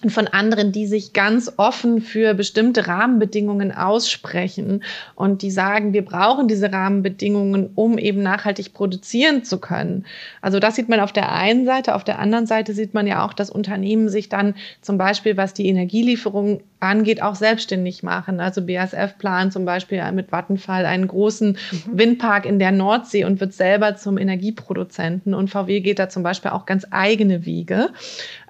und 0.04 0.10
von 0.10 0.28
anderen, 0.28 0.70
die 0.70 0.86
sich 0.86 1.14
ganz 1.14 1.50
offen 1.56 2.02
für 2.02 2.34
bestimmte 2.34 2.86
Rahmenbedingungen 2.86 3.72
aussprechen 3.72 4.84
und 5.14 5.40
die 5.40 5.50
sagen, 5.50 5.94
wir 5.94 6.04
brauchen 6.04 6.46
diese 6.46 6.70
Rahmenbedingungen, 6.70 7.70
um 7.74 7.96
eben 7.96 8.22
nachhaltig 8.22 8.74
produzieren 8.74 9.44
zu 9.44 9.58
können. 9.58 10.04
Also 10.42 10.60
das 10.60 10.76
sieht 10.76 10.90
man 10.90 11.00
auf 11.00 11.12
der 11.12 11.32
einen 11.32 11.64
Seite. 11.64 11.94
Auf 11.94 12.04
der 12.04 12.18
anderen 12.18 12.46
Seite 12.46 12.74
sieht 12.74 12.92
man 12.92 13.06
ja 13.06 13.24
auch, 13.24 13.32
dass 13.32 13.48
Unternehmen 13.48 14.10
sich 14.10 14.28
dann 14.28 14.54
zum 14.82 14.98
Beispiel, 14.98 15.38
was 15.38 15.54
die 15.54 15.68
Energielieferung 15.68 16.60
angeht, 16.84 17.22
auch 17.22 17.34
selbstständig 17.34 18.02
machen. 18.02 18.40
Also 18.40 18.62
BASF 18.62 19.18
plant 19.18 19.52
zum 19.52 19.64
Beispiel 19.64 20.02
mit 20.12 20.30
Vattenfall 20.30 20.86
einen 20.86 21.08
großen 21.08 21.58
mhm. 21.70 21.98
Windpark 21.98 22.46
in 22.46 22.58
der 22.58 22.72
Nordsee 22.72 23.24
und 23.24 23.40
wird 23.40 23.52
selber 23.52 23.96
zum 23.96 24.18
Energieproduzenten. 24.18 25.34
Und 25.34 25.50
VW 25.50 25.80
geht 25.80 25.98
da 25.98 26.08
zum 26.08 26.22
Beispiel 26.22 26.50
auch 26.50 26.66
ganz 26.66 26.86
eigene 26.90 27.46
Wege. 27.46 27.90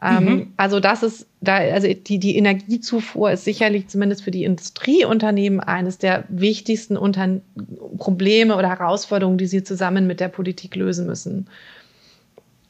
Ähm, 0.02 0.24
mhm. 0.24 0.52
also 0.56 0.80
das 0.80 1.02
ist 1.02 1.26
da, 1.40 1.56
also 1.56 1.88
die, 1.88 2.18
die 2.18 2.36
Energiezufuhr 2.36 3.32
ist 3.32 3.44
sicherlich 3.44 3.88
zumindest 3.88 4.24
für 4.24 4.30
die 4.30 4.44
Industrieunternehmen 4.44 5.60
eines 5.60 5.98
der 5.98 6.24
wichtigsten 6.28 6.96
Unter 6.96 7.40
Probleme 7.98 8.56
oder 8.56 8.68
Herausforderungen, 8.68 9.38
die 9.38 9.46
sie 9.46 9.62
zusammen 9.62 10.06
mit 10.06 10.20
der 10.20 10.28
Politik 10.28 10.74
lösen 10.74 11.06
müssen. 11.06 11.46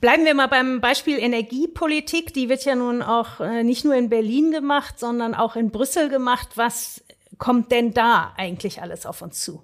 Bleiben 0.05 0.27
wir 0.27 0.35
mal 0.35 0.49
beim 0.49 0.83
Beispiel 0.83 1.19
Energiepolitik. 1.19 2.35
Die 2.35 2.51
wird 2.51 2.63
ja 2.67 2.75
nun 2.75 3.01
auch 3.01 3.41
äh, 3.41 3.65
nicht 3.65 3.87
nur 3.87 3.95
in 3.95 4.11
Berlin 4.11 4.51
gemacht, 4.51 4.99
sondern 4.99 5.35
auch 5.35 5.57
in 5.57 5.71
Brüssel 5.71 6.11
gemacht. 6.11 6.49
Was 6.57 7.03
kommt 7.39 7.73
denn 7.73 7.95
da 7.95 8.35
eigentlich 8.37 8.83
alles 8.83 9.07
auf 9.07 9.23
uns 9.23 9.41
zu? 9.41 9.63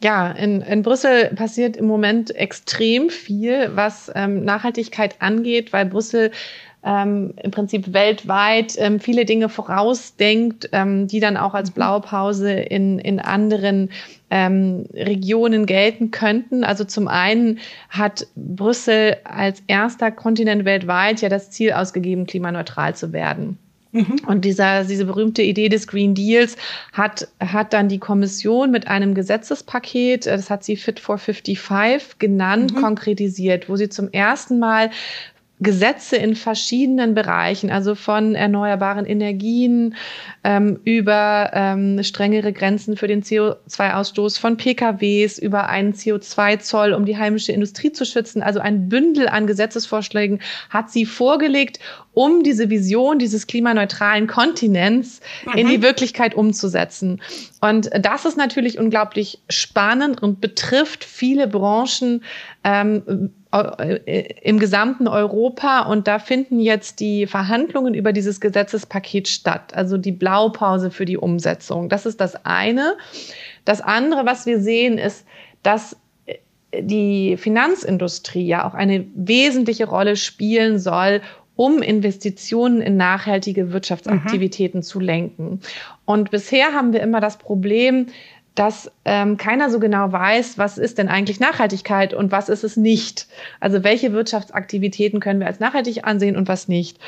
Ja, 0.00 0.30
in, 0.30 0.60
in 0.60 0.82
Brüssel 0.82 1.34
passiert 1.34 1.76
im 1.76 1.86
Moment 1.86 2.32
extrem 2.32 3.10
viel, 3.10 3.74
was 3.74 4.08
ähm, 4.14 4.44
Nachhaltigkeit 4.44 5.20
angeht, 5.20 5.72
weil 5.72 5.86
Brüssel 5.86 6.30
ähm, 6.84 7.34
im 7.42 7.50
Prinzip 7.50 7.92
weltweit 7.92 8.74
ähm, 8.78 9.00
viele 9.00 9.24
Dinge 9.24 9.48
vorausdenkt, 9.48 10.68
ähm, 10.72 11.06
die 11.06 11.20
dann 11.20 11.36
auch 11.36 11.54
als 11.54 11.70
mhm. 11.70 11.74
Blaupause 11.74 12.52
in, 12.52 12.98
in 12.98 13.20
anderen 13.20 13.90
ähm, 14.30 14.86
Regionen 14.92 15.66
gelten 15.66 16.10
könnten. 16.10 16.64
Also 16.64 16.84
zum 16.84 17.08
einen 17.08 17.58
hat 17.88 18.26
Brüssel 18.36 19.16
als 19.24 19.62
erster 19.66 20.10
Kontinent 20.10 20.64
weltweit 20.64 21.20
ja 21.22 21.28
das 21.28 21.50
Ziel 21.50 21.72
ausgegeben, 21.72 22.26
klimaneutral 22.26 22.94
zu 22.94 23.12
werden. 23.12 23.58
Mhm. 23.94 24.16
Und 24.26 24.44
dieser, 24.44 24.82
diese 24.84 25.04
berühmte 25.04 25.42
Idee 25.42 25.68
des 25.68 25.86
Green 25.86 26.16
Deals 26.16 26.56
hat, 26.92 27.28
hat 27.38 27.72
dann 27.72 27.88
die 27.88 28.00
Kommission 28.00 28.72
mit 28.72 28.88
einem 28.88 29.14
Gesetzespaket, 29.14 30.26
das 30.26 30.50
hat 30.50 30.64
sie 30.64 30.76
Fit 30.76 30.98
for 30.98 31.16
55 31.16 32.18
genannt, 32.18 32.74
mhm. 32.74 32.80
konkretisiert, 32.80 33.68
wo 33.68 33.76
sie 33.76 33.88
zum 33.88 34.10
ersten 34.10 34.58
Mal 34.58 34.90
Gesetze 35.64 36.16
in 36.16 36.36
verschiedenen 36.36 37.14
Bereichen, 37.14 37.70
also 37.70 37.96
von 37.96 38.36
erneuerbaren 38.36 39.04
Energien 39.04 39.96
ähm, 40.44 40.78
über 40.84 41.50
ähm, 41.52 42.02
strengere 42.04 42.52
Grenzen 42.52 42.96
für 42.96 43.08
den 43.08 43.24
CO2-Ausstoß 43.24 44.38
von 44.38 44.56
PKWs, 44.56 45.38
über 45.38 45.68
einen 45.68 45.94
CO2-Zoll, 45.94 46.92
um 46.92 47.04
die 47.04 47.18
heimische 47.18 47.50
Industrie 47.50 47.90
zu 47.90 48.04
schützen. 48.04 48.42
Also 48.42 48.60
ein 48.60 48.88
Bündel 48.88 49.28
an 49.28 49.48
Gesetzesvorschlägen 49.48 50.40
hat 50.70 50.90
sie 50.90 51.06
vorgelegt, 51.06 51.80
um 52.12 52.44
diese 52.44 52.70
Vision 52.70 53.18
dieses 53.18 53.46
klimaneutralen 53.46 54.28
Kontinents 54.28 55.20
mhm. 55.46 55.58
in 55.58 55.68
die 55.68 55.82
Wirklichkeit 55.82 56.34
umzusetzen. 56.34 57.20
Und 57.60 57.90
das 57.98 58.24
ist 58.24 58.36
natürlich 58.36 58.78
unglaublich 58.78 59.40
spannend 59.48 60.22
und 60.22 60.40
betrifft 60.40 61.02
viele 61.02 61.48
Branchen 61.48 62.22
ähm, 62.64 63.30
äh, 63.52 64.24
im 64.42 64.58
gesamten 64.58 65.06
Europa. 65.06 65.82
Und 65.82 66.08
da 66.08 66.18
finden 66.18 66.58
jetzt 66.58 67.00
die 67.00 67.26
Verhandlungen 67.26 67.94
über 67.94 68.12
dieses 68.12 68.40
Gesetzespaket 68.40 69.28
statt, 69.28 69.74
also 69.74 69.96
die 69.96 70.12
Blaupause 70.12 70.90
für 70.90 71.04
die 71.04 71.18
Umsetzung. 71.18 71.88
Das 71.88 72.06
ist 72.06 72.20
das 72.20 72.44
eine. 72.44 72.96
Das 73.64 73.80
andere, 73.80 74.26
was 74.26 74.46
wir 74.46 74.60
sehen, 74.60 74.98
ist, 74.98 75.26
dass 75.62 75.96
die 76.80 77.36
Finanzindustrie 77.36 78.46
ja 78.46 78.66
auch 78.68 78.74
eine 78.74 79.06
wesentliche 79.14 79.86
Rolle 79.86 80.16
spielen 80.16 80.78
soll, 80.78 81.20
um 81.56 81.82
Investitionen 81.82 82.80
in 82.80 82.96
nachhaltige 82.96 83.72
Wirtschaftsaktivitäten 83.72 84.80
mhm. 84.80 84.84
zu 84.84 84.98
lenken. 84.98 85.60
Und 86.04 86.30
bisher 86.30 86.72
haben 86.72 86.92
wir 86.92 87.00
immer 87.00 87.20
das 87.20 87.38
Problem, 87.38 88.06
dass 88.54 88.90
ähm, 89.04 89.36
keiner 89.36 89.68
so 89.68 89.80
genau 89.80 90.12
weiß, 90.12 90.58
was 90.58 90.78
ist 90.78 90.98
denn 90.98 91.08
eigentlich 91.08 91.40
Nachhaltigkeit 91.40 92.14
und 92.14 92.30
was 92.30 92.48
ist 92.48 92.62
es 92.62 92.76
nicht. 92.76 93.26
Also 93.58 93.82
welche 93.82 94.12
Wirtschaftsaktivitäten 94.12 95.18
können 95.18 95.40
wir 95.40 95.48
als 95.48 95.58
nachhaltig 95.58 96.04
ansehen 96.04 96.36
und 96.36 96.46
was 96.46 96.68
nicht. 96.68 96.98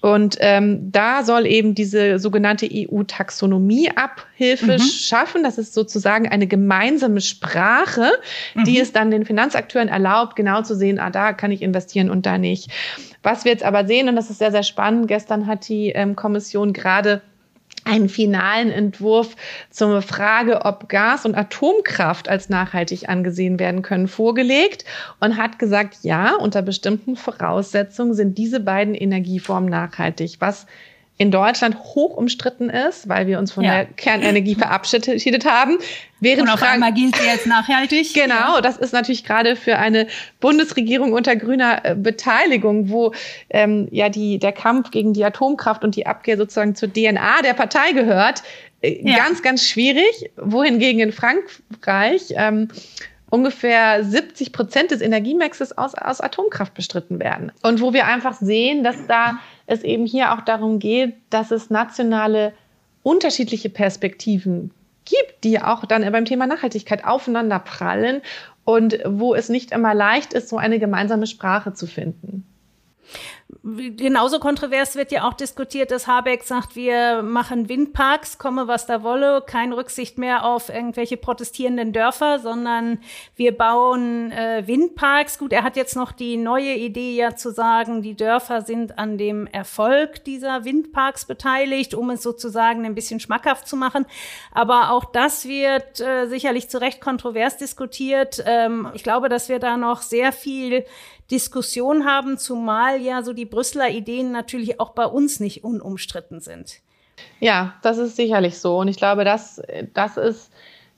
Und 0.00 0.36
ähm, 0.40 0.90
da 0.92 1.24
soll 1.24 1.46
eben 1.46 1.74
diese 1.74 2.18
sogenannte 2.18 2.68
EU-Taxonomie-Abhilfe 2.70 4.74
mhm. 4.74 4.78
schaffen. 4.78 5.42
Das 5.42 5.58
ist 5.58 5.74
sozusagen 5.74 6.28
eine 6.28 6.46
gemeinsame 6.46 7.20
Sprache, 7.20 8.12
die 8.54 8.76
mhm. 8.76 8.82
es 8.82 8.92
dann 8.92 9.10
den 9.10 9.26
Finanzakteuren 9.26 9.88
erlaubt, 9.88 10.36
genau 10.36 10.62
zu 10.62 10.76
sehen, 10.76 10.98
ah, 10.98 11.10
da 11.10 11.32
kann 11.32 11.50
ich 11.50 11.60
investieren 11.60 12.08
und 12.08 12.24
da 12.24 12.38
nicht. 12.38 12.70
Was 13.22 13.44
wir 13.44 13.52
jetzt 13.52 13.64
aber 13.64 13.86
sehen, 13.86 14.08
und 14.08 14.16
das 14.16 14.30
ist 14.30 14.38
sehr, 14.38 14.52
sehr 14.52 14.62
spannend, 14.62 15.08
gestern 15.08 15.46
hat 15.46 15.68
die 15.68 15.88
ähm, 15.88 16.14
Kommission 16.14 16.72
gerade 16.72 17.20
einen 17.86 18.08
finalen 18.08 18.70
Entwurf 18.70 19.36
zur 19.70 20.02
Frage, 20.02 20.64
ob 20.64 20.88
Gas- 20.88 21.24
und 21.24 21.34
Atomkraft 21.34 22.28
als 22.28 22.48
nachhaltig 22.48 23.08
angesehen 23.08 23.58
werden 23.58 23.82
können, 23.82 24.08
vorgelegt 24.08 24.84
und 25.20 25.36
hat 25.36 25.58
gesagt, 25.58 25.98
ja, 26.02 26.34
unter 26.34 26.62
bestimmten 26.62 27.16
Voraussetzungen 27.16 28.14
sind 28.14 28.38
diese 28.38 28.60
beiden 28.60 28.94
Energieformen 28.94 29.70
nachhaltig, 29.70 30.36
was 30.40 30.66
in 31.18 31.30
Deutschland 31.30 31.78
hoch 31.78 32.16
umstritten 32.16 32.68
ist, 32.68 33.08
weil 33.08 33.26
wir 33.26 33.38
uns 33.38 33.52
von 33.52 33.64
ja. 33.64 33.70
der 33.70 33.84
Kernenergie 33.86 34.54
verabschiedet 34.56 35.46
haben. 35.46 35.78
Während 36.20 36.42
Und 36.42 36.50
auf 36.50 36.60
Frank 36.60 36.74
einmal 36.74 36.92
gilt 36.92 37.16
sie 37.16 37.26
jetzt 37.26 37.46
nachhaltig. 37.46 38.06
Genau, 38.14 38.60
das 38.60 38.76
ist 38.76 38.92
natürlich 38.92 39.24
gerade 39.24 39.56
für 39.56 39.78
eine 39.78 40.06
Bundesregierung 40.40 41.12
unter 41.12 41.36
grüner 41.36 41.84
äh, 41.84 41.94
Beteiligung, 41.94 42.90
wo 42.90 43.12
ähm, 43.50 43.88
ja 43.90 44.08
die, 44.08 44.38
der 44.38 44.52
Kampf 44.52 44.90
gegen 44.90 45.12
die 45.12 45.24
Atomkraft 45.24 45.84
und 45.84 45.96
die 45.96 46.06
Abkehr 46.06 46.36
sozusagen 46.36 46.74
zur 46.74 46.92
DNA 46.92 47.42
der 47.42 47.54
Partei 47.54 47.92
gehört, 47.92 48.42
äh, 48.80 49.00
ja. 49.02 49.16
ganz, 49.16 49.42
ganz 49.42 49.66
schwierig. 49.68 50.30
Wohingegen 50.36 51.00
in 51.00 51.12
Frankreich 51.12 52.34
ähm, 52.36 52.68
ungefähr 53.36 54.02
70 54.02 54.52
Prozent 54.52 54.90
des 54.92 55.02
Energiemixes 55.02 55.76
aus, 55.76 55.94
aus 55.94 56.22
Atomkraft 56.22 56.72
bestritten 56.72 57.20
werden. 57.20 57.52
Und 57.62 57.82
wo 57.82 57.92
wir 57.92 58.06
einfach 58.06 58.32
sehen, 58.32 58.82
dass 58.82 59.06
da 59.06 59.38
es 59.66 59.82
eben 59.82 60.06
hier 60.06 60.32
auch 60.32 60.40
darum 60.40 60.78
geht, 60.78 61.14
dass 61.28 61.50
es 61.50 61.68
nationale 61.68 62.54
unterschiedliche 63.02 63.68
Perspektiven 63.68 64.70
gibt, 65.04 65.44
die 65.44 65.60
auch 65.60 65.84
dann 65.84 66.10
beim 66.10 66.24
Thema 66.24 66.46
Nachhaltigkeit 66.46 67.04
aufeinander 67.04 67.58
prallen 67.58 68.22
und 68.64 68.98
wo 69.04 69.34
es 69.34 69.50
nicht 69.50 69.70
immer 69.70 69.94
leicht 69.94 70.32
ist, 70.32 70.48
so 70.48 70.56
eine 70.56 70.78
gemeinsame 70.78 71.26
Sprache 71.26 71.74
zu 71.74 71.86
finden. 71.86 72.46
Genauso 73.74 74.38
kontrovers 74.38 74.94
wird 74.94 75.10
ja 75.10 75.26
auch 75.26 75.34
diskutiert, 75.34 75.90
dass 75.90 76.06
Habeck 76.06 76.44
sagt, 76.44 76.76
wir 76.76 77.22
machen 77.22 77.68
Windparks, 77.68 78.38
komme 78.38 78.68
was 78.68 78.86
da 78.86 79.02
wolle, 79.02 79.42
keine 79.44 79.76
Rücksicht 79.76 80.18
mehr 80.18 80.44
auf 80.44 80.68
irgendwelche 80.68 81.16
protestierenden 81.16 81.92
Dörfer, 81.92 82.38
sondern 82.38 83.00
wir 83.34 83.56
bauen 83.56 84.30
äh, 84.30 84.62
Windparks. 84.68 85.40
Gut, 85.40 85.52
er 85.52 85.64
hat 85.64 85.74
jetzt 85.74 85.96
noch 85.96 86.12
die 86.12 86.36
neue 86.36 86.74
Idee 86.74 87.16
ja 87.16 87.34
zu 87.34 87.50
sagen, 87.50 88.02
die 88.02 88.14
Dörfer 88.14 88.62
sind 88.62 89.00
an 89.00 89.18
dem 89.18 89.48
Erfolg 89.48 90.22
dieser 90.22 90.64
Windparks 90.64 91.24
beteiligt, 91.24 91.92
um 91.92 92.10
es 92.10 92.22
sozusagen 92.22 92.86
ein 92.86 92.94
bisschen 92.94 93.18
schmackhaft 93.18 93.66
zu 93.66 93.74
machen. 93.74 94.06
Aber 94.52 94.92
auch 94.92 95.06
das 95.06 95.48
wird 95.48 96.00
äh, 96.00 96.28
sicherlich 96.28 96.68
zu 96.68 96.80
Recht 96.80 97.00
kontrovers 97.00 97.56
diskutiert. 97.56 98.44
Ähm, 98.46 98.90
ich 98.94 99.02
glaube, 99.02 99.28
dass 99.28 99.48
wir 99.48 99.58
da 99.58 99.76
noch 99.76 100.02
sehr 100.02 100.30
viel 100.30 100.84
Diskussion 101.30 102.04
haben, 102.04 102.38
zumal 102.38 103.00
ja 103.00 103.22
so 103.22 103.32
die 103.32 103.44
Brüsseler 103.44 103.90
Ideen 103.90 104.32
natürlich 104.32 104.80
auch 104.80 104.90
bei 104.90 105.06
uns 105.06 105.40
nicht 105.40 105.64
unumstritten 105.64 106.40
sind. 106.40 106.80
Ja, 107.40 107.74
das 107.82 107.98
ist 107.98 108.16
sicherlich 108.16 108.58
so. 108.58 108.78
Und 108.78 108.88
ich 108.88 108.96
glaube, 108.96 109.24
das, 109.24 109.60
das 109.94 110.16
ist 110.16 110.50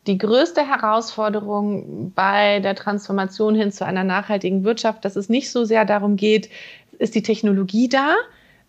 die 0.06 0.18
größte 0.18 0.66
Herausforderung 0.66 2.12
bei 2.14 2.60
der 2.60 2.74
Transformation 2.74 3.54
hin 3.54 3.72
zu 3.72 3.84
einer 3.84 4.04
nachhaltigen 4.04 4.64
Wirtschaft, 4.64 5.04
dass 5.04 5.16
es 5.16 5.28
nicht 5.28 5.50
so 5.50 5.64
sehr 5.64 5.84
darum 5.84 6.16
geht, 6.16 6.50
ist 6.98 7.14
die 7.14 7.22
Technologie 7.22 7.88
da? 7.88 8.16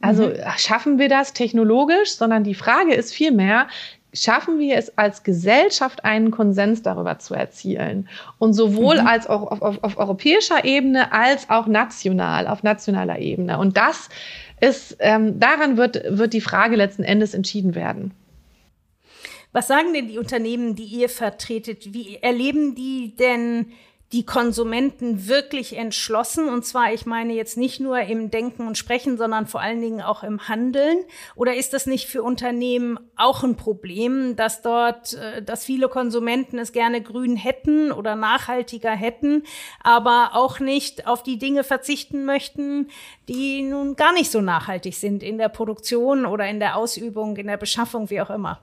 Also 0.01 0.27
mhm. 0.27 0.35
schaffen 0.57 0.99
wir 0.99 1.09
das 1.09 1.33
technologisch, 1.33 2.15
sondern 2.15 2.43
die 2.43 2.55
Frage 2.55 2.93
ist 2.93 3.13
vielmehr, 3.13 3.67
schaffen 4.13 4.59
wir 4.59 4.77
es 4.77 4.97
als 4.97 5.23
Gesellschaft 5.23 6.03
einen 6.03 6.31
Konsens 6.31 6.81
darüber 6.81 7.19
zu 7.19 7.33
erzielen. 7.33 8.09
Und 8.37 8.53
sowohl 8.53 9.01
mhm. 9.01 9.07
als 9.07 9.27
auch 9.27 9.51
auf, 9.51 9.61
auf, 9.61 9.83
auf, 9.83 9.97
europäischer 9.97 10.65
Ebene 10.65 11.11
als 11.11 11.49
auch 11.49 11.67
national, 11.67 12.47
auf 12.47 12.63
nationaler 12.63 13.19
Ebene. 13.19 13.59
Und 13.59 13.77
das 13.77 14.09
ist, 14.59 14.97
ähm, 14.99 15.39
daran 15.39 15.77
wird, 15.77 16.01
wird 16.09 16.33
die 16.33 16.41
Frage 16.41 16.75
letzten 16.75 17.03
Endes 17.03 17.33
entschieden 17.33 17.75
werden. 17.75 18.13
Was 19.51 19.67
sagen 19.67 19.93
denn 19.93 20.07
die 20.07 20.19
Unternehmen, 20.19 20.75
die 20.75 20.83
ihr 20.83 21.09
vertretet? 21.09 21.93
Wie 21.93 22.17
erleben 22.17 22.75
die 22.75 23.15
denn 23.15 23.71
die 24.11 24.25
Konsumenten 24.25 25.27
wirklich 25.27 25.77
entschlossen? 25.77 26.49
Und 26.49 26.65
zwar, 26.65 26.93
ich 26.93 27.05
meine 27.05 27.33
jetzt 27.33 27.57
nicht 27.57 27.79
nur 27.79 27.99
im 27.99 28.31
Denken 28.31 28.65
und 28.65 28.77
Sprechen, 28.77 29.17
sondern 29.17 29.45
vor 29.45 29.61
allen 29.61 29.81
Dingen 29.81 30.01
auch 30.01 30.23
im 30.23 30.47
Handeln. 30.47 30.97
Oder 31.35 31.55
ist 31.55 31.73
das 31.73 31.85
nicht 31.85 32.07
für 32.07 32.23
Unternehmen 32.23 32.99
auch 33.15 33.43
ein 33.43 33.55
Problem, 33.55 34.35
dass 34.35 34.61
dort, 34.61 35.13
äh, 35.13 35.43
dass 35.43 35.65
viele 35.65 35.89
Konsumenten 35.89 36.57
es 36.57 36.71
gerne 36.71 37.01
grün 37.01 37.35
hätten 37.35 37.91
oder 37.91 38.15
nachhaltiger 38.15 38.91
hätten, 38.91 39.43
aber 39.83 40.31
auch 40.33 40.59
nicht 40.59 41.07
auf 41.07 41.23
die 41.23 41.37
Dinge 41.37 41.63
verzichten 41.63 42.25
möchten, 42.25 42.89
die 43.27 43.61
nun 43.61 43.95
gar 43.95 44.13
nicht 44.13 44.31
so 44.31 44.41
nachhaltig 44.41 44.95
sind 44.95 45.21
in 45.21 45.37
der 45.37 45.49
Produktion 45.49 46.25
oder 46.25 46.47
in 46.49 46.59
der 46.59 46.75
Ausübung, 46.75 47.37
in 47.37 47.47
der 47.47 47.57
Beschaffung, 47.57 48.09
wie 48.09 48.21
auch 48.21 48.29
immer? 48.29 48.59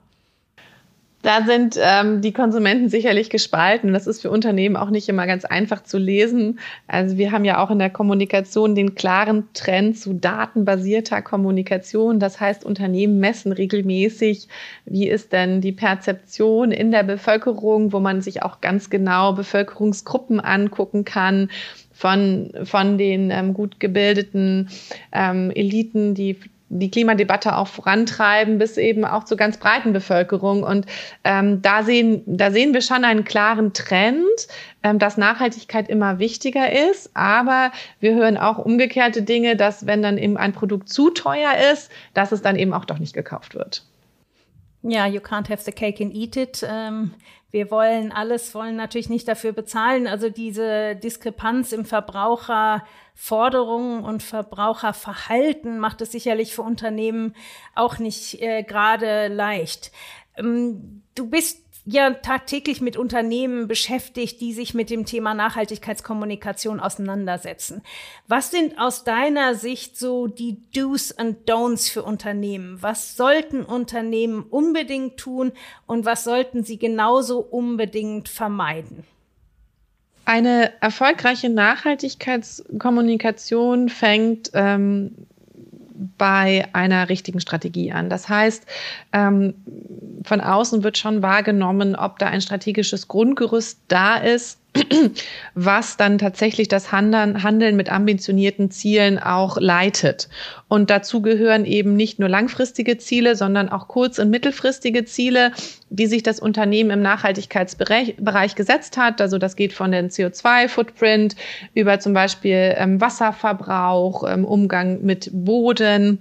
Da 1.23 1.43
sind 1.43 1.77
ähm, 1.81 2.21
die 2.21 2.31
Konsumenten 2.31 2.89
sicherlich 2.89 3.29
gespalten. 3.29 3.91
Das 3.91 4.05
ist 4.05 4.21
für 4.21 4.29
Unternehmen 4.29 4.75
auch 4.77 4.91
nicht 4.91 5.09
immer 5.09 5.25
ganz 5.25 5.45
einfach 5.45 5.83
zu 5.83 5.97
lesen. 5.97 6.59
Also 6.87 7.17
wir 7.17 7.31
haben 7.31 7.43
ja 7.43 7.61
auch 7.61 7.71
in 7.71 7.79
der 7.79 7.89
Kommunikation 7.89 8.75
den 8.75 8.93
klaren 8.93 9.47
Trend 9.53 9.97
zu 9.97 10.13
datenbasierter 10.13 11.23
Kommunikation. 11.23 12.19
Das 12.19 12.39
heißt, 12.39 12.63
Unternehmen 12.63 13.19
messen 13.19 13.51
regelmäßig, 13.51 14.47
wie 14.85 15.07
ist 15.07 15.33
denn 15.33 15.59
die 15.59 15.71
Perzeption 15.71 16.71
in 16.71 16.91
der 16.91 17.03
Bevölkerung, 17.03 17.93
wo 17.93 17.99
man 17.99 18.21
sich 18.21 18.43
auch 18.43 18.61
ganz 18.61 18.91
genau 18.91 19.33
Bevölkerungsgruppen 19.33 20.39
angucken 20.39 21.03
kann 21.03 21.49
von, 21.93 22.51
von 22.63 22.99
den 22.99 23.31
ähm, 23.31 23.55
gut 23.55 23.79
gebildeten 23.79 24.69
ähm, 25.11 25.49
Eliten, 25.49 26.13
die 26.13 26.37
die 26.69 26.91
Klimadebatte 26.91 27.55
auch 27.55 27.67
vorantreiben, 27.67 28.57
bis 28.57 28.77
eben 28.77 29.05
auch 29.05 29.23
zur 29.23 29.37
ganz 29.37 29.57
breiten 29.57 29.93
Bevölkerung. 29.93 30.63
Und 30.63 30.85
ähm, 31.23 31.61
da, 31.61 31.83
sehen, 31.83 32.23
da 32.25 32.51
sehen 32.51 32.73
wir 32.73 32.81
schon 32.81 33.05
einen 33.05 33.23
klaren 33.23 33.73
Trend, 33.73 34.25
ähm, 34.83 34.99
dass 34.99 35.17
Nachhaltigkeit 35.17 35.89
immer 35.89 36.19
wichtiger 36.19 36.71
ist. 36.89 37.11
Aber 37.13 37.71
wir 37.99 38.15
hören 38.15 38.37
auch 38.37 38.57
umgekehrte 38.57 39.21
Dinge, 39.21 39.55
dass 39.55 39.85
wenn 39.85 40.01
dann 40.01 40.17
eben 40.17 40.37
ein 40.37 40.53
Produkt 40.53 40.89
zu 40.89 41.09
teuer 41.09 41.51
ist, 41.71 41.89
dass 42.13 42.31
es 42.31 42.41
dann 42.41 42.57
eben 42.57 42.73
auch 42.73 42.85
doch 42.85 42.99
nicht 42.99 43.13
gekauft 43.13 43.55
wird. 43.55 43.83
Ja, 44.83 45.05
you 45.07 45.19
can't 45.19 45.49
have 45.49 45.63
the 45.63 45.71
cake 45.71 46.03
and 46.03 46.13
eat 46.13 46.35
it. 46.35 46.65
Ähm, 46.69 47.11
wir 47.57 47.69
wollen 47.71 48.11
alles, 48.11 48.53
wollen 48.53 48.75
natürlich 48.75 49.09
nicht 49.09 49.27
dafür 49.27 49.51
bezahlen. 49.51 50.05
Also 50.05 50.29
diese 50.29 50.95
Diskrepanz 50.95 51.71
im 51.71 51.85
Verbraucherforderungen 51.85 54.03
und 54.03 54.21
Verbraucherverhalten 54.21 55.79
macht 55.79 56.01
es 56.01 56.11
sicherlich 56.11 56.53
für 56.53 56.61
Unternehmen 56.61 57.33
auch 57.73 57.97
nicht 57.97 58.39
äh, 58.43 58.61
gerade 58.61 59.27
leicht. 59.27 59.91
Ähm, 60.37 61.01
du 61.15 61.27
bist 61.27 61.63
ja 61.89 62.09
tagtäglich 62.11 62.81
mit 62.81 62.97
Unternehmen 62.97 63.69
beschäftigt, 63.69 64.41
die 64.41 64.51
sich 64.51 64.73
mit 64.73 64.89
dem 64.89 65.05
Thema 65.05 65.33
Nachhaltigkeitskommunikation 65.33 66.81
auseinandersetzen. 66.81 67.81
Was 68.27 68.51
sind 68.51 68.77
aus 68.77 69.05
deiner 69.05 69.55
Sicht 69.55 69.97
so 69.97 70.27
die 70.27 70.57
Do's 70.75 71.17
and 71.17 71.49
Don'ts 71.49 71.89
für 71.89 72.03
Unternehmen? 72.03 72.81
Was 72.81 73.15
sollten 73.15 73.63
Unternehmen 73.63 74.43
unbedingt 74.43 75.15
tun 75.17 75.53
und 75.85 76.03
was 76.05 76.25
sollten 76.25 76.65
sie 76.65 76.77
genauso 76.77 77.39
unbedingt 77.39 78.27
vermeiden? 78.27 79.05
Eine 80.25 80.73
erfolgreiche 80.81 81.47
Nachhaltigkeitskommunikation 81.49 83.87
fängt 83.87 84.51
ähm, 84.53 85.15
bei 86.17 86.67
einer 86.73 87.07
richtigen 87.07 87.39
Strategie 87.39 87.93
an. 87.93 88.09
Das 88.09 88.27
heißt, 88.27 88.65
ähm, 89.13 89.53
von 90.23 90.41
außen 90.41 90.83
wird 90.83 90.97
schon 90.97 91.21
wahrgenommen, 91.21 91.95
ob 91.95 92.19
da 92.19 92.27
ein 92.27 92.41
strategisches 92.41 93.07
Grundgerüst 93.07 93.79
da 93.87 94.17
ist, 94.17 94.59
was 95.55 95.97
dann 95.97 96.17
tatsächlich 96.17 96.67
das 96.67 96.91
Handeln, 96.91 97.43
Handeln 97.43 97.75
mit 97.75 97.91
ambitionierten 97.91 98.69
Zielen 98.69 99.17
auch 99.19 99.57
leitet. 99.59 100.29
Und 100.67 100.89
dazu 100.89 101.21
gehören 101.21 101.65
eben 101.65 101.95
nicht 101.95 102.19
nur 102.19 102.29
langfristige 102.29 102.97
Ziele, 102.97 103.35
sondern 103.35 103.69
auch 103.69 103.87
kurz- 103.87 104.19
und 104.19 104.29
mittelfristige 104.29 105.05
Ziele, 105.05 105.51
die 105.89 106.07
sich 106.07 106.23
das 106.23 106.39
Unternehmen 106.39 106.91
im 106.91 107.01
Nachhaltigkeitsbereich 107.01 108.55
gesetzt 108.55 108.97
hat. 108.97 109.21
Also 109.21 109.37
das 109.37 109.55
geht 109.55 109.73
von 109.73 109.91
den 109.91 110.09
CO2-Footprint 110.09 111.35
über 111.73 111.99
zum 111.99 112.13
Beispiel 112.13 112.75
ähm, 112.77 113.01
Wasserverbrauch, 113.01 114.29
ähm, 114.29 114.45
Umgang 114.45 115.01
mit 115.01 115.29
Boden 115.31 116.19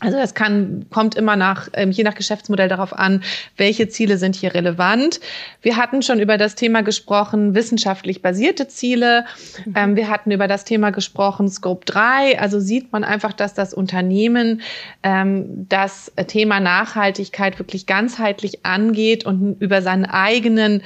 also 0.00 0.16
das 0.16 0.34
kann, 0.34 0.86
kommt 0.90 1.16
immer 1.16 1.34
nach, 1.34 1.68
ähm, 1.72 1.90
je 1.90 2.04
nach 2.04 2.14
Geschäftsmodell 2.14 2.68
darauf 2.68 2.92
an, 2.92 3.22
welche 3.56 3.88
Ziele 3.88 4.16
sind 4.16 4.36
hier 4.36 4.54
relevant. 4.54 5.18
Wir 5.60 5.76
hatten 5.76 6.02
schon 6.02 6.20
über 6.20 6.38
das 6.38 6.54
Thema 6.54 6.82
gesprochen, 6.82 7.54
wissenschaftlich 7.54 8.22
basierte 8.22 8.68
Ziele. 8.68 9.24
Mhm. 9.64 9.74
Ähm, 9.76 9.96
wir 9.96 10.08
hatten 10.08 10.30
über 10.30 10.46
das 10.46 10.64
Thema 10.64 10.90
gesprochen, 10.90 11.48
Scope 11.48 11.84
3. 11.84 12.38
Also 12.38 12.60
sieht 12.60 12.92
man 12.92 13.02
einfach, 13.02 13.32
dass 13.32 13.54
das 13.54 13.74
Unternehmen 13.74 14.62
ähm, 15.02 15.66
das 15.68 16.12
Thema 16.28 16.60
Nachhaltigkeit 16.60 17.58
wirklich 17.58 17.86
ganzheitlich 17.86 18.64
angeht 18.64 19.26
und 19.26 19.60
über 19.60 19.82
seinen 19.82 20.04
eigenen 20.04 20.82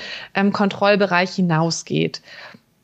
Kontrollbereich 0.52 1.34
hinausgeht. 1.34 2.22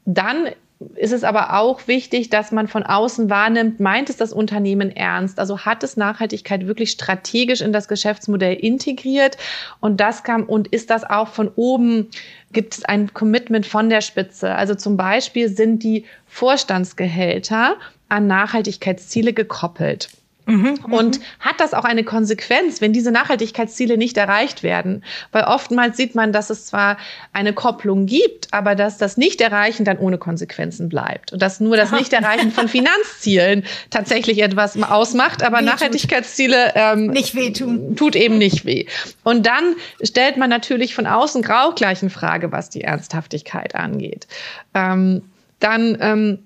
Dann 0.04 0.48
ist 0.94 1.12
es 1.12 1.24
aber 1.24 1.58
auch 1.58 1.88
wichtig, 1.88 2.30
dass 2.30 2.52
man 2.52 2.68
von 2.68 2.84
außen 2.84 3.28
wahrnimmt, 3.28 3.80
meint 3.80 4.10
es 4.10 4.16
das 4.16 4.32
Unternehmen 4.32 4.94
ernst? 4.94 5.40
Also 5.40 5.60
hat 5.60 5.82
es 5.82 5.96
Nachhaltigkeit 5.96 6.66
wirklich 6.66 6.92
strategisch 6.92 7.60
in 7.60 7.72
das 7.72 7.88
Geschäftsmodell 7.88 8.54
integriert? 8.54 9.38
Und 9.80 10.00
das 10.00 10.22
kam, 10.22 10.44
und 10.44 10.68
ist 10.68 10.90
das 10.90 11.02
auch 11.02 11.28
von 11.28 11.50
oben, 11.56 12.08
gibt 12.52 12.74
es 12.74 12.84
ein 12.84 13.12
Commitment 13.12 13.66
von 13.66 13.90
der 13.90 14.02
Spitze? 14.02 14.54
Also 14.54 14.76
zum 14.76 14.96
Beispiel 14.96 15.48
sind 15.48 15.82
die 15.82 16.04
Vorstandsgehälter 16.28 17.76
an 18.08 18.28
Nachhaltigkeitsziele 18.28 19.32
gekoppelt. 19.32 20.08
Mhm, 20.48 20.78
und 20.90 21.20
hat 21.40 21.60
das 21.60 21.74
auch 21.74 21.84
eine 21.84 22.04
Konsequenz, 22.04 22.80
wenn 22.80 22.94
diese 22.94 23.10
Nachhaltigkeitsziele 23.10 23.98
nicht 23.98 24.16
erreicht 24.16 24.62
werden? 24.62 25.04
Weil 25.30 25.44
oftmals 25.44 25.98
sieht 25.98 26.14
man, 26.14 26.32
dass 26.32 26.48
es 26.48 26.64
zwar 26.64 26.96
eine 27.34 27.52
Kopplung 27.52 28.06
gibt, 28.06 28.48
aber 28.50 28.74
dass 28.74 28.96
das 28.96 29.18
Nicht-Erreichen 29.18 29.84
dann 29.84 29.98
ohne 29.98 30.16
Konsequenzen 30.16 30.88
bleibt. 30.88 31.34
Und 31.34 31.42
dass 31.42 31.60
nur 31.60 31.76
das 31.76 31.92
Nicht-Erreichen 31.92 32.50
von 32.50 32.66
Finanzzielen 32.68 33.64
tatsächlich 33.90 34.42
etwas 34.42 34.82
ausmacht, 34.82 35.42
aber 35.42 35.60
Nachhaltigkeitsziele 35.60 36.72
ähm, 36.74 37.08
nicht 37.08 37.34
wehtun. 37.34 37.94
tut 37.94 38.16
eben 38.16 38.38
nicht 38.38 38.64
weh. 38.64 38.86
Und 39.24 39.44
dann 39.44 39.76
stellt 40.02 40.38
man 40.38 40.48
natürlich 40.48 40.94
von 40.94 41.06
außen 41.06 41.44
auch 41.50 41.74
gleich 41.74 42.00
eine 42.00 42.10
Frage, 42.10 42.52
was 42.52 42.70
die 42.70 42.82
Ernsthaftigkeit 42.82 43.74
angeht. 43.74 44.26
Ähm, 44.74 45.22
dann 45.60 45.98
ähm, 46.00 46.38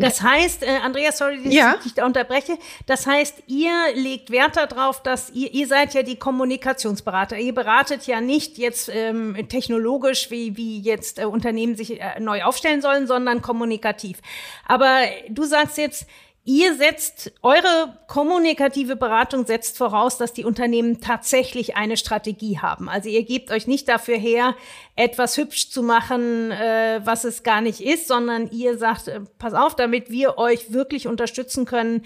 das 0.00 0.20
heißt, 0.20 0.62
äh, 0.64 0.78
Andreas, 0.82 1.18
sorry, 1.18 1.42
dass 1.42 1.54
ja. 1.54 1.74
ich 1.78 1.84
dich 1.84 1.94
da 1.94 2.04
unterbreche. 2.04 2.58
Das 2.86 3.06
heißt, 3.06 3.44
ihr 3.46 3.72
legt 3.94 4.30
Wert 4.30 4.56
darauf, 4.56 5.02
dass 5.02 5.30
ihr, 5.30 5.52
ihr 5.54 5.68
seid 5.68 5.94
ja 5.94 6.02
die 6.02 6.16
Kommunikationsberater. 6.16 7.38
Ihr 7.38 7.54
beratet 7.54 8.06
ja 8.06 8.20
nicht 8.20 8.58
jetzt 8.58 8.90
ähm, 8.92 9.36
technologisch, 9.48 10.30
wie, 10.30 10.56
wie 10.56 10.80
jetzt 10.80 11.18
äh, 11.18 11.24
Unternehmen 11.24 11.76
sich 11.76 12.00
äh, 12.00 12.18
neu 12.20 12.42
aufstellen 12.42 12.82
sollen, 12.82 13.06
sondern 13.06 13.42
kommunikativ. 13.42 14.18
Aber 14.66 15.02
du 15.28 15.44
sagst 15.44 15.78
jetzt, 15.78 16.06
Ihr 16.46 16.74
setzt, 16.74 17.32
eure 17.40 17.98
kommunikative 18.06 18.96
Beratung 18.96 19.46
setzt 19.46 19.78
voraus, 19.78 20.18
dass 20.18 20.34
die 20.34 20.44
Unternehmen 20.44 21.00
tatsächlich 21.00 21.74
eine 21.74 21.96
Strategie 21.96 22.58
haben. 22.58 22.90
Also 22.90 23.08
ihr 23.08 23.24
gebt 23.24 23.50
euch 23.50 23.66
nicht 23.66 23.88
dafür 23.88 24.18
her, 24.18 24.54
etwas 24.94 25.38
hübsch 25.38 25.70
zu 25.70 25.82
machen, 25.82 26.50
äh, 26.50 27.00
was 27.02 27.24
es 27.24 27.44
gar 27.44 27.62
nicht 27.62 27.80
ist, 27.80 28.08
sondern 28.08 28.50
ihr 28.50 28.76
sagt, 28.76 29.08
äh, 29.08 29.20
pass 29.38 29.54
auf, 29.54 29.74
damit 29.74 30.10
wir 30.10 30.36
euch 30.36 30.70
wirklich 30.70 31.06
unterstützen 31.06 31.64
können, 31.64 32.04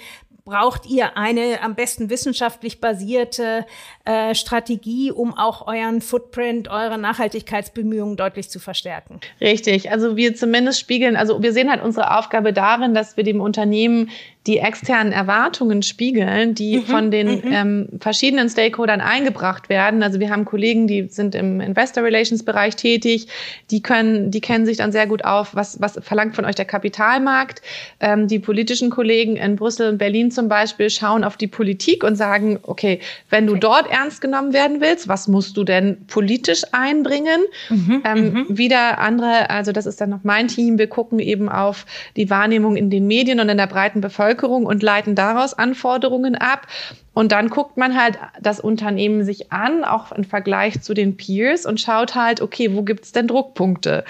braucht 0.48 0.86
ihr 0.86 1.18
eine 1.18 1.62
am 1.62 1.74
besten 1.74 2.08
wissenschaftlich 2.08 2.80
basierte 2.80 3.66
äh, 4.06 4.34
Strategie, 4.34 5.12
um 5.12 5.36
auch 5.36 5.66
euren 5.66 6.00
Footprint, 6.00 6.68
eure 6.68 6.96
Nachhaltigkeitsbemühungen 6.96 8.16
deutlich 8.16 8.48
zu 8.48 8.58
verstärken. 8.58 9.20
Richtig. 9.42 9.90
Also 9.90 10.16
wir 10.16 10.34
zumindest 10.34 10.80
spiegeln, 10.80 11.16
also 11.16 11.42
wir 11.42 11.52
sehen 11.52 11.70
halt 11.70 11.82
unsere 11.82 12.16
Aufgabe 12.16 12.54
darin, 12.54 12.94
dass 12.94 13.18
wir 13.18 13.24
dem 13.24 13.42
Unternehmen 13.42 14.10
die 14.48 14.58
externen 14.58 15.12
Erwartungen 15.12 15.82
spiegeln, 15.82 16.54
die 16.54 16.78
mhm, 16.78 16.82
von 16.84 17.10
den 17.10 17.28
mhm. 17.28 17.52
ähm, 17.52 17.88
verschiedenen 18.00 18.48
Stakeholdern 18.48 19.02
eingebracht 19.02 19.68
werden. 19.68 20.02
Also 20.02 20.20
wir 20.20 20.30
haben 20.30 20.46
Kollegen, 20.46 20.86
die 20.86 21.06
sind 21.08 21.34
im 21.34 21.60
Investor 21.60 22.02
Relations 22.02 22.42
Bereich 22.42 22.74
tätig, 22.74 23.28
die 23.70 23.82
können, 23.82 24.30
die 24.30 24.40
kennen 24.40 24.64
sich 24.64 24.78
dann 24.78 24.90
sehr 24.90 25.06
gut 25.06 25.22
auf, 25.22 25.54
was, 25.54 25.82
was 25.82 25.98
verlangt 26.00 26.34
von 26.34 26.46
euch 26.46 26.54
der 26.54 26.64
Kapitalmarkt. 26.64 27.60
Ähm, 28.00 28.26
die 28.26 28.38
politischen 28.38 28.88
Kollegen 28.88 29.36
in 29.36 29.56
Brüssel 29.56 29.90
und 29.90 29.98
Berlin 29.98 30.30
zum 30.30 30.48
Beispiel 30.48 30.88
schauen 30.88 31.24
auf 31.24 31.36
die 31.36 31.46
Politik 31.46 32.02
und 32.02 32.16
sagen, 32.16 32.58
okay, 32.62 33.00
wenn 33.28 33.46
du 33.46 33.52
okay. 33.52 33.60
dort 33.60 33.90
ernst 33.90 34.22
genommen 34.22 34.54
werden 34.54 34.80
willst, 34.80 35.08
was 35.08 35.28
musst 35.28 35.58
du 35.58 35.64
denn 35.64 35.98
politisch 36.06 36.62
einbringen? 36.72 37.42
Mhm, 37.68 38.02
ähm, 38.06 38.32
mhm. 38.32 38.46
wieder 38.48 38.98
andere, 38.98 39.50
also 39.50 39.72
das 39.72 39.84
ist 39.84 40.00
dann 40.00 40.08
noch 40.08 40.20
mein 40.22 40.48
Team, 40.48 40.78
wir 40.78 40.86
gucken 40.86 41.18
eben 41.18 41.50
auf 41.50 41.84
die 42.16 42.30
Wahrnehmung 42.30 42.76
in 42.76 42.88
den 42.88 43.06
Medien 43.06 43.40
und 43.40 43.50
in 43.50 43.58
der 43.58 43.66
breiten 43.66 44.00
Bevölkerung 44.00 44.37
Bevölkerung 44.38 44.66
und 44.66 44.82
leiten 44.82 45.14
daraus 45.14 45.54
Anforderungen 45.54 46.36
ab. 46.36 46.66
Und 47.12 47.32
dann 47.32 47.48
guckt 47.48 47.76
man 47.76 48.00
halt 48.00 48.18
das 48.40 48.60
Unternehmen 48.60 49.24
sich 49.24 49.52
an, 49.52 49.84
auch 49.84 50.12
im 50.12 50.24
Vergleich 50.24 50.80
zu 50.82 50.94
den 50.94 51.16
Peers 51.16 51.66
und 51.66 51.80
schaut 51.80 52.14
halt, 52.14 52.40
okay, 52.40 52.74
wo 52.74 52.82
gibt 52.82 53.04
es 53.04 53.12
denn 53.12 53.26
Druckpunkte? 53.26 54.04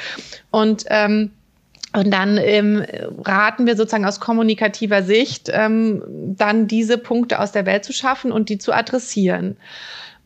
Und 0.51 0.85
ähm, 0.89 1.31
und 1.95 2.13
dann 2.13 2.37
ähm, 2.37 2.85
raten 3.25 3.67
wir 3.67 3.75
sozusagen 3.75 4.05
aus 4.05 4.21
kommunikativer 4.21 5.03
Sicht, 5.03 5.49
ähm, 5.51 6.03
dann 6.37 6.67
diese 6.67 6.99
Punkte 6.99 7.41
aus 7.41 7.51
der 7.51 7.65
Welt 7.65 7.83
zu 7.83 7.95
schaffen 7.95 8.31
und 8.31 8.51
die 8.51 8.59
zu 8.59 8.75
adressieren. 8.75 9.57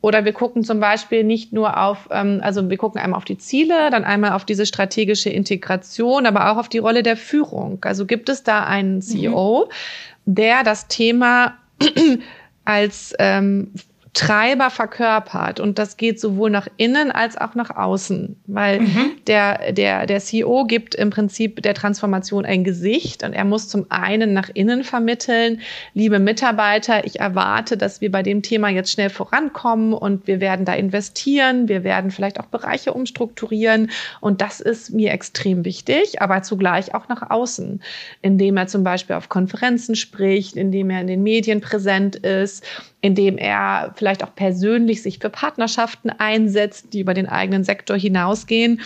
Oder 0.03 0.24
wir 0.24 0.32
gucken 0.32 0.64
zum 0.64 0.80
Beispiel 0.80 1.22
nicht 1.22 1.53
nur 1.53 1.80
auf, 1.80 2.09
ähm, 2.11 2.40
also 2.42 2.68
wir 2.68 2.76
gucken 2.76 3.00
einmal 3.00 3.16
auf 3.16 3.24
die 3.24 3.38
Ziele, 3.38 3.88
dann 3.90 4.05
einmal 4.05 4.32
auf 4.32 4.44
diese 4.44 4.66
strategische 4.66 5.30
Integration, 5.30 6.26
aber 6.26 6.50
auch 6.50 6.57
auf 6.59 6.68
die 6.68 6.78
Rolle 6.78 7.05
der 7.05 7.16
Führung. 7.16 7.78
Also 7.82 8.05
gibt 8.05 8.28
es 8.28 8.42
da 8.42 8.64
einen 8.64 9.00
CEO, 9.00 9.68
mhm. 9.68 10.34
der 10.34 10.64
das 10.64 10.88
Thema 10.88 11.55
als 12.64 13.14
ähm, 13.20 13.72
Treiber 14.14 14.68
verkörpert. 14.68 15.58
Und 15.58 15.78
das 15.78 15.96
geht 15.96 16.20
sowohl 16.20 16.50
nach 16.50 16.68
innen 16.76 17.10
als 17.10 17.38
auch 17.38 17.54
nach 17.54 17.70
außen, 17.70 18.36
weil 18.46 18.80
mhm. 18.80 19.12
der, 19.26 19.72
der, 19.72 20.04
der 20.04 20.20
CEO 20.20 20.66
gibt 20.66 20.94
im 20.94 21.08
Prinzip 21.08 21.62
der 21.62 21.72
Transformation 21.72 22.44
ein 22.44 22.62
Gesicht 22.62 23.22
und 23.22 23.32
er 23.32 23.46
muss 23.46 23.68
zum 23.68 23.86
einen 23.88 24.34
nach 24.34 24.50
innen 24.52 24.84
vermitteln, 24.84 25.60
liebe 25.94 26.18
Mitarbeiter, 26.18 27.06
ich 27.06 27.20
erwarte, 27.20 27.78
dass 27.78 28.02
wir 28.02 28.12
bei 28.12 28.22
dem 28.22 28.42
Thema 28.42 28.68
jetzt 28.68 28.92
schnell 28.92 29.08
vorankommen 29.08 29.94
und 29.94 30.26
wir 30.26 30.40
werden 30.40 30.66
da 30.66 30.74
investieren, 30.74 31.68
wir 31.68 31.82
werden 31.82 32.10
vielleicht 32.10 32.38
auch 32.38 32.46
Bereiche 32.46 32.92
umstrukturieren. 32.92 33.90
Und 34.20 34.42
das 34.42 34.60
ist 34.60 34.92
mir 34.92 35.12
extrem 35.12 35.64
wichtig, 35.64 36.20
aber 36.20 36.42
zugleich 36.42 36.94
auch 36.94 37.08
nach 37.08 37.30
außen, 37.30 37.80
indem 38.20 38.58
er 38.58 38.66
zum 38.66 38.84
Beispiel 38.84 39.16
auf 39.16 39.30
Konferenzen 39.30 39.96
spricht, 39.96 40.54
indem 40.56 40.90
er 40.90 41.00
in 41.00 41.06
den 41.06 41.22
Medien 41.22 41.62
präsent 41.62 42.16
ist, 42.16 42.62
indem 43.03 43.36
er 43.36 43.92
vielleicht 43.96 44.24
auch 44.24 44.34
persönlich 44.34 45.03
sich 45.03 45.18
für 45.18 45.28
Partnerschaften 45.28 46.09
einsetzt, 46.09 46.94
die 46.94 47.00
über 47.00 47.12
den 47.12 47.28
eigenen 47.28 47.64
Sektor 47.64 47.96
hinausgehen, 47.96 48.80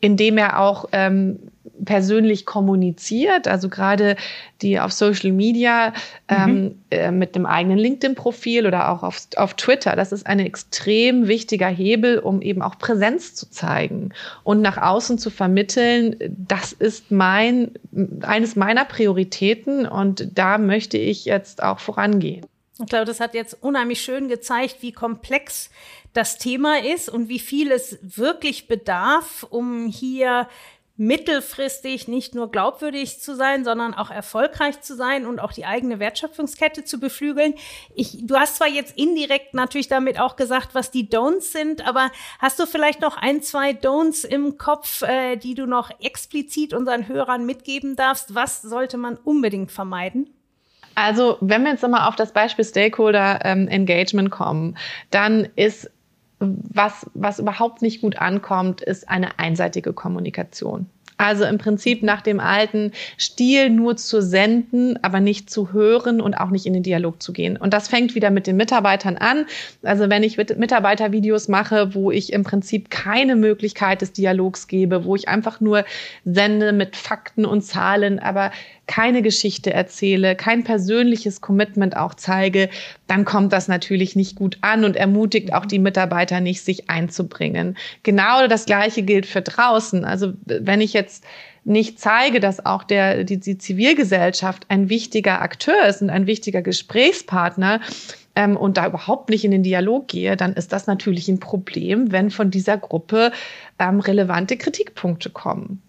indem 0.00 0.38
er 0.38 0.60
auch 0.60 0.86
ähm, 0.92 1.38
persönlich 1.84 2.46
kommuniziert, 2.46 3.48
also 3.48 3.68
gerade 3.68 4.16
die 4.62 4.78
auf 4.78 4.92
Social 4.92 5.32
Media 5.32 5.92
ähm, 6.28 6.54
mhm. 6.54 6.74
äh, 6.90 7.10
mit 7.10 7.34
dem 7.34 7.44
eigenen 7.44 7.78
LinkedIn-Profil 7.78 8.66
oder 8.66 8.90
auch 8.90 9.02
auf, 9.02 9.20
auf 9.36 9.54
Twitter. 9.54 9.96
Das 9.96 10.12
ist 10.12 10.26
ein 10.26 10.38
extrem 10.38 11.26
wichtiger 11.26 11.68
Hebel, 11.68 12.18
um 12.18 12.40
eben 12.40 12.62
auch 12.62 12.78
Präsenz 12.78 13.34
zu 13.34 13.50
zeigen 13.50 14.10
und 14.44 14.62
nach 14.62 14.78
außen 14.78 15.18
zu 15.18 15.30
vermitteln. 15.30 16.16
Das 16.28 16.72
ist 16.72 17.10
mein, 17.10 17.72
eines 18.22 18.56
meiner 18.56 18.84
Prioritäten 18.84 19.86
und 19.86 20.28
da 20.38 20.58
möchte 20.58 20.98
ich 20.98 21.24
jetzt 21.24 21.62
auch 21.62 21.80
vorangehen. 21.80 22.46
Ich 22.78 22.86
glaube, 22.86 23.06
das 23.06 23.20
hat 23.20 23.34
jetzt 23.34 23.62
unheimlich 23.62 24.02
schön 24.02 24.28
gezeigt, 24.28 24.76
wie 24.82 24.92
komplex 24.92 25.70
das 26.12 26.36
Thema 26.36 26.82
ist 26.82 27.08
und 27.08 27.28
wie 27.28 27.38
viel 27.38 27.72
es 27.72 27.98
wirklich 28.02 28.68
bedarf, 28.68 29.46
um 29.48 29.86
hier 29.86 30.48
mittelfristig 30.98 32.08
nicht 32.08 32.34
nur 32.34 32.50
glaubwürdig 32.50 33.20
zu 33.20 33.36
sein, 33.36 33.64
sondern 33.64 33.92
auch 33.92 34.10
erfolgreich 34.10 34.80
zu 34.80 34.96
sein 34.96 35.26
und 35.26 35.40
auch 35.40 35.52
die 35.52 35.66
eigene 35.66 35.98
Wertschöpfungskette 35.98 36.84
zu 36.84 36.98
beflügeln. 36.98 37.54
Ich, 37.94 38.26
du 38.26 38.36
hast 38.36 38.56
zwar 38.56 38.68
jetzt 38.68 38.96
indirekt 38.96 39.52
natürlich 39.52 39.88
damit 39.88 40.18
auch 40.18 40.36
gesagt, 40.36 40.74
was 40.74 40.90
die 40.90 41.08
Don'ts 41.08 41.52
sind, 41.52 41.86
aber 41.86 42.10
hast 42.38 42.58
du 42.58 42.66
vielleicht 42.66 43.00
noch 43.00 43.16
ein, 43.16 43.42
zwei 43.42 43.72
Don'ts 43.72 44.24
im 44.24 44.56
Kopf, 44.56 45.02
äh, 45.02 45.36
die 45.36 45.54
du 45.54 45.66
noch 45.66 45.90
explizit 46.00 46.72
unseren 46.72 47.08
Hörern 47.08 47.44
mitgeben 47.44 47.96
darfst? 47.96 48.34
Was 48.34 48.62
sollte 48.62 48.96
man 48.96 49.16
unbedingt 49.16 49.72
vermeiden? 49.72 50.30
Also, 50.96 51.36
wenn 51.40 51.62
wir 51.62 51.70
jetzt 51.70 51.82
nochmal 51.82 52.08
auf 52.08 52.16
das 52.16 52.32
Beispiel 52.32 52.64
Stakeholder 52.64 53.44
ähm, 53.44 53.68
Engagement 53.68 54.30
kommen, 54.30 54.76
dann 55.10 55.46
ist 55.54 55.90
was, 56.38 57.08
was 57.14 57.38
überhaupt 57.38 57.82
nicht 57.82 58.00
gut 58.00 58.16
ankommt, 58.18 58.80
ist 58.80 59.08
eine 59.08 59.38
einseitige 59.38 59.92
Kommunikation. 59.92 60.86
Also 61.18 61.44
im 61.44 61.58
Prinzip 61.58 62.02
nach 62.02 62.20
dem 62.20 62.40
alten 62.40 62.92
Stil 63.18 63.70
nur 63.70 63.96
zu 63.96 64.20
senden, 64.20 64.98
aber 65.02 65.20
nicht 65.20 65.48
zu 65.48 65.72
hören 65.72 66.20
und 66.20 66.34
auch 66.34 66.50
nicht 66.50 66.66
in 66.66 66.74
den 66.74 66.82
Dialog 66.82 67.22
zu 67.22 67.32
gehen. 67.32 67.56
Und 67.56 67.72
das 67.72 67.88
fängt 67.88 68.14
wieder 68.14 68.30
mit 68.30 68.46
den 68.46 68.56
Mitarbeitern 68.56 69.16
an. 69.16 69.46
Also 69.82 70.10
wenn 70.10 70.22
ich 70.22 70.36
Mitarbeitervideos 70.36 71.48
mache, 71.48 71.94
wo 71.94 72.10
ich 72.10 72.32
im 72.32 72.44
Prinzip 72.44 72.90
keine 72.90 73.34
Möglichkeit 73.34 74.02
des 74.02 74.12
Dialogs 74.12 74.68
gebe, 74.68 75.04
wo 75.04 75.16
ich 75.16 75.28
einfach 75.28 75.60
nur 75.60 75.84
sende 76.24 76.72
mit 76.72 76.96
Fakten 76.96 77.46
und 77.46 77.62
Zahlen, 77.62 78.18
aber 78.18 78.52
keine 78.86 79.22
Geschichte 79.22 79.72
erzähle, 79.72 80.36
kein 80.36 80.64
persönliches 80.64 81.40
Commitment 81.40 81.96
auch 81.96 82.14
zeige, 82.14 82.68
dann 83.06 83.24
kommt 83.24 83.52
das 83.52 83.68
natürlich 83.68 84.16
nicht 84.16 84.36
gut 84.36 84.58
an 84.62 84.84
und 84.84 84.96
ermutigt 84.96 85.52
auch 85.54 85.66
die 85.66 85.78
Mitarbeiter 85.78 86.40
nicht, 86.40 86.62
sich 86.62 86.90
einzubringen. 86.90 87.76
Genau 88.02 88.46
das 88.48 88.66
Gleiche 88.66 89.02
gilt 89.02 89.26
für 89.26 89.42
draußen. 89.42 90.04
Also 90.04 90.32
wenn 90.44 90.80
ich 90.80 90.92
jetzt 90.92 91.24
nicht 91.64 91.98
zeige, 91.98 92.40
dass 92.40 92.64
auch 92.64 92.84
der, 92.84 93.24
die, 93.24 93.38
die 93.38 93.58
Zivilgesellschaft 93.58 94.66
ein 94.68 94.88
wichtiger 94.88 95.40
Akteur 95.40 95.86
ist 95.86 96.00
und 96.00 96.10
ein 96.10 96.26
wichtiger 96.26 96.62
Gesprächspartner, 96.62 97.80
ähm, 98.36 98.56
und 98.56 98.76
da 98.76 98.86
überhaupt 98.86 99.30
nicht 99.30 99.44
in 99.44 99.50
den 99.50 99.62
Dialog 99.62 100.06
gehe, 100.08 100.36
dann 100.36 100.52
ist 100.52 100.72
das 100.72 100.86
natürlich 100.86 101.28
ein 101.28 101.40
Problem, 101.40 102.12
wenn 102.12 102.30
von 102.30 102.50
dieser 102.50 102.76
Gruppe 102.76 103.32
ähm, 103.78 103.98
relevante 103.98 104.56
Kritikpunkte 104.56 105.30
kommen. 105.30 105.82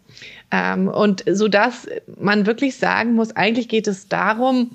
Ähm, 0.50 0.88
und 0.88 1.24
so 1.30 1.48
dass 1.48 1.88
man 2.20 2.46
wirklich 2.48 2.78
sagen 2.78 3.14
muss, 3.14 3.36
eigentlich 3.36 3.68
geht 3.68 3.86
es 3.86 4.08
darum, 4.08 4.72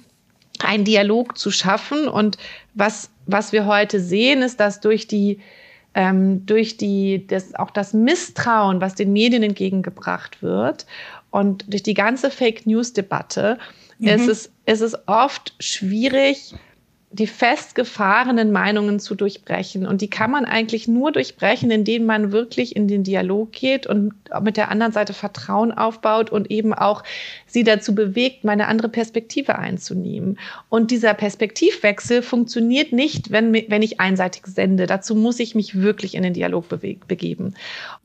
einen 0.65 0.85
Dialog 0.85 1.39
zu 1.39 1.51
schaffen. 1.51 2.09
Und 2.09 2.39
was, 2.75 3.11
was 3.27 3.53
wir 3.53 3.67
heute 3.67 4.01
sehen, 4.01 4.43
ist, 4.43 4.61
dass 4.61 4.81
durch 4.81 5.07
die 5.07 5.41
ähm, 5.95 6.47
durch 6.47 6.79
die, 6.79 7.27
das, 7.27 7.55
auch 7.55 7.71
das 7.71 7.93
Misstrauen, 7.93 8.81
was 8.81 8.95
den 8.95 9.13
Medien 9.13 9.43
entgegengebracht 9.43 10.43
wird 10.43 10.87
und 11.31 11.71
durch 11.71 11.83
die 11.83 11.95
ganze 11.95 12.31
Fake 12.31 12.67
News 12.67 12.93
Debatte, 12.93 13.59
mhm. 13.99 14.09
ist, 14.09 14.29
es, 14.29 14.51
ist 14.67 14.81
es 14.81 14.97
oft 15.07 15.55
schwierig, 15.59 16.55
die 17.13 17.27
festgefahrenen 17.27 18.53
Meinungen 18.53 18.99
zu 18.99 19.15
durchbrechen. 19.15 19.87
Und 19.87 20.01
die 20.01 20.09
kann 20.09 20.31
man 20.31 20.47
eigentlich 20.47 20.89
nur 20.89 21.13
durchbrechen, 21.13 21.71
indem 21.71 22.07
man 22.07 22.33
wirklich 22.33 22.75
in 22.75 22.89
den 22.89 23.05
Dialog 23.05 23.53
geht 23.53 23.87
und 23.87 24.15
mit 24.41 24.57
der 24.57 24.71
anderen 24.71 24.93
Seite 24.93 25.13
Vertrauen 25.13 25.73
aufbaut 25.73 26.31
und 26.31 26.51
eben 26.51 26.73
auch 26.73 27.05
sie 27.47 27.65
dazu 27.65 27.95
bewegt, 27.95 28.45
meine 28.45 28.67
andere 28.67 28.89
Perspektive 28.89 29.59
einzunehmen. 29.59 30.39
Und 30.71 30.91
dieser 30.91 31.13
Perspektivwechsel 31.13 32.23
funktioniert 32.23 32.93
nicht, 32.93 33.31
wenn, 33.31 33.53
wenn 33.53 33.83
ich 33.83 34.01
einseitig 34.01 34.47
sende. 34.47 34.87
Dazu 34.87 35.15
muss 35.15 35.39
ich 35.39 35.55
mich 35.55 35.83
wirklich 35.83 36.15
in 36.15 36.23
den 36.23 36.33
Dialog 36.33 36.67
begeben. 36.71 37.55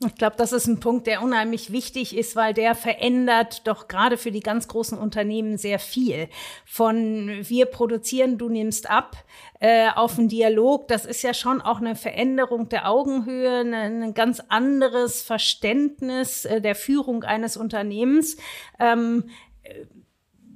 Ich 0.04 0.14
glaube, 0.16 0.36
das 0.36 0.52
ist 0.52 0.66
ein 0.66 0.80
Punkt, 0.80 1.06
der 1.06 1.22
unheimlich 1.22 1.72
wichtig 1.72 2.14
ist, 2.14 2.36
weil 2.36 2.52
der 2.52 2.74
verändert 2.74 3.66
doch 3.66 3.88
gerade 3.88 4.18
für 4.18 4.32
die 4.32 4.40
ganz 4.40 4.68
großen 4.68 4.98
Unternehmen 4.98 5.56
sehr 5.56 5.78
viel. 5.78 6.28
Von 6.66 7.30
wir 7.48 7.66
produzieren, 7.66 8.36
du 8.36 8.50
nimmst 8.50 8.90
ab, 8.90 8.97
äh, 9.60 9.88
auf 9.94 10.18
einen 10.18 10.28
Dialog, 10.28 10.88
das 10.88 11.04
ist 11.04 11.22
ja 11.22 11.34
schon 11.34 11.60
auch 11.60 11.78
eine 11.80 11.96
Veränderung 11.96 12.68
der 12.68 12.88
Augenhöhe, 12.88 13.60
eine, 13.60 14.04
ein 14.06 14.14
ganz 14.14 14.40
anderes 14.48 15.22
Verständnis 15.22 16.44
äh, 16.44 16.60
der 16.60 16.74
Führung 16.74 17.24
eines 17.24 17.56
Unternehmens. 17.56 18.36
Ähm, 18.78 19.30
äh, 19.62 19.86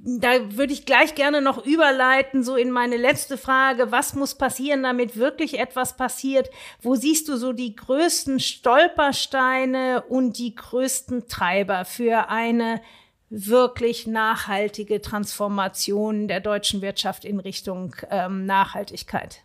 da 0.05 0.57
würde 0.57 0.73
ich 0.73 0.85
gleich 0.85 1.15
gerne 1.15 1.41
noch 1.41 1.65
überleiten, 1.65 2.43
so 2.43 2.57
in 2.57 2.71
meine 2.71 2.97
letzte 2.97 3.37
Frage. 3.37 3.91
Was 3.91 4.15
muss 4.15 4.35
passieren, 4.35 4.83
damit 4.83 5.15
wirklich 5.15 5.59
etwas 5.59 5.95
passiert? 5.95 6.49
Wo 6.81 6.95
siehst 6.95 7.29
du 7.29 7.37
so 7.37 7.53
die 7.53 7.73
größten 7.73 8.41
Stolpersteine 8.41 10.03
und 10.09 10.37
die 10.37 10.55
größten 10.55 11.27
Treiber 11.29 11.85
für 11.85 12.27
eine 12.29 12.81
wirklich 13.29 14.07
nachhaltige 14.07 15.01
Transformation 15.01 16.27
der 16.27 16.39
deutschen 16.39 16.81
Wirtschaft 16.81 17.25
in 17.25 17.39
Richtung 17.39 17.95
ähm, 18.09 18.45
Nachhaltigkeit? 18.45 19.41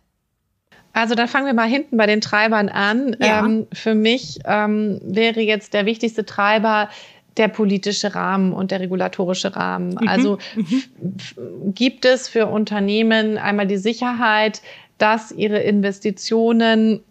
Also 0.93 1.15
da 1.15 1.27
fangen 1.27 1.45
wir 1.45 1.53
mal 1.53 1.67
hinten 1.67 1.97
bei 1.97 2.05
den 2.05 2.21
Treibern 2.21 2.69
an. 2.69 3.15
Ja. 3.19 3.45
Ähm, 3.45 3.67
für 3.71 3.95
mich 3.95 4.39
ähm, 4.45 4.99
wäre 5.03 5.41
jetzt 5.41 5.73
der 5.73 5.85
wichtigste 5.85 6.25
Treiber 6.25 6.89
der 7.37 7.47
politische 7.47 8.15
Rahmen 8.15 8.53
und 8.53 8.71
der 8.71 8.79
regulatorische 8.81 9.55
Rahmen. 9.55 9.91
Mhm. 9.91 10.07
Also 10.07 10.37
mhm. 10.55 11.73
gibt 11.73 12.05
es 12.05 12.27
für 12.27 12.47
Unternehmen 12.47 13.37
einmal 13.37 13.67
die 13.67 13.77
Sicherheit, 13.77 14.61
dass 14.97 15.31
ihre 15.31 15.59
Investitionen 15.59 17.01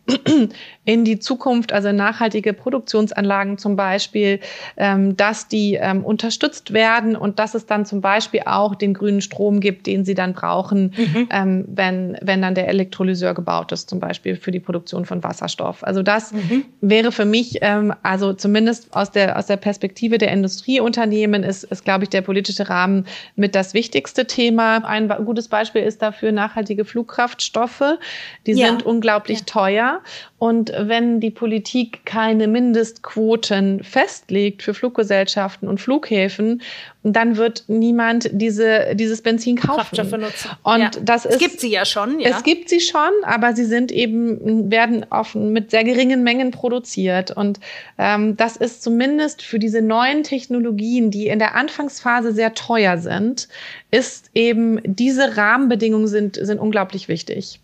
in 0.89 1.05
die 1.05 1.18
Zukunft, 1.18 1.74
also 1.74 1.93
nachhaltige 1.93 2.55
Produktionsanlagen 2.55 3.59
zum 3.59 3.76
Beispiel, 3.76 4.41
ähm, 4.78 5.18
dass 5.18 5.47
die 5.47 5.74
ähm, 5.74 6.03
unterstützt 6.03 6.72
werden 6.72 7.14
und 7.14 7.39
dass 7.39 7.55
es 7.55 7.66
dann 7.66 7.84
zum 7.84 8.01
Beispiel 8.01 8.41
auch 8.47 8.74
den 8.74 8.95
grünen 8.95 9.20
Strom 9.20 9.61
gibt, 9.61 9.86
den 9.86 10.07
sie 10.07 10.14
dann 10.14 10.32
brauchen, 10.32 10.95
mhm. 10.97 11.28
ähm, 11.30 11.64
wenn, 11.68 12.16
wenn 12.22 12.41
dann 12.41 12.55
der 12.55 12.68
Elektrolyseur 12.68 13.34
gebaut 13.34 13.70
ist, 13.70 13.91
zum 13.91 14.01
Beispiel 14.01 14.36
für 14.36 14.51
die 14.51 14.61
Produktion 14.61 15.05
von 15.05 15.22
Wasserstoff. 15.22 15.84
Also 15.84 16.03
das 16.03 16.32
mhm. 16.32 16.64
wäre 16.80 17.12
für 17.12 17.26
mich, 17.26 17.62
also 18.03 18.32
zumindest 18.32 18.97
aus 18.97 19.11
der, 19.11 19.39
aus 19.39 19.45
der 19.45 19.59
Perspektive 19.59 20.16
der 20.16 20.32
Industrieunternehmen 20.32 21.43
ist, 21.43 21.64
ist, 21.64 21.84
glaube 21.84 22.05
ich, 22.05 22.11
der 22.11 22.22
politische 22.22 22.70
Rahmen 22.70 23.05
mit 23.36 23.55
das 23.55 23.74
wichtigste 23.74 24.26
Thema. 24.26 24.78
Ein 24.86 25.09
gutes 25.26 25.49
Beispiel 25.49 25.82
ist 25.82 26.01
dafür 26.01 26.32
nachhaltige 26.32 26.86
Flugkraftstoffe. 26.86 27.99
Die 28.47 28.53
ja. 28.53 28.68
sind 28.68 28.84
unglaublich 28.84 29.41
ja. 29.41 29.45
teuer 29.45 30.01
und 30.39 30.72
wenn 30.76 31.18
die 31.18 31.32
Politik 31.32 32.05
keine 32.05 32.47
Mindestquoten 32.47 33.82
festlegt 33.82 34.62
für 34.62 34.72
Fluggesellschaften 34.72 35.66
und 35.66 35.80
Flughäfen, 35.80 36.62
dann 37.03 37.36
wird 37.36 37.64
niemand 37.66 38.30
diese, 38.32 38.95
dieses 38.95 39.20
Benzin 39.20 39.57
kaufen. 39.57 39.97
nutzen. 40.20 40.51
Und 40.62 40.80
ja. 40.80 40.91
das 41.03 41.24
ist, 41.24 41.34
es 41.34 41.39
gibt 41.41 41.59
sie 41.59 41.72
ja 41.72 41.84
schon, 41.84 42.20
ja. 42.20 42.30
Es 42.30 42.45
gibt 42.45 42.68
sie 42.68 42.78
schon, 42.78 43.11
aber 43.24 43.57
sie 43.57 43.64
sind 43.64 43.91
eben, 43.91 44.70
werden 44.70 45.05
offen 45.11 45.53
mit 45.53 45.72
sehr 45.72 45.82
geringen 45.82 46.22
Mengen 46.22 46.53
produziert. 46.53 47.32
Und 47.32 47.59
ähm, 47.99 48.36
das 48.36 48.57
ist 48.57 48.84
zumindest 48.84 49.43
für 49.43 49.59
diese 49.59 49.82
neuen 49.82 50.22
Technologien, 50.22 51.11
die 51.11 51.26
in 51.26 51.41
der 51.41 51.57
Anfangsphase 51.57 52.32
sehr 52.32 52.55
teuer 52.55 52.99
sind, 52.99 53.49
ist 53.91 54.30
eben 54.34 54.78
diese 54.84 55.36
Rahmenbedingungen 55.36 56.07
sind, 56.07 56.36
sind 56.36 56.61
unglaublich 56.61 57.09
wichtig. 57.09 57.59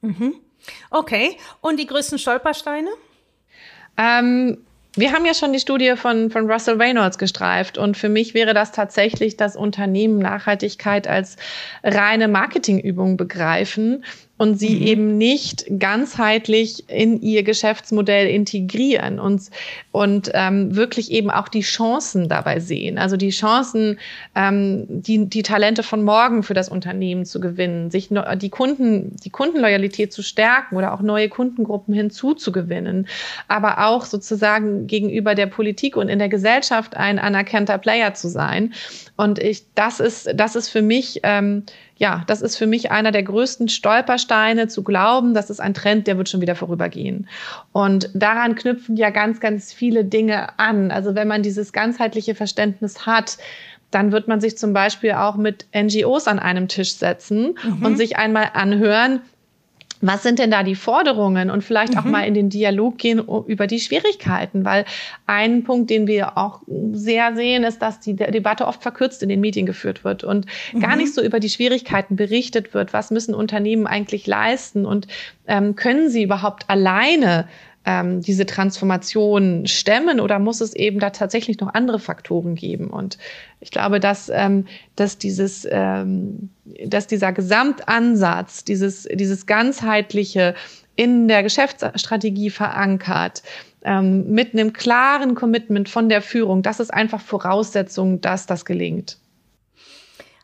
Mhm. 0.00 0.36
Okay. 0.90 1.36
Und 1.60 1.78
die 1.78 1.86
größten 1.86 2.18
Stolpersteine? 2.18 2.90
Ähm, 3.96 4.58
wir 4.94 5.12
haben 5.12 5.26
ja 5.26 5.34
schon 5.34 5.52
die 5.52 5.60
Studie 5.60 5.94
von, 5.96 6.30
von 6.30 6.50
Russell 6.50 6.80
Reynolds 6.80 7.18
gestreift 7.18 7.76
und 7.76 7.98
für 7.98 8.08
mich 8.08 8.32
wäre 8.32 8.54
das 8.54 8.72
tatsächlich 8.72 9.36
das 9.36 9.54
Unternehmen 9.54 10.18
Nachhaltigkeit 10.18 11.06
als 11.06 11.36
reine 11.82 12.28
Marketingübung 12.28 13.18
begreifen 13.18 14.04
und 14.38 14.58
sie 14.58 14.76
mhm. 14.76 14.86
eben 14.86 15.18
nicht 15.18 15.64
ganzheitlich 15.78 16.88
in 16.90 17.22
ihr 17.22 17.42
Geschäftsmodell 17.42 18.28
integrieren 18.28 19.18
und, 19.18 19.50
und 19.92 20.30
ähm, 20.34 20.76
wirklich 20.76 21.10
eben 21.10 21.30
auch 21.30 21.48
die 21.48 21.62
Chancen 21.62 22.28
dabei 22.28 22.60
sehen. 22.60 22.98
Also 22.98 23.16
die 23.16 23.30
Chancen, 23.30 23.98
ähm, 24.34 24.84
die, 24.88 25.26
die 25.26 25.42
Talente 25.42 25.82
von 25.82 26.02
morgen 26.02 26.42
für 26.42 26.54
das 26.54 26.68
Unternehmen 26.68 27.24
zu 27.24 27.40
gewinnen, 27.40 27.90
sich 27.90 28.10
die 28.36 28.50
Kunden, 28.50 29.16
die 29.24 29.30
Kundenloyalität 29.30 30.12
zu 30.12 30.22
stärken 30.22 30.76
oder 30.76 30.92
auch 30.92 31.00
neue 31.00 31.30
Kundengruppen 31.30 31.94
hinzuzugewinnen, 31.94 33.08
aber 33.48 33.86
auch 33.86 34.04
sozusagen 34.04 34.86
gegenüber 34.86 35.34
der 35.34 35.46
Politik 35.46 35.96
und 35.96 36.08
in 36.08 36.18
der 36.18 36.28
Gesellschaft 36.28 36.96
ein 36.96 37.18
anerkannter 37.18 37.78
Player 37.78 38.12
zu 38.12 38.28
sein. 38.28 38.74
Und 39.16 39.38
ich, 39.38 39.64
das 39.74 40.00
ist, 40.00 40.28
das 40.34 40.56
ist 40.56 40.68
für 40.68 40.82
mich, 40.82 41.20
ähm, 41.22 41.64
ja, 41.98 42.24
das 42.26 42.42
ist 42.42 42.56
für 42.56 42.66
mich 42.66 42.90
einer 42.90 43.10
der 43.10 43.22
größten 43.22 43.68
Stolpersteine 43.68 44.68
zu 44.68 44.82
glauben, 44.82 45.32
das 45.32 45.48
ist 45.48 45.60
ein 45.60 45.72
Trend, 45.72 46.06
der 46.06 46.18
wird 46.18 46.28
schon 46.28 46.42
wieder 46.42 46.54
vorübergehen. 46.54 47.26
Und 47.72 48.10
daran 48.12 48.54
knüpfen 48.54 48.96
ja 48.96 49.10
ganz, 49.10 49.40
ganz 49.40 49.72
viele 49.72 50.04
Dinge 50.04 50.58
an. 50.58 50.90
Also 50.90 51.14
wenn 51.14 51.26
man 51.26 51.42
dieses 51.42 51.72
ganzheitliche 51.72 52.34
Verständnis 52.34 53.06
hat, 53.06 53.38
dann 53.90 54.12
wird 54.12 54.28
man 54.28 54.40
sich 54.40 54.58
zum 54.58 54.74
Beispiel 54.74 55.12
auch 55.12 55.36
mit 55.36 55.66
NGOs 55.74 56.28
an 56.28 56.38
einem 56.38 56.68
Tisch 56.68 56.96
setzen 56.96 57.56
mhm. 57.62 57.84
und 57.84 57.96
sich 57.96 58.16
einmal 58.18 58.50
anhören, 58.52 59.22
was 60.00 60.22
sind 60.22 60.38
denn 60.38 60.50
da 60.50 60.62
die 60.62 60.74
Forderungen 60.74 61.50
und 61.50 61.62
vielleicht 61.62 61.94
mhm. 61.94 61.98
auch 61.98 62.04
mal 62.04 62.22
in 62.22 62.34
den 62.34 62.50
Dialog 62.50 62.98
gehen 62.98 63.22
über 63.46 63.66
die 63.66 63.80
Schwierigkeiten, 63.80 64.64
weil 64.64 64.84
ein 65.26 65.64
Punkt, 65.64 65.90
den 65.90 66.06
wir 66.06 66.36
auch 66.36 66.60
sehr 66.92 67.34
sehen, 67.34 67.64
ist, 67.64 67.80
dass 67.80 68.00
die 68.00 68.14
Debatte 68.14 68.66
oft 68.66 68.82
verkürzt 68.82 69.22
in 69.22 69.28
den 69.28 69.40
Medien 69.40 69.66
geführt 69.66 70.04
wird 70.04 70.24
und 70.24 70.46
mhm. 70.72 70.80
gar 70.80 70.96
nicht 70.96 71.14
so 71.14 71.22
über 71.22 71.40
die 71.40 71.48
Schwierigkeiten 71.48 72.16
berichtet 72.16 72.74
wird. 72.74 72.92
Was 72.92 73.10
müssen 73.10 73.34
Unternehmen 73.34 73.86
eigentlich 73.86 74.26
leisten 74.26 74.86
und 74.86 75.06
ähm, 75.46 75.76
können 75.76 76.10
sie 76.10 76.22
überhaupt 76.22 76.68
alleine 76.68 77.48
ähm, 77.86 78.20
diese 78.20 78.44
Transformation 78.44 79.66
stemmen 79.66 80.20
oder 80.20 80.38
muss 80.38 80.60
es 80.60 80.74
eben 80.74 80.98
da 80.98 81.10
tatsächlich 81.10 81.60
noch 81.60 81.72
andere 81.72 82.00
Faktoren 82.00 82.56
geben? 82.56 82.90
Und 82.90 83.16
ich 83.60 83.70
glaube, 83.70 84.00
dass, 84.00 84.28
ähm, 84.28 84.66
dass, 84.96 85.18
dieses, 85.18 85.66
ähm, 85.70 86.50
dass 86.84 87.06
dieser 87.06 87.32
Gesamtansatz, 87.32 88.64
dieses, 88.64 89.04
dieses 89.04 89.46
ganzheitliche 89.46 90.54
in 90.96 91.28
der 91.28 91.42
Geschäftsstrategie 91.42 92.50
verankert, 92.50 93.42
ähm, 93.84 94.30
mit 94.30 94.52
einem 94.52 94.72
klaren 94.72 95.34
Commitment 95.34 95.88
von 95.88 96.08
der 96.08 96.22
Führung, 96.22 96.62
das 96.62 96.80
ist 96.80 96.92
einfach 96.92 97.20
Voraussetzung, 97.20 98.20
dass 98.20 98.46
das 98.46 98.64
gelingt. 98.64 99.18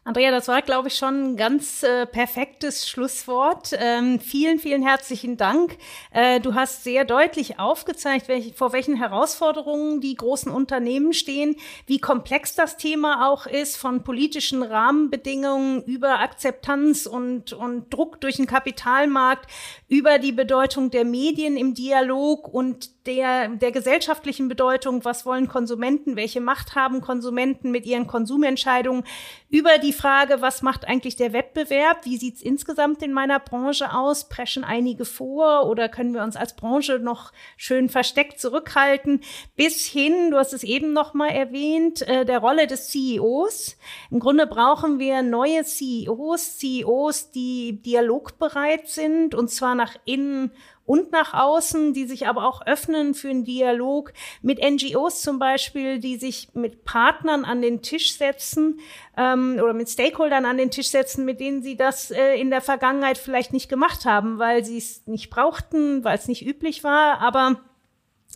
Andrea, 0.05 0.33
das 0.33 0.49
war, 0.49 0.63
glaube 0.63 0.89
ich, 0.89 0.97
schon 0.97 1.23
ein 1.23 1.37
ganz 1.37 1.85
äh, 1.85 2.07
perfektes 2.07 2.89
Schlusswort. 2.89 3.71
Ähm, 3.79 4.19
vielen, 4.19 4.59
vielen 4.59 4.83
herzlichen 4.83 5.37
Dank. 5.37 5.79
Äh, 6.11 6.41
du 6.41 6.55
hast 6.55 6.83
sehr 6.83 7.05
deutlich 7.05 7.61
aufgezeigt, 7.61 8.27
welch, 8.27 8.55
vor 8.57 8.73
welchen 8.73 8.97
Herausforderungen 8.97 10.01
die 10.01 10.17
großen 10.17 10.51
Unternehmen 10.51 11.13
stehen, 11.13 11.55
wie 11.87 12.01
komplex 12.01 12.57
das 12.57 12.77
Thema 12.77 13.31
auch 13.31 13.47
ist, 13.47 13.77
von 13.77 14.03
politischen 14.03 14.65
Rahmenbedingungen 14.65 15.85
über 15.85 16.19
Akzeptanz 16.19 17.07
und, 17.07 17.53
und 17.53 17.95
Druck 17.95 18.21
durch 18.21 18.39
den 18.39 18.47
Kapitalmarkt, 18.47 19.49
über 19.87 20.19
die 20.19 20.33
Bedeutung 20.33 20.91
der 20.91 21.05
Medien 21.05 21.57
im 21.57 21.75
Dialog 21.75 22.53
und 22.53 23.02
der, 23.07 23.49
der 23.49 23.73
gesellschaftlichen 23.73 24.49
Bedeutung, 24.49 25.05
was 25.05 25.27
wollen 25.27 25.49
Konsumenten, 25.49 26.17
welche 26.17 26.41
Macht 26.41 26.75
haben 26.75 27.01
Konsumenten 27.01 27.71
mit 27.71 27.87
ihren 27.87 28.07
Konsumentscheidungen, 28.07 29.05
über 29.49 29.79
die 29.79 29.93
Frage, 29.93 30.41
was 30.41 30.63
macht 30.63 30.87
eigentlich 30.87 31.17
der 31.17 31.33
Wettbewerb, 31.33 32.05
wie 32.05 32.17
sieht's 32.17 32.43
insgesamt 32.43 33.03
in 33.03 33.13
meiner 33.13 33.39
Branche 33.39 33.93
aus, 33.93 34.29
preschen 34.29 34.65
einige 34.65 35.05
vor 35.05 35.67
oder 35.69 35.89
können 35.89 36.15
wir 36.15 36.23
uns 36.23 36.37
als 36.37 36.55
Branche 36.55 36.99
noch 36.99 37.33
schön 37.57 37.89
versteckt 37.89 38.41
zurückhalten, 38.41 39.21
bis 39.57 39.85
hin, 39.85 40.31
du 40.31 40.39
hast 40.39 40.53
es 40.53 40.65
eben 40.65 40.93
noch 40.93 41.13
mal 41.15 41.29
erwähnt, 41.29 42.03
äh, 42.03 42.25
der 42.25 42.39
Rolle 42.39 42.67
des 42.67 42.89
CEOs. 42.89 43.77
Im 44.11 44.21
Grunde 44.21 44.47
brauchen 44.47 44.99
wir 44.99 45.23
neue 45.23 45.65
CEOs, 45.65 46.59
CEOs, 46.59 47.31
die 47.31 47.83
dialogbereit 47.83 48.89
sind 48.89 49.35
und 49.35 49.49
zwar 49.49 49.75
nach 49.75 49.97
innen 50.05 50.53
und 50.85 51.13
nach 51.13 51.33
außen, 51.33 51.95
die 51.95 52.07
sich 52.07 52.27
aber 52.27 52.47
auch 52.47 52.67
öffnen 52.67 53.15
für 53.15 53.31
einen 53.31 53.45
Dialog 53.45 54.13
mit 54.43 54.59
NGOs 54.59 55.23
zum 55.23 55.39
Beispiel, 55.39 55.99
die 55.99 56.17
sich 56.17 56.49
mit 56.55 56.85
Partnern 56.85 57.45
an 57.45 57.63
den 57.63 57.83
Tisch 57.83 58.17
setzen 58.17 58.81
ähm, 59.17 59.59
oder 59.63 59.75
mit 59.75 59.89
Stakeholdern 59.89 60.45
an 60.45 60.57
den 60.57 60.71
Tisch 60.71 60.89
setzen, 60.89 61.25
mit 61.25 61.41
denen 61.41 61.63
sie 61.63 61.77
das 61.77 62.11
äh, 62.11 62.35
in 62.35 62.51
der 62.51 62.61
Vergangenheit 62.61 63.19
vielleicht 63.19 63.53
nicht 63.53 63.69
gemacht 63.69 64.05
haben, 64.05 64.39
weil 64.39 64.65
sie 64.65 64.79
es 64.79 65.07
nicht 65.07 65.31
brauchten, 65.31 66.03
weil 66.05 66.19
es 66.19 66.29
nicht 66.29 66.45
üblich 66.45 66.83
war, 66.83 67.21
aber 67.21 67.61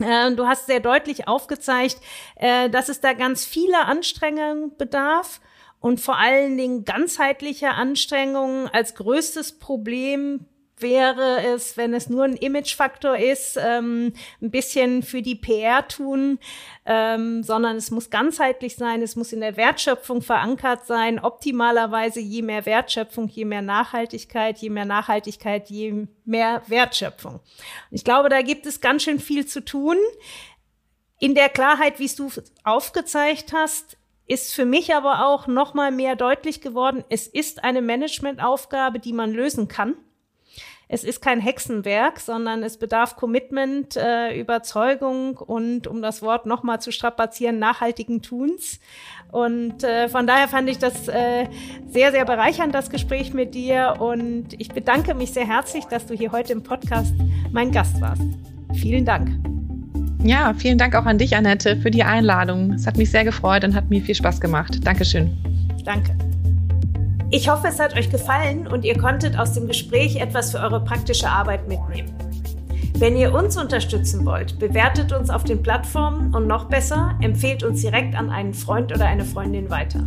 äh, 0.01 0.33
Du 0.33 0.47
hast 0.47 0.67
sehr 0.67 0.81
deutlich 0.81 1.27
aufgezeigt, 1.27 1.99
äh, 2.37 2.71
dass 2.71 2.89
es 2.89 3.01
da 3.01 3.13
ganz 3.13 3.45
viele 3.45 3.87
Anstrengungen 3.87 4.77
bedarf 4.77 5.41
und 5.81 6.01
vor 6.01 6.17
allen 6.17 6.57
Dingen 6.57 6.85
ganzheitliche 6.85 7.71
Anstrengungen 7.71 8.69
als 8.69 8.95
größtes 8.95 9.59
Problem 9.59 10.47
wäre 10.79 11.43
es, 11.43 11.77
wenn 11.77 11.95
es 11.95 12.09
nur 12.09 12.25
ein 12.25 12.37
Imagefaktor 12.37 13.17
ist, 13.17 13.59
ähm, 13.61 14.13
ein 14.43 14.51
bisschen 14.51 15.03
für 15.03 15.23
die 15.23 15.35
PR 15.35 15.87
tun, 15.89 16.39
ähm, 16.85 17.43
sondern 17.43 17.77
es 17.77 17.91
muss 17.91 18.11
ganzheitlich 18.11 18.77
sein, 18.77 19.01
es 19.01 19.17
muss 19.17 19.33
in 19.33 19.41
der 19.41 19.57
Wertschöpfung 19.57 20.21
verankert 20.21 20.87
sein. 20.87 21.19
Optimalerweise 21.19 22.21
je 22.21 22.43
mehr 22.43 22.67
Wertschöpfung, 22.67 23.29
je 23.29 23.45
mehr 23.45 23.63
Nachhaltigkeit, 23.63 24.59
je 24.59 24.71
mehr 24.71 24.85
Nachhaltigkeit, 24.85 25.71
je 25.71 26.07
mehr 26.25 26.63
Wertschöpfung. 26.67 27.41
Ich 27.91 28.05
glaube, 28.05 28.29
da 28.29 28.43
gibt 28.43 28.67
es 28.67 28.81
ganz 28.81 29.03
schön 29.03 29.21
viel 29.21 29.47
zu 29.47 29.65
tun. 29.65 29.97
In 31.19 31.35
der 31.35 31.49
Klarheit, 31.49 31.99
wie 31.99 32.09
du 32.09 32.31
aufgezeigt 32.65 33.55
hast, 33.55 33.97
ist 34.27 34.55
für 34.55 34.67
mich 34.67 34.95
aber 34.95 35.27
auch 35.27 35.47
noch 35.47 35.73
mal 35.73 35.91
mehr 35.91 36.17
deutlich 36.17 36.61
geworden, 36.61 37.05
es 37.09 37.29
ist 37.29 37.65
eine 37.65 37.81
Managementaufgabe, 37.81 38.99
die 38.99 39.13
man 39.13 39.33
lösen 39.33 39.69
kann 39.69 39.95
es 40.89 41.03
ist 41.03 41.21
kein 41.21 41.41
Hexenwerk, 41.41 42.21
sondern 42.21 42.63
es 42.63 42.77
bedarf 42.77 43.17
Commitment, 43.17 43.97
äh, 43.97 44.39
Überzeugung 44.39 45.37
und, 45.37 45.89
um 45.89 46.01
das 46.01 46.23
Wort 46.23 46.47
nochmal 46.47 46.81
zu 46.81 46.93
strapazieren, 46.93 47.59
nachhaltigen 47.59 48.23
Tuns. 48.23 48.79
Und 49.33 49.83
äh, 49.83 50.09
von 50.09 50.29
daher 50.29 50.47
fand 50.47 50.69
ich 50.71 50.79
das 50.79 51.09
äh, 51.09 51.49
sehr, 51.89 52.13
sehr 52.13 52.25
bereichernd, 52.25 52.73
das 52.73 52.89
Gespräch 52.89 53.35
mit 53.35 53.55
dir. 53.55 53.97
Und 53.99 54.49
ich 54.59 54.69
bedanke 54.69 55.15
mich 55.15 55.33
sehr 55.33 55.47
herzlich, 55.47 55.87
dass 55.87 56.07
du 56.07 56.15
hier 56.15 56.31
heute 56.31 56.53
im 56.53 56.63
Podcast 56.63 57.15
mein 57.51 57.73
Gast 57.73 58.01
warst. 58.01 58.23
Vielen 58.75 59.05
Dank. 59.05 59.31
Ja, 60.23 60.55
vielen 60.55 60.79
Dank 60.79 60.95
auch 60.95 61.07
an 61.07 61.19
dich, 61.19 61.37
Annette, 61.37 61.77
für 61.77 61.91
die 61.91 62.05
Einladung. 62.05 62.73
Es 62.73 62.87
hat 62.87 62.97
mich 62.97 63.11
sehr 63.11 63.25
gefreut 63.25 63.65
und 63.65 63.75
hat 63.75 63.91
mir 63.91 64.01
viel 64.01 64.15
Spaß 64.15 64.41
gemacht. 64.41 64.79
Dankeschön. 64.85 65.37
Danke. 65.85 66.17
Ich 67.29 67.49
hoffe, 67.49 67.67
es 67.67 67.81
hat 67.81 67.97
euch 67.97 68.09
gefallen 68.09 68.69
und 68.69 68.85
ihr 68.85 68.97
konntet 68.97 69.37
aus 69.37 69.53
dem 69.53 69.67
Gespräch 69.67 70.17
etwas 70.17 70.53
für 70.53 70.61
eure 70.61 70.85
praktische 70.85 71.29
Arbeit 71.29 71.67
mitnehmen. 71.67 72.15
Wenn 72.99 73.17
ihr 73.17 73.35
uns 73.35 73.57
unterstützen 73.57 74.25
wollt, 74.25 74.61
bewertet 74.61 75.13
uns 75.13 75.29
auf 75.29 75.43
den 75.43 75.61
Plattformen 75.61 76.33
und 76.35 76.47
noch 76.47 76.67
besser, 76.67 77.19
empfehlt 77.21 77.65
uns 77.65 77.81
direkt 77.81 78.15
an 78.15 78.31
einen 78.31 78.55
Freund 78.55 78.93
oder 78.93 79.07
eine 79.07 79.25
Freundin 79.25 79.71
weiter. 79.71 80.05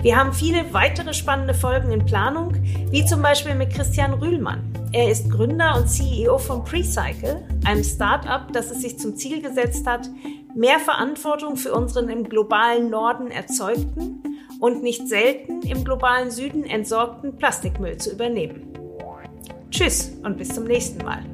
Wir 0.00 0.16
haben 0.16 0.32
viele 0.32 0.72
weitere 0.72 1.12
spannende 1.12 1.54
Folgen 1.54 1.90
in 1.90 2.06
Planung, 2.06 2.54
wie 2.90 3.04
zum 3.04 3.20
Beispiel 3.20 3.56
mit 3.56 3.70
Christian 3.70 4.14
Rühlmann. 4.14 4.62
Er 4.92 5.10
ist 5.10 5.28
Gründer 5.28 5.76
und 5.76 5.88
CEO 5.88 6.38
von 6.38 6.64
Precycle, 6.64 7.44
einem 7.64 7.82
Startup, 7.82 8.52
das 8.52 8.70
es 8.70 8.82
sich 8.82 8.96
zum 8.96 9.16
Ziel 9.16 9.42
gesetzt 9.42 9.84
hat, 9.88 10.08
mehr 10.54 10.78
Verantwortung 10.78 11.56
für 11.56 11.72
unseren 11.74 12.08
im 12.08 12.28
globalen 12.28 12.90
Norden 12.90 13.32
erzeugten 13.32 14.22
und 14.60 14.82
nicht 14.82 15.08
selten 15.08 15.62
im 15.62 15.84
globalen 15.84 16.30
Süden 16.30 16.64
entsorgten 16.64 17.36
Plastikmüll 17.36 17.96
zu 17.96 18.12
übernehmen. 18.12 18.72
Tschüss 19.70 20.12
und 20.22 20.38
bis 20.38 20.54
zum 20.54 20.64
nächsten 20.64 21.04
Mal. 21.04 21.24